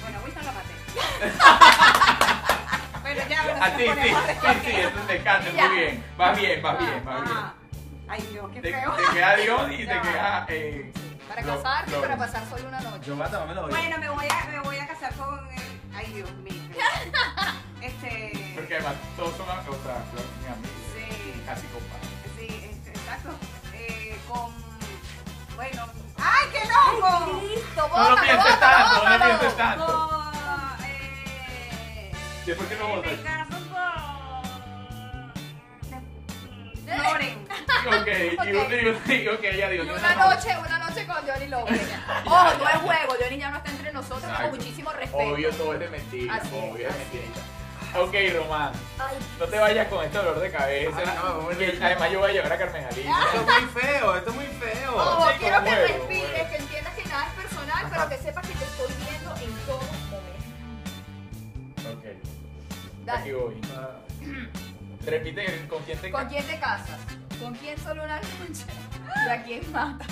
Bueno, 0.02 0.18
Winston 0.24 0.44
lo 0.46 0.52
maté. 0.52 0.74
Pero 3.14 3.28
ya, 3.28 3.42
bueno, 3.42 3.64
A 3.64 3.70
ti, 3.70 3.84
se 3.86 3.94
sí, 3.94 4.08
sí, 4.40 4.70
sí, 4.70 4.76
eso 4.76 4.98
te 5.06 5.16
encanta, 5.16 5.50
Ya. 5.50 5.66
muy 5.68 5.76
bien. 5.78 6.04
Vas 6.16 6.36
bien, 6.36 6.62
vas 6.62 6.78
bien, 6.78 7.04
vas 7.04 7.22
bien. 7.24 7.36
Ajá. 7.36 7.54
Ay, 8.08 8.28
Dios, 8.32 8.50
qué 8.54 8.60
Te, 8.60 8.72
feo. 8.72 8.92
te 8.92 9.14
queda 9.14 9.36
Dios 9.36 9.70
y 9.72 9.76
te 9.78 10.00
queda... 10.02 10.46
Eh, 10.48 10.92
Para 11.28 11.42
casarte 11.42 11.96
y 11.96 12.00
para 12.00 12.16
pasar 12.16 12.42
solo 12.48 12.68
una 12.68 12.80
noche. 12.80 13.04
Yo 13.06 13.16
mata, 13.16 13.38
dámelo 13.38 13.64
hoy. 13.64 13.70
Bueno, 13.70 13.98
me 13.98 14.08
voy 14.10 14.26
a, 14.26 14.46
me 14.50 14.60
voy 14.60 14.76
a 14.78 14.86
casar 14.86 15.12
con 15.14 15.38
el... 15.50 15.80
Ay, 15.94 16.06
Dios 16.14 16.30
mío. 16.42 16.52
Este... 17.80 18.52
Porque 18.54 18.74
además 18.74 18.94
todos 19.16 19.34
son 19.38 19.48
amigos, 19.48 19.76
o 19.80 19.82
sea, 19.84 19.96
Flor, 20.12 20.24
mi 20.42 20.46
amigo. 20.52 20.74
Sí. 20.94 21.42
Casi 21.46 21.66
compadre. 21.68 22.08
Sí, 22.38 22.70
este, 22.70 22.90
exacto. 22.90 23.30
Eh, 23.74 24.18
con... 24.28 24.52
Bueno... 25.56 25.86
¡Ay, 26.18 26.48
qué 26.52 26.60
loco! 26.68 27.40
Listo, 27.40 27.88
No 27.88 27.88
lo 27.88 28.10
bótalo, 28.10 28.20
pienses 28.20 28.54
bótalo, 28.54 28.60
tanto, 28.60 28.94
no 28.96 29.10
lo 29.10 29.18
bótalo. 29.18 29.38
pienses 29.38 29.56
tanto. 29.56 30.29
Que 32.44 32.54
lo 32.54 32.62
me 32.62 32.96
votas. 32.96 33.18
caso. 33.20 33.60
Loren. 36.96 37.46
Ok, 37.86 38.08
y 38.08 38.46
digo, 38.46 38.64
una 39.94 40.14
noche, 40.14 40.56
una 40.58 40.78
noche 40.78 41.06
con 41.06 41.16
Johnny 41.26 41.46
López. 41.46 41.80
Ojo, 42.26 42.54
no 42.58 42.68
es 42.68 42.76
juego, 42.76 43.16
Johnny 43.20 43.38
ya 43.38 43.50
no 43.50 43.58
está 43.58 43.70
entre 43.70 43.92
nosotros, 43.92 44.32
con 44.38 44.50
muchísimo 44.50 44.90
respeto. 44.92 45.18
Obvio, 45.18 45.50
todo 45.52 45.74
es 45.74 45.80
de 45.80 45.88
mentira, 45.88 46.34
Así 46.34 46.48
es, 46.48 46.52
obvio 46.52 46.88
es 46.88 46.94
así 46.94 47.16
mentira. 47.16 47.44
Ok, 47.92 48.14
Román, 48.36 48.72
Ay, 48.98 49.16
no 49.38 49.46
te 49.46 49.58
vayas 49.58 49.88
con 49.88 50.04
este 50.04 50.16
dolor 50.18 50.38
de 50.38 50.50
cabeza. 50.50 50.96
Ay, 50.96 51.06
no, 51.16 51.48
además 51.84 52.10
yo 52.12 52.20
voy 52.20 52.30
a 52.30 52.32
llevar 52.32 52.52
a 52.52 52.58
Carmen 52.58 52.84
Alicia. 52.84 53.14
Esto 53.34 53.40
es 53.40 53.46
muy 53.46 53.82
feo, 53.82 54.16
esto 54.16 54.30
es 54.30 54.36
muy 54.36 54.46
feo. 54.46 55.28
Sí, 55.32 55.38
quiero 55.40 55.64
que 55.64 55.70
juego, 55.70 55.86
respires, 55.86 56.30
juego. 56.30 56.50
que 56.50 56.56
entiendas 56.56 56.94
que 56.94 57.04
nada 57.06 57.26
es 57.26 57.32
personal, 57.44 57.86
pero 57.90 58.08
que 58.08 58.18
sepas 58.18 58.46
que 58.46 58.54
te 58.54 58.64
estoy 58.64 58.86
viendo 58.94 59.09
Dale. 63.10 63.20
aquí 63.22 63.32
voy. 63.32 63.60
Repite 65.06 65.66
con 65.68 65.82
quién 65.82 65.98
te 65.98 66.10
¿Con 66.10 66.26
quién 66.28 66.44
te 66.46 66.60
casas? 66.60 66.98
¿Con 67.40 67.54
quién 67.54 67.78
solo 67.78 68.04
una 68.04 68.16
noche? 68.16 68.64
¿Y 69.26 69.30
a 69.30 69.42
quién 69.42 69.72
mata? 69.72 70.04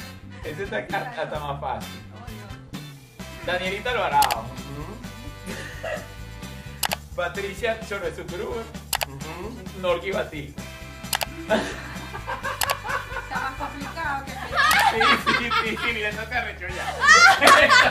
Ese 0.44 0.64
está 0.64 0.78
hasta 0.78 1.22
hasta 1.22 1.40
más 1.40 1.60
fácil. 1.60 2.00
Danielita 3.46 3.90
Alvarado. 3.90 4.44
Patricia 7.14 7.78
Chorresucruz. 7.88 8.64
Ujú. 9.08 9.80
Norki 9.80 10.10
Batista. 10.10 10.62
ya. 14.96 16.08
Eso 16.08 16.22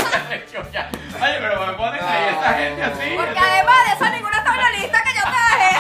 te 0.09 0.17
arrechó 0.17 0.61
ya. 0.71 0.89
Oye, 1.21 1.37
pero 1.39 1.65
me 1.67 1.73
ponen 1.73 2.03
ahí 2.03 2.25
esta 2.33 2.53
gente 2.53 2.83
así. 2.83 3.13
Porque 3.15 3.39
además 3.39 3.75
de 3.85 3.93
eso 3.93 4.09
ninguna 4.13 4.37
está 4.37 4.53
en 4.55 4.61
la 4.61 4.69
lista 4.71 5.03
que 5.03 5.13
yo 5.13 5.21
traje. 5.21 5.77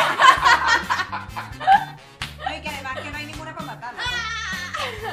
Ay, 2.45 2.61
que 2.61 2.69
además 2.69 2.99
que 3.01 3.09
no 3.11 3.17
hay 3.17 3.25
ninguna 3.25 3.53
para 3.53 3.65
matarla. 3.65 4.01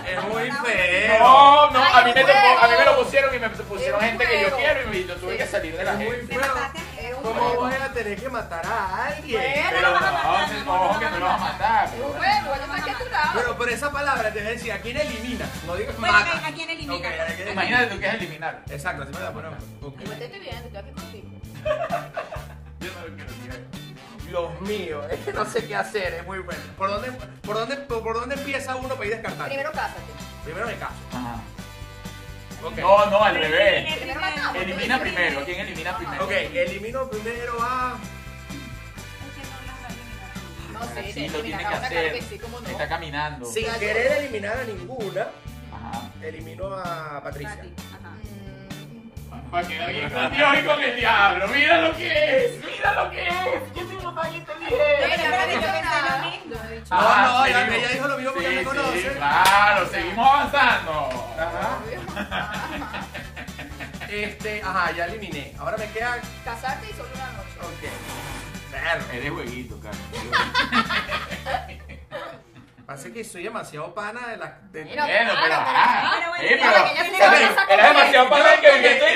Es 0.07 0.25
muy 0.25 0.51
feo. 0.51 1.19
No, 1.19 1.71
no, 1.71 1.83
Ay, 1.83 1.91
a 1.95 2.05
mí, 2.05 2.13
me 2.15 2.21
a 2.23 2.69
mí 2.69 2.75
me 2.79 2.85
lo 2.85 3.03
pusieron 3.03 3.35
y 3.35 3.39
me 3.39 3.49
pusieron 3.51 4.01
Es 4.03 4.11
gente 4.11 4.27
que 4.27 4.43
yo 4.43 4.57
quiero 4.57 4.83
y 4.83 4.87
me- 4.87 5.05
yo 5.05 5.17
tuve 5.17 5.33
Sí. 5.33 5.39
que 5.39 5.47
salir 5.47 5.77
de 5.77 5.85
la 5.85 5.93
Es 5.93 5.99
muy 5.99 6.07
gente. 6.17 6.37
Me 6.37 6.43
feo. 6.43 6.55
¿Cómo 7.25 7.55
voy 7.55 7.73
a 7.73 7.91
tener 7.91 8.21
que 8.21 8.29
matar 8.29 8.67
a 8.67 9.07
alguien? 9.07 9.41
Bueno, 9.41 9.69
Pero 9.71 9.89
lo 9.89 9.95
vas 9.95 10.03
a 10.03 10.13
matar, 10.13 10.65
no, 10.67 10.75
ojo 10.75 10.99
que 10.99 11.07
a 11.07 11.11
lo 11.11 11.25
vas 11.25 11.41
a 11.41 11.45
matar. 11.53 11.91
tu 11.91 13.11
lado. 13.11 13.31
Pero 13.35 13.57
por 13.57 13.71
esa 13.71 13.91
palabra 13.91 14.31
te 14.31 14.41
voy 14.41 14.49
a 14.49 14.51
decir, 14.51 14.73
¿a 14.73 14.79
quién 14.79 14.97
elimina? 14.99 15.49
No 15.67 15.75
digas 15.75 15.97
Bueno, 15.99 16.13
mata. 16.19 16.47
¿a 16.47 16.53
quién 16.53 16.69
elimina? 16.69 16.95
Ok, 16.95 17.05
¿a 17.07 17.35
quién 17.35 17.49
Imagínate 17.49 17.87
tú 17.95 17.99
que 18.01 18.07
es 18.09 18.15
eliminar. 18.15 18.63
Exacto, 18.69 19.03
así 19.05 19.13
me 19.15 19.21
la 19.21 19.33
ponemos. 19.33 19.59
Igual 19.81 20.19
te 20.19 20.25
estoy 20.27 20.41
viendo, 20.41 20.67
estoy 20.67 20.77
aquí 20.77 20.91
contigo. 20.93 21.29
Yo 22.81 22.93
no 22.93 23.07
lo 23.09 23.15
quiero 23.17 23.31
decir. 23.33 23.67
Dios 24.29 24.61
mío, 24.61 25.09
es 25.09 25.21
que 25.21 25.33
no 25.33 25.45
sé 25.47 25.67
qué 25.67 25.77
hacer, 25.77 26.13
es 26.15 26.27
muy 26.27 26.41
bueno. 26.41 26.61
¿Por 26.77 26.91
dónde, 26.91 27.11
por 27.43 27.57
dónde, 27.57 27.77
por, 27.77 28.03
por 28.03 28.15
dónde 28.21 28.35
empieza 28.35 28.77
uno 28.77 28.89
para 28.97 29.07
ir 29.07 29.13
descartando? 29.13 29.47
Primero 29.47 29.73
cásate. 29.73 30.01
Primero 30.45 30.67
me 30.67 30.75
caso. 30.77 30.95
Ajá. 31.13 31.37
No, 32.71 33.07
no, 33.11 33.23
al 33.25 33.35
revés. 33.35 33.87
Elimina 34.55 35.01
primero. 35.01 35.45
¿Quién 35.45 35.61
elimina 35.61 35.97
primero? 35.97 36.25
Ok, 36.25 36.31
elimino 36.31 37.09
primero 37.11 37.57
a. 37.61 37.99
No 40.73 40.83
sé, 40.95 41.13
Sí, 41.13 41.29
lo 41.29 41.39
elimina 41.39 41.59
tiene 41.59 41.69
que 41.69 41.87
hacer. 41.87 42.13
que 42.15 42.23
sí, 42.23 42.39
cómo 42.39 42.61
no. 42.61 42.69
Está 42.69 42.89
caminando. 42.89 43.47
Sin 43.47 43.67
querer 43.79 44.25
eliminar 44.25 44.59
a 44.59 44.65
ninguna, 44.65 45.29
Ajá. 45.73 46.11
elimino 46.23 46.75
a 46.75 47.21
Patricia. 47.23 47.65
Para 49.51 49.69
que 49.69 49.79
alguien 49.79 50.11
con 50.11 50.33
Dios 50.33 50.49
y 50.61 50.67
con 50.67 50.83
el 50.83 50.97
diablo. 50.97 51.49
Mira 51.49 51.81
lo 51.83 51.97
que 51.97 52.47
es. 52.47 52.65
Mira 52.65 53.05
lo 53.05 53.11
que 53.11 53.29
es. 53.29 53.35
Inteligente. 54.33 55.29
no 56.91 57.01
No, 57.01 57.23
no, 57.23 57.45
sí, 57.45 57.51
ella, 57.51 57.89
dijo 57.89 58.09
lo 58.09 58.17
mismo 58.17 58.33
porque 58.33 58.49
Sí, 58.49 58.55
me 58.55 58.61
sí, 58.61 58.67
conoce. 58.67 59.13
claro, 59.17 59.89
seguimos 59.89 60.29
avanzando. 60.29 61.35
Ajá. 61.39 61.79
Este, 64.09 64.63
ajá, 64.63 64.93
ya 64.93 65.05
eliminé. 65.07 65.55
Ahora 65.59 65.77
me 65.77 65.89
queda. 65.91 66.19
Casarte 66.45 66.87
y 66.91 66.93
solo 66.95 67.09
una 67.15 67.27
noche. 67.33 67.59
Ok. 67.61 67.83
Verga. 68.71 69.05
Es 69.13 69.23
de 69.25 69.31
jueguito, 69.31 69.81
Carlos. 69.81 70.01
Pasa 72.87 73.11
que 73.11 73.25
soy 73.25 73.43
demasiado 73.45 73.95
pana 73.95 74.27
de 74.29 74.37
la. 74.37 74.59
De... 74.71 74.85
Bueno, 74.85 75.05
pero 75.07 75.35
Claro, 75.35 76.11
pero 76.19 76.29
bueno, 76.29 76.45
ya, 76.45 76.71
pero- 76.71 76.85
que 76.85 76.95
ya 76.95 77.05
se 77.05 77.11
pero 77.11 77.25
sabe 77.25 77.45
esa 77.45 77.65
Era 77.65 77.89
demasiado 77.89 78.29
cosa. 78.29 78.43
para 78.43 78.61
que 78.61 78.67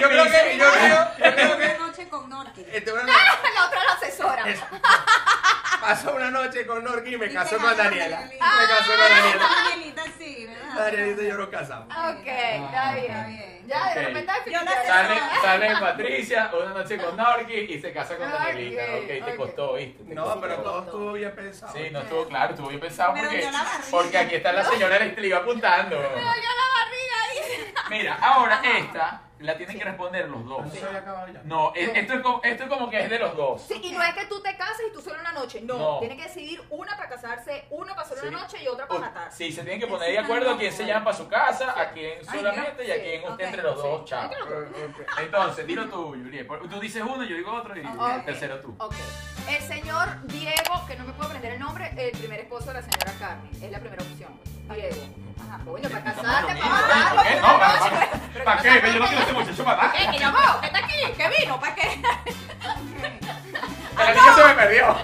Yo 0.01 0.09
creo 0.09 0.25
que. 0.25 0.57
Yo 0.59 0.73
creo, 0.73 1.09
yo 1.19 1.35
creo 1.35 1.59
que. 1.59 1.65
Una 1.67 1.87
noche 1.87 2.09
con 2.09 2.31
Norte. 2.31 2.67
este, 2.73 2.91
bueno, 2.95 3.07
La 3.13 3.67
otra 3.67 3.85
la 3.85 3.93
asesora. 3.93 4.45
Paso 5.81 6.15
una 6.15 6.31
noche 6.31 6.67
con 6.67 6.83
Norki 6.83 7.15
y 7.15 7.19
me 7.19 7.29
te 7.29 7.35
con 7.35 7.77
Daniela. 7.77 8.21
Me 8.21 8.37
Danielita. 8.37 8.47
caso 8.69 8.91
con 8.91 8.99
Daniela. 8.99 9.49
Danielita 9.71 10.05
sí, 10.19 10.47
¿verdad? 10.47 10.77
Danielita 10.77 11.23
y 11.23 11.27
yo 11.29 11.37
nos 11.37 11.49
casamos. 11.49 11.89
Ok, 11.89 12.27
está 12.27 12.95
bien. 12.95 13.05
Está 13.05 13.27
bien. 13.27 13.67
Ya, 13.67 13.95
de 13.95 14.07
repente 14.07 14.33
Yo. 14.47 14.61
Sale, 14.87 15.21
sale 15.43 15.77
Patricia, 15.79 16.51
una 16.55 16.71
noche 16.71 16.97
con 16.99 17.17
Norki 17.17 17.55
y 17.55 17.81
se 17.81 17.93
casa 17.93 18.17
con 18.17 18.31
Danielita. 18.31 18.83
Ok, 18.97 19.25
te 19.25 19.37
costó, 19.37 19.75
¿viste? 19.75 20.05
Te 20.05 20.15
No, 20.15 20.41
pero 20.41 20.57
todo 20.57 20.85
estuvo 20.85 21.13
bien 21.13 21.35
pensado. 21.35 21.73
Sí, 21.73 21.91
no 21.91 22.01
estuvo 22.01 22.27
claro, 22.27 22.55
estuvo 22.55 22.69
bien 22.69 22.81
pensado 22.81 23.13
Pero 23.15 23.29
porque, 23.29 23.43
yo 23.43 23.51
porque 23.91 24.19
aquí 24.19 24.35
está 24.37 24.53
la 24.53 24.65
señora, 24.65 24.99
le 24.99 25.27
iba 25.27 25.39
apuntando. 25.39 25.97
Me 25.97 26.03
dolió 26.03 26.25
la 26.25 26.67
barriga 26.75 27.17
ahí. 27.29 27.75
Mira, 27.91 28.19
ahora 28.21 28.63
esta 28.65 29.28
la 29.41 29.57
tienen 29.57 29.79
que 29.79 29.85
responder 29.85 30.29
los 30.29 30.45
dos. 30.45 30.67
¿No 31.45 31.73
es- 31.75 31.91
esto 31.95 32.15
es, 32.15 32.21
como, 32.21 32.41
esto 32.43 32.63
es 32.65 32.69
como 32.69 32.91
que 32.91 33.01
es 33.05 33.11
de 33.11 33.19
los 33.19 33.37
dos. 33.37 33.63
Sí, 33.63 33.81
y 33.83 33.93
no 33.93 34.03
es 34.03 34.15
que 34.15 34.27
tú 34.27 34.41
te 34.43 34.57
cases 34.57 34.87
y 34.91 34.93
tú 34.93 35.01
solo 35.01 35.21
una 35.21 35.33
noche. 35.33 35.61
No, 35.63 35.79
No. 35.79 35.99
tienes 36.01 36.17
que 36.19 36.25
decidir 36.25 36.63
una 36.71 36.97
para 36.97 37.09
casarse, 37.09 37.67
una 37.71 37.95
para 37.95 38.09
solo 38.09 38.21
Sí. 38.23 38.27
una 38.29 38.41
noche 38.41 38.63
y 38.63 38.67
otra 38.69 38.87
para 38.89 39.01
matar. 39.01 39.33
Sí, 39.33 39.53
se 39.53 39.63
tienen 39.63 39.81
que 39.81 39.87
poner 39.87 40.11
de 40.11 40.19
acuerdo 40.19 40.51
a 40.51 40.59
quién 40.59 40.73
se 40.73 40.85
llama 40.87 41.05
para 41.07 41.17
su 41.17 41.29
casa, 41.29 41.81
a 41.81 41.91
quién 41.93 42.25
solamente 42.25 42.87
y 42.87 42.91
a 42.91 43.01
quién 43.03 43.25
usted 43.31 43.45
entre 43.45 43.63
los 43.63 43.77
dos, 43.77 44.05
chao. 44.05 44.31
Entonces, 45.21 45.67
dilo 45.67 45.87
tú, 45.89 46.07
Juliet. 46.09 46.47
Tú 46.71 46.81
dices 46.81 47.03
uno, 47.03 47.23
yo 47.25 47.37
digo 47.37 47.53
otro 47.53 47.77
y 47.77 47.81
el 47.81 48.25
tercero 48.25 48.61
tú. 48.61 48.75
Ok. 48.79 48.95
El 49.49 49.63
señor 49.63 50.27
Diego, 50.27 50.85
que 50.87 50.95
no 50.97 51.05
me 51.05 51.13
puedo 51.13 51.27
aprender 51.29 51.53
el 51.55 51.61
nombre, 51.61 51.91
el 51.97 52.11
primer 52.19 52.41
esposo 52.41 52.67
de 52.67 52.75
la 52.75 52.83
señora 52.83 53.13
Carmen. 53.19 53.51
Es 53.63 53.71
la 53.71 53.79
primera 53.81 54.03
opción. 54.03 54.39
Diego. 54.75 55.28
Ajá, 55.47 55.59
coño, 55.65 55.89
para 55.89 56.05
casarte, 56.05 56.43
para 56.43 56.55
mismo, 56.55 56.71
matar, 56.71 57.15
¿por 57.15 57.23
qué? 57.23 57.29
para 57.37 57.41
No, 57.53 57.59
¿para- 57.59 57.79
para- 57.79 58.45
¿Para 58.45 58.63
qué? 58.63 58.71
no 58.83 58.89
Yo 58.89 59.01
no 59.01 59.07
quiero 59.09 59.23
ese 59.23 59.33
muchacho 59.33 59.65
matar. 59.65 59.93
¿Qué? 59.93 60.11
¿Que 60.11 60.19
llamó? 60.19 60.61
¿Que 60.61 60.67
está 60.67 60.79
aquí? 60.79 61.13
¿Que 61.17 61.29
vino? 61.41 61.61
¿Para 61.61 61.75
qué? 61.75 62.03
El 63.99 64.07
anillo 64.09 64.35
se 64.35 64.45
me 64.45 64.55
perdió. 64.55 64.97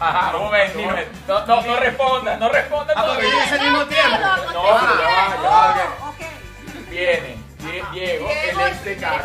Ajá, 0.00 0.36
un 0.36 0.42
momento, 0.44 0.78
un 0.80 0.84
momento. 0.86 1.12
No, 1.28 1.46
no, 1.46 1.62
no 1.62 1.76
respondas, 1.76 2.38
no 2.40 2.48
respondas 2.48 2.96
Ah, 2.96 3.04
porque 3.06 3.22
viene 3.26 3.42
al 3.42 3.60
mismo 3.60 3.84
tiempo. 3.86 4.18
No, 4.52 4.64
ya 4.98 5.36
va. 5.40 5.86
Ok. 6.08 6.20
Viene, 6.90 7.36
Die- 7.58 7.84
Diego, 7.92 8.28
el 8.28 8.60
ex 8.60 8.84
de 8.84 8.92
Alicia. 8.92 9.22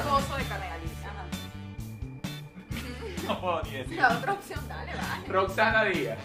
No 3.28 3.42
puedo 3.42 3.62
ni 3.64 3.72
decir. 3.72 3.98
La 4.00 4.10
otra 4.10 4.34
opción, 4.34 4.68
dale, 4.70 4.94
vale. 4.94 5.28
Roxana 5.28 5.84
Díaz. 5.86 6.18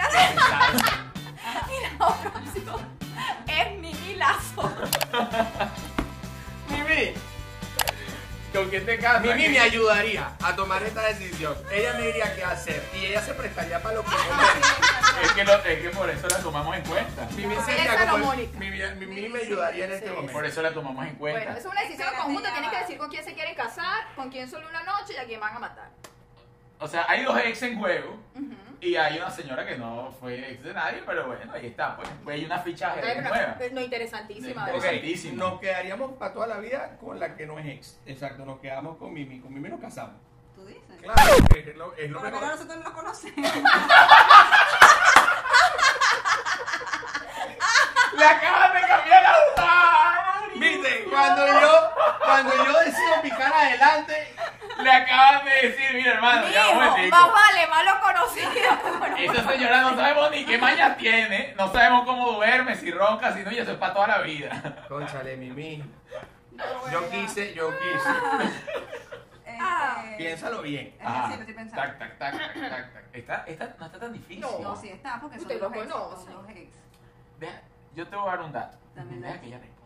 Y 0.10 0.36
la, 0.36 1.66
y 1.68 1.98
la 1.98 2.06
otra 2.06 2.30
opción 2.30 2.98
es 3.46 3.78
Mimi 3.78 4.14
Lazo. 4.16 4.72
Mimi, 6.68 7.12
¿Con 8.52 8.68
quién 8.68 8.84
te 8.86 8.98
casas? 8.98 9.22
Mimi 9.22 9.48
me 9.48 9.58
ayudaría 9.60 10.32
a 10.42 10.56
tomar 10.56 10.82
esta 10.82 11.02
decisión. 11.02 11.54
Ella 11.72 11.94
me 11.94 12.06
diría 12.06 12.34
qué 12.34 12.44
hacer 12.44 12.84
y 12.94 13.06
ella 13.06 13.22
se 13.22 13.34
prestaría 13.34 13.80
para 13.82 13.96
lo 13.96 14.04
que 14.04 14.10
yo 14.10 14.16
me 14.36 15.24
Es 15.26 15.32
que, 15.32 15.44
lo- 15.44 15.64
es 15.64 15.82
que 15.82 15.90
por 15.90 16.10
eso 16.10 16.28
la 16.28 16.38
tomamos 16.38 16.76
en 16.76 16.82
cuenta. 16.84 17.28
Mimi 17.36 17.54
sería 17.64 18.10
como. 18.10 18.32
Mimi, 18.34 18.80
Mimi 19.06 19.28
me 19.28 19.38
ayudaría 19.40 19.84
en 19.86 19.92
este 19.92 20.06
Sí. 20.08 20.12
momento. 20.12 20.32
Por 20.32 20.44
eso 20.46 20.62
la 20.62 20.72
tomamos 20.72 21.06
en 21.06 21.14
cuenta. 21.16 21.44
Bueno, 21.44 21.58
es 21.58 21.64
una 21.66 21.80
decisión 21.82 22.00
Espérate, 22.08 22.22
conjunta. 22.24 22.48
ya 22.48 22.54
Tienen 22.54 22.70
que 22.70 22.78
decir 22.78 22.98
con 22.98 23.10
quién 23.10 23.24
se 23.24 23.34
quieren 23.34 23.54
casar, 23.54 24.04
con 24.16 24.30
quién 24.30 24.50
solo 24.50 24.68
una 24.68 24.82
noche 24.82 25.14
y 25.14 25.16
a 25.18 25.24
quién 25.24 25.40
van 25.40 25.56
a 25.56 25.58
matar. 25.58 25.90
O 26.78 26.88
sea, 26.88 27.06
hay 27.08 27.24
dos 27.24 27.38
ex 27.44 27.62
en 27.62 27.78
juego 27.78 28.18
Ujú. 28.34 28.54
Y 28.80 28.96
hay 28.96 29.18
una 29.18 29.30
señora 29.30 29.66
que 29.66 29.76
no 29.76 30.10
fue 30.18 30.52
ex 30.52 30.62
de 30.62 30.72
nadie, 30.74 31.02
pero 31.06 31.26
bueno, 31.26 31.52
ahí 31.52 31.66
está. 31.66 31.96
Pues, 31.96 32.08
pues 32.24 32.36
hay 32.38 32.44
una 32.46 32.58
ficha 32.60 32.92
Ay, 32.92 32.98
ajedrez 33.00 33.16
pero- 33.16 33.28
nueva. 33.34 33.56
No, 33.72 33.80
interesantísima. 33.80 34.46
De- 34.48 34.54
¿verdad? 34.54 34.68
Ok, 34.68 34.74
Interesantísimo. 34.84 35.36
nos 35.44 35.60
quedaríamos 35.60 36.12
para 36.12 36.32
toda 36.32 36.46
la 36.46 36.58
vida 36.58 36.96
con 36.98 37.18
la 37.20 37.34
que 37.36 37.46
no 37.46 37.58
es 37.58 37.66
ex. 37.66 38.00
Exacto, 38.06 38.44
nos 38.44 38.58
quedamos 38.60 38.96
con 38.96 39.12
Mimi. 39.12 39.40
Con 39.40 39.52
Mimi 39.52 39.68
nos 39.68 39.80
casamos. 39.80 40.16
Tú 40.54 40.64
dices. 40.66 40.82
Claro, 41.00 41.20
es 41.56 41.76
lo, 41.76 41.94
es 41.94 42.10
lo 42.10 42.20
Por 42.20 42.30
lo 42.30 42.36
menos 42.36 42.40
mejor. 42.40 42.48
nosotros 42.56 42.76
no 42.78 42.84
lo 42.84 42.92
conocemos. 42.94 43.50
¡Le 48.16 48.24
acaban 48.24 48.72
de 48.74 48.80
cambiar 48.88 49.22
la 49.22 49.34
cuando 51.10 51.46
yo, 51.46 51.90
cuando 52.24 52.64
yo 52.64 52.78
decido 52.80 53.22
picar 53.22 53.52
adelante, 53.52 54.34
Le 54.82 54.90
acaban 54.90 55.44
de 55.44 55.68
decir, 55.68 55.94
mira 55.94 56.12
hermano, 56.14 56.48
ya 56.48 56.64
Mijo, 56.66 56.74
momentico. 56.76 57.16
más 57.16 57.30
vale 57.32 57.66
malo 57.66 57.90
conocido. 58.00 58.50
Esa 59.18 59.50
señora 59.52 59.80
no 59.82 59.94
sabemos 59.94 60.30
ni 60.30 60.44
qué 60.46 60.56
maña 60.58 60.96
tiene, 60.96 61.54
no 61.58 61.70
sabemos 61.72 62.04
cómo 62.06 62.32
duerme, 62.32 62.74
si 62.76 62.90
ronca, 62.90 63.32
si 63.34 63.42
no, 63.42 63.50
y 63.52 63.58
eso 63.58 63.72
es 63.72 63.78
para 63.78 63.92
toda 63.92 64.06
la 64.06 64.18
vida. 64.22 64.84
Conchale, 64.88 65.36
Mimi. 65.36 65.84
Yo 66.90 67.10
quise, 67.10 67.52
yo 67.54 67.70
quise. 67.78 68.10
este, 69.44 69.58
Ah. 69.62 70.02
Piénsalo 70.16 70.62
bien. 70.62 70.96
Ajá, 71.04 71.26
sí, 71.28 71.34
lo 71.34 71.40
estoy 71.40 71.54
pensando. 71.54 71.82
tac, 71.82 71.98
tac, 71.98 72.18
tac, 72.18 72.32
tac, 72.38 72.54
tac, 72.70 72.92
tac. 72.94 73.04
Esta, 73.12 73.44
esta 73.46 73.74
no 73.78 73.86
está 73.86 73.98
tan 73.98 74.12
difícil. 74.14 74.40
No. 74.40 74.58
No, 74.60 74.76
sí 74.76 74.88
está, 74.88 75.20
porque 75.20 75.36
son 75.36 75.46
Usted 75.46 75.60
dos 75.60 76.26
lo 76.28 76.48
ex. 76.48 76.70
Deja, 77.38 77.60
yo 77.94 78.06
te 78.08 78.16
voy 78.16 78.28
a 78.28 78.30
dar 78.30 78.40
un 78.40 78.52
dato. 78.52 78.78
También 78.94 79.20
Deja 79.20 79.34
da. 79.34 79.40
que 79.40 79.46
ella 79.48 79.58
responda. 79.58 79.79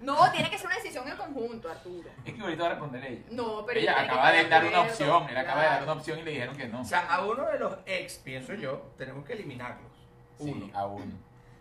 No, 0.00 0.30
tiene 0.30 0.50
que 0.50 0.58
ser 0.58 0.66
una 0.66 0.76
decisión 0.76 1.08
en 1.08 1.16
conjunto, 1.16 1.70
Arturo. 1.70 2.08
Es 2.24 2.34
que 2.34 2.40
ahorita 2.40 2.62
va 2.62 2.66
a 2.68 2.72
responder 2.72 3.04
ella. 3.04 3.22
No, 3.30 3.64
pero 3.66 3.80
ella 3.80 4.00
acaba 4.02 4.30
de 4.32 4.48
dar 4.48 4.64
una 4.64 4.80
opción, 4.82 5.28
él 5.28 5.36
acaba 5.36 5.62
de 5.62 5.68
dar 5.68 5.82
una 5.82 5.92
opción 5.92 6.18
y 6.18 6.22
le 6.22 6.30
dijeron 6.32 6.56
que 6.56 6.68
no. 6.68 6.80
O 6.82 6.84
sea, 6.84 7.06
a 7.12 7.24
uno 7.24 7.46
de 7.46 7.58
los 7.58 7.78
ex, 7.86 8.14
pienso 8.18 8.54
yo, 8.54 8.92
tenemos 8.98 9.24
que 9.24 9.32
eliminarlos. 9.32 9.90
Uno. 10.38 10.66
Sí, 10.66 10.72
a 10.74 10.86
uno. 10.86 11.12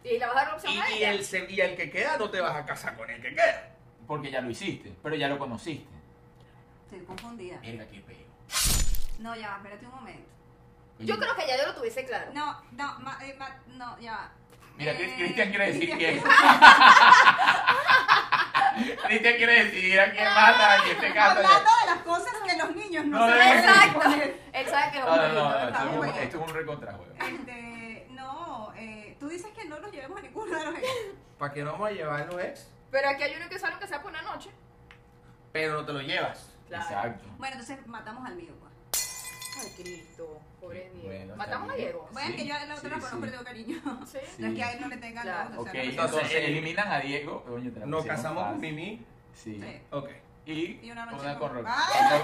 Y 0.03 0.19
le 0.19 0.25
vas 0.25 0.31
a 0.31 0.36
dar 0.36 0.47
la 0.49 0.53
opción 0.55 0.73
Y, 0.73 0.79
a 0.79 0.89
y 0.91 0.93
ella. 0.97 1.11
el, 1.11 1.23
se- 1.25 1.49
y 1.49 1.59
el 1.61 1.75
que 1.77 1.89
queda 1.89 2.17
no 2.17 2.29
te 2.29 2.41
vas 2.41 2.55
a 2.55 2.65
casar 2.65 2.95
con 2.97 3.09
el 3.09 3.21
que 3.21 3.29
queda. 3.33 3.71
Porque 4.05 4.29
ya 4.29 4.41
lo 4.41 4.49
hiciste, 4.49 4.93
pero 5.01 5.15
ya 5.15 5.27
lo 5.27 5.39
conociste. 5.39 5.88
Estoy 6.83 6.99
confundida. 7.05 7.57
Mira 7.61 7.88
qué 7.88 8.01
peo. 8.01 8.17
No, 9.19 9.36
ya 9.36 9.49
va, 9.49 9.55
espérate 9.57 9.86
un 9.86 9.91
momento. 9.95 10.29
Yo 10.99 11.17
creo 11.17 11.36
que 11.36 11.47
ya 11.47 11.57
yo 11.57 11.67
lo 11.67 11.75
tuviese 11.75 12.05
claro. 12.05 12.31
No, 12.33 12.61
no, 12.73 12.99
ma- 12.99 13.17
eh, 13.23 13.36
ma- 13.39 13.57
no, 13.67 13.97
ya 13.99 14.11
va. 14.11 14.31
Mira, 14.78 14.91
Eh, 14.91 15.13
Cristian 15.17 15.49
quiere 15.49 15.71
decir 15.73 15.97
quién. 15.97 16.21
Cristian 19.07 19.36
quiere 19.38 19.63
decidir 19.65 19.99
a 20.01 20.11
quién 20.11 20.26
mata, 20.26 20.73
a 20.73 20.84
quién 20.84 20.99
te 20.99 21.13
casa. 21.13 21.32
Hablando 21.38 21.69
de 21.82 21.86
las 21.86 21.99
cosas 22.03 22.34
que 22.45 22.57
los 22.57 22.76
niños 22.76 23.05
no, 23.05 23.19
No 23.19 23.28
saben. 23.28 23.57
Exacto. 23.59 24.01
Él 24.53 24.67
sabe 24.67 24.91
que 24.91 24.97
es 24.99 25.05
No, 25.05 25.13
un 25.13 25.17
no, 25.36 26.03
esto 26.05 26.38
es 26.38 26.49
un, 26.49 26.49
recontrajuego. 26.55 27.13
Este, 27.26 28.07
no, 28.11 28.73
eh, 28.76 29.15
tú 29.19 29.30
dices 29.30 29.51
que 29.53 29.65
no 29.65 29.80
nos 29.80 29.91
llevemos 29.91 30.17
a 30.19 30.21
ninguno 30.21 30.57
de 30.59 30.65
los 30.65 30.76
ex. 30.78 30.88
¿Para 31.38 31.53
qué 31.53 31.63
no 31.63 31.71
vamos 31.73 31.88
a 31.89 31.91
llevar 31.91 32.26
los 32.32 32.41
ex? 32.43 32.67
Pero 32.91 33.09
aquí 33.09 33.23
hay 33.23 33.36
uno 33.38 33.47
que 33.49 33.59
sale 33.59 33.78
que 33.80 33.88
sea 33.88 34.01
por 34.01 34.11
una 34.11 34.21
noche. 34.23 34.49
Pero 35.53 35.73
no 35.73 35.86
te 35.86 35.93
lo 35.93 36.01
llevas. 36.01 36.51
Claro. 36.67 36.84
Exacto. 36.84 37.23
Bueno, 37.38 37.55
entonces 37.55 37.88
matamos 37.88 38.26
al 38.28 38.36
mío, 38.36 38.53
pues. 38.59 38.64
Ay, 39.57 39.71
Cristo, 39.83 40.39
pobre 40.59 40.89
Diego. 40.93 41.07
Bueno, 41.07 41.35
Matamos 41.35 41.71
a. 41.71 41.75
Diego. 41.75 42.09
Bueno, 42.11 42.29
Sí, 42.31 42.35
que 42.35 42.45
yo 42.47 42.55
a 42.55 42.65
la 42.65 42.75
otra 42.75 42.77
sí, 42.81 42.87
la 42.87 42.95
conozco, 42.95 43.17
sí. 43.17 43.25
le 43.25 43.31
tengo 43.31 43.43
cariño. 43.43 43.81
Sí. 44.05 44.17
Es 44.45 44.53
que 44.55 44.63
a 44.63 44.71
él 44.73 44.81
no 44.81 44.87
le 44.87 44.97
tengan 44.97 45.23
Claro. 45.23 45.49
la 45.49 45.59
otra, 45.59 45.59
o 45.59 45.61
Ok, 45.61 45.71
sea, 45.71 45.83
no- 45.83 45.89
Entonces, 46.05 46.31
eliminan 46.35 46.87
a 46.91 46.99
Diego. 46.99 47.43
Coño, 47.43 47.71
te 47.71 47.79
la 47.79 47.85
Nos 47.85 48.05
casamos 48.05 48.43
con. 48.47 48.59
Mimi. 48.61 49.05
Sí. 49.33 49.59
Sí. 49.61 49.77
Ok. 49.91 50.09
Y, 50.47 50.79
Y 50.83 50.91
una 50.91 51.05
noche 51.07 51.23
con, 51.39 51.49
con- 51.49 51.53
Ro- 51.55 51.63
¡Ay! 51.67 52.21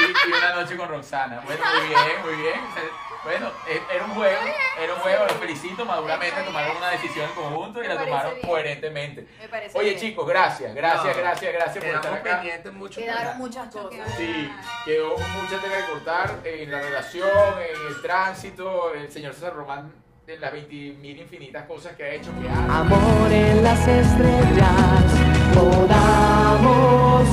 y, 0.00 0.30
y 0.30 0.32
una 0.32 0.54
noche 0.54 0.76
con 0.76 0.88
Roxana. 0.88 1.42
Bueno, 1.44 1.64
muy 1.74 1.88
bien, 1.88 2.22
muy 2.24 2.34
bien. 2.42 2.60
O 2.60 2.74
sea, 2.74 2.82
Bueno, 3.24 3.50
e- 3.68 3.82
era 3.96 4.04
un 4.04 4.10
juego, 4.14 4.40
era 4.80 4.94
un 4.94 5.00
juego, 5.00 5.24
los 5.24 5.32
felicito, 5.38 5.84
maduramente 5.84 6.40
tomaron 6.42 6.76
una 6.76 6.90
decisión 6.90 7.28
en 7.28 7.34
conjunto 7.34 7.82
y 7.82 7.88
Me 7.88 7.94
la 7.94 8.04
tomaron 8.04 8.34
bien. 8.34 8.46
coherentemente. 8.46 9.26
Me 9.40 9.48
parece 9.48 9.76
Oye 9.78 9.88
bien. 9.90 10.00
chicos, 10.00 10.26
gracias, 10.28 10.74
gracias, 10.74 11.16
No, 11.16 11.22
gracias, 11.22 11.52
gracias 11.52 11.84
por 11.84 11.94
estar 11.94 12.14
acá. 12.14 12.42
mucho. 12.72 13.00
Quedaron 13.00 13.38
muchas 13.38 13.68
cosas. 13.74 14.12
Sí, 14.16 14.52
quedó 14.84 15.16
mucha 15.18 15.58
tela 15.60 15.76
que 15.78 15.92
cortar 15.92 16.40
en 16.44 16.70
la 16.70 16.80
relación, 16.80 17.28
en 17.58 17.86
el 17.88 18.02
tránsito, 18.02 18.94
el 18.94 19.10
señor 19.10 19.34
César 19.34 19.54
Román, 19.54 19.90
en 20.26 20.40
las 20.40 20.52
20.000 20.52 21.18
infinitas 21.18 21.66
cosas 21.66 21.96
que 21.96 22.04
ha 22.04 22.08
hecho, 22.10 22.30
que 22.40 22.48
hace. 22.48 22.70
Amor 22.72 23.32
en 23.32 23.64
las 23.64 23.88
estrellas 23.88 25.23
podamos 25.54 27.28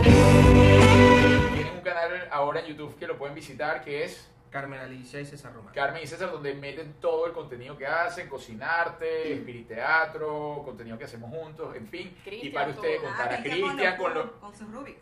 conseguir. 0.00 1.50
Tienen 1.54 1.74
un 1.74 1.80
canal 1.82 2.28
ahora 2.30 2.60
en 2.60 2.66
YouTube 2.66 2.96
que 2.98 3.06
lo 3.06 3.16
pueden 3.18 3.34
visitar, 3.34 3.82
que 3.84 4.04
es 4.04 4.28
Carmen 4.50 4.80
Alicia 4.80 5.20
y 5.20 5.26
César 5.26 5.52
Román. 5.54 5.72
Carmen 5.74 6.02
y 6.02 6.06
César, 6.06 6.30
donde 6.32 6.54
meten 6.54 6.94
todo 7.00 7.26
el 7.26 7.32
contenido 7.32 7.76
que 7.76 7.86
hacen, 7.86 8.28
cocinarte, 8.28 9.34
spirit 9.34 9.68
teatro, 9.68 10.62
contenido 10.64 10.98
que 10.98 11.04
hacemos 11.04 11.30
juntos, 11.30 11.74
en 11.76 11.86
fin. 11.86 12.16
y 12.26 12.50
para 12.50 12.70
ustedes 12.70 13.00
contar 13.00 13.32
a 13.32 13.42
Cristian 13.42 13.96
con, 13.96 14.06
con 14.06 14.14
los- 14.14 14.26
lo, 14.26 14.40
con 14.40 14.54
sus 14.56 14.70
Rubiks. 14.72 14.98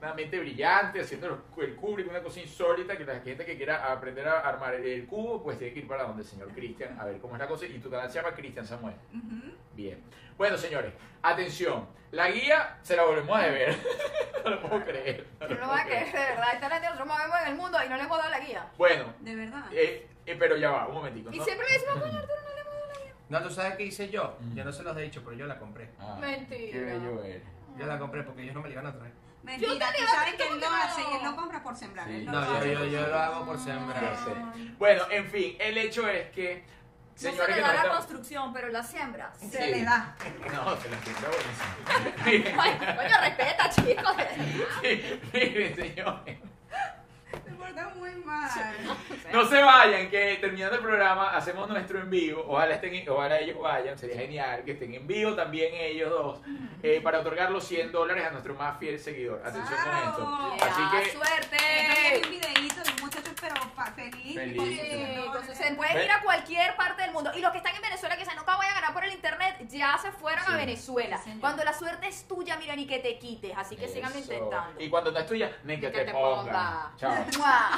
Una 0.00 0.14
mente 0.14 0.38
brillante, 0.38 1.00
haciendo 1.00 1.42
el 1.58 1.74
Kubrick, 1.74 2.08
una 2.08 2.22
cosa 2.22 2.40
insólita, 2.40 2.96
que 2.96 3.04
la 3.04 3.20
gente 3.20 3.44
que 3.44 3.56
quiera 3.56 3.90
aprender 3.92 4.28
a 4.28 4.40
armar 4.40 4.74
el, 4.74 5.06
cubo, 5.06 5.42
pues 5.42 5.58
tiene 5.58 5.72
que 5.74 5.80
ir 5.80 5.88
para 5.88 6.04
donde 6.04 6.22
el 6.22 6.28
señor 6.28 6.48
Cristian, 6.52 6.98
a 7.00 7.04
ver 7.04 7.18
cómo 7.18 7.34
es 7.34 7.40
la 7.40 7.48
cosa. 7.48 7.66
Y 7.66 7.78
tu 7.78 7.90
canal 7.90 8.08
se 8.10 8.20
llama 8.20 8.34
Cristian 8.34 8.66
Samuel. 8.66 8.94
Bien. 9.74 10.00
Bueno, 10.36 10.56
señores, 10.56 10.92
atención. 11.22 11.88
La 12.12 12.30
guía 12.30 12.78
se 12.82 12.96
la 12.96 13.02
volvemos 13.04 13.36
a 13.36 13.42
deber. 13.42 13.76
no 14.44 14.50
lo 14.50 14.62
puedo 14.62 14.84
creer. 14.84 15.26
no 15.40 15.48
lo 15.48 15.54
No 15.56 15.66
lo 15.66 15.72
a 15.72 15.82
creer. 15.84 16.10
creer, 16.10 16.28
de 16.28 16.34
verdad. 16.34 16.54
Esta 16.54 16.70
gente 16.70 16.86
nosotros 16.86 17.08
movemos 17.08 17.36
en 17.42 17.48
el 17.48 17.54
mundo 17.56 17.78
y 17.84 17.88
no 17.88 17.96
le 17.96 18.02
hemos 18.04 18.18
dado 18.18 18.30
la 18.30 18.40
guía. 18.40 18.66
Bueno, 18.78 19.14
De 19.20 19.34
verdad. 19.34 19.64
eh, 19.72 20.06
eh, 20.24 20.36
pero 20.38 20.56
ya 20.56 20.70
va, 20.70 20.86
un 20.86 20.94
momentico. 20.94 21.30
Y 21.32 21.38
¿no? 21.38 21.44
siempre 21.44 21.66
le 21.66 21.72
decimos, 21.74 21.98
coño, 21.98 22.18
Arturo, 22.18 22.34
no 22.44 22.54
le 22.54 22.60
hemos 22.60 22.72
dado 22.72 22.86
la 22.86 23.04
guía. 23.04 23.14
No, 23.28 23.42
¿tú 23.42 23.50
sabes 23.50 23.74
qué 23.76 23.82
hice 23.82 24.08
yo? 24.08 24.36
Mm. 24.40 24.54
Yo 24.54 24.64
no 24.64 24.72
se 24.72 24.82
los 24.84 24.96
he 24.96 25.00
dicho, 25.02 25.22
pero 25.24 25.36
yo 25.36 25.46
la 25.46 25.58
compré. 25.58 25.90
Ah, 25.98 26.16
Mentira. 26.20 26.72
Qué 26.72 26.80
bello 26.80 27.22
eres. 27.24 27.42
Yo 27.76 27.86
la 27.86 27.98
compré 27.98 28.22
porque 28.22 28.42
ellos 28.42 28.54
no 28.54 28.62
me 28.62 28.68
la 28.68 28.72
iban 28.74 28.86
a 28.86 28.92
traer. 28.94 29.12
Mentira, 29.42 29.72
Yo 29.72 29.78
te 29.78 29.84
tú 30.02 30.04
sabes 30.10 30.34
que 30.34 30.42
¿cómo 30.44 30.54
él 30.54 30.60
que 30.60 30.66
lo 30.66 30.70
no? 30.70 30.76
hace 30.82 31.00
y 31.00 31.16
él 31.16 31.22
no 31.24 31.36
compra 31.36 31.62
por 31.62 31.76
sembrar. 31.76 32.06
Sí. 32.06 32.14
él 32.16 32.24
no 32.26 32.64
yo, 32.64 32.64
yo, 32.72 32.84
yo 32.86 33.06
lo 33.06 33.18
hago 33.18 33.44
por 33.46 33.58
sembrar. 33.58 34.02
Ya 34.02 34.16
sé. 34.24 34.70
Bueno, 34.78 35.04
en 35.10 35.26
fin, 35.30 35.56
el 35.58 35.78
hecho 35.78 36.08
es 36.08 36.30
que, 36.30 36.64
No 37.22 37.30
se 37.32 37.32
le 37.32 37.60
da 37.60 37.74
la 37.84 37.88
construcción, 37.90 38.52
pero 38.52 38.68
las 38.68 38.90
siembras. 38.90 39.38
Se 39.38 39.66
le 39.70 39.84
da. 39.84 40.16
No, 40.52 40.76
se 40.76 40.90
la 40.90 40.98
siembra 41.00 41.30
buenísimo. 42.24 42.56
Coño, 42.96 43.20
respeta, 43.20 43.70
chicos. 43.70 44.16
sí, 44.82 45.20
miren, 45.32 45.76
señores. 45.76 46.38
Se 47.58 47.64
porta 47.64 47.92
muy 47.96 48.14
mal. 48.24 48.48
No 49.32 49.44
se 49.46 49.60
vayan, 49.60 50.08
que 50.08 50.38
terminando 50.40 50.76
el 50.76 50.82
programa 50.82 51.36
hacemos 51.36 51.68
nuestro 51.68 52.00
en 52.00 52.08
vivo. 52.08 52.44
Ojalá, 52.48 52.74
estén, 52.74 53.08
ojalá 53.08 53.38
ellos 53.38 53.58
vayan, 53.60 53.98
sería 53.98 54.16
genial 54.16 54.62
que 54.64 54.72
estén 54.72 54.94
en 54.94 55.06
vivo 55.06 55.34
también 55.34 55.74
ellos 55.74 56.08
dos 56.10 56.40
eh, 56.82 57.00
para 57.02 57.20
otorgar 57.20 57.50
los 57.50 57.64
100 57.64 57.92
dólares 57.92 58.24
a 58.26 58.30
nuestro 58.30 58.54
más 58.54 58.78
fiel 58.78 58.98
seguidor. 58.98 59.42
Atención 59.44 59.78
con 59.84 59.96
esto. 60.08 60.56
Así 60.64 60.82
que 60.96 61.10
suerte. 61.12 62.22
Un 62.24 62.30
videíto 62.30 62.82
de 62.82 62.98
pero 63.40 63.54
feliz. 63.94 64.36
Entonces 64.36 65.58
se 65.58 65.74
pueden 65.74 66.04
ir 66.04 66.10
a 66.10 66.22
cualquier 66.22 66.76
parte 66.76 67.02
del 67.02 67.12
mundo. 67.12 67.30
Y 67.34 67.40
los 67.40 67.50
que 67.52 67.58
están 67.58 67.74
en 67.74 67.82
Venezuela 67.82 68.16
que 68.16 68.22
dicen 68.24 68.36
nunca 68.36 68.56
voy 68.56 68.66
a 68.66 68.74
ganar 68.74 68.92
por 68.92 69.04
el 69.04 69.12
internet, 69.12 69.56
ya 69.68 69.96
se 69.98 70.12
fueron 70.12 70.44
Sí. 70.44 70.52
a 70.52 70.56
Venezuela. 70.56 71.18
Sí. 71.18 71.36
Cuando 71.40 71.64
la 71.64 71.72
suerte 71.72 72.08
es 72.08 72.26
tuya, 72.26 72.56
mira, 72.56 72.74
ni 72.76 72.86
que 72.86 72.98
te 72.98 73.18
quites. 73.18 73.52
Así 73.56 73.76
que 73.76 73.88
síganlo 73.88 74.18
Eso. 74.18 74.32
intentando. 74.32 74.80
Y 74.80 74.88
cuando 74.88 75.12
no 75.12 75.18
es 75.18 75.26
tuya, 75.26 75.56
ni 75.64 75.78
que, 75.80 75.90
Que 75.90 76.04
te, 76.04 76.12
ponga. 76.12 76.42
ponga. 76.44 76.92
Chao. 76.96 77.24
わ 77.48 77.70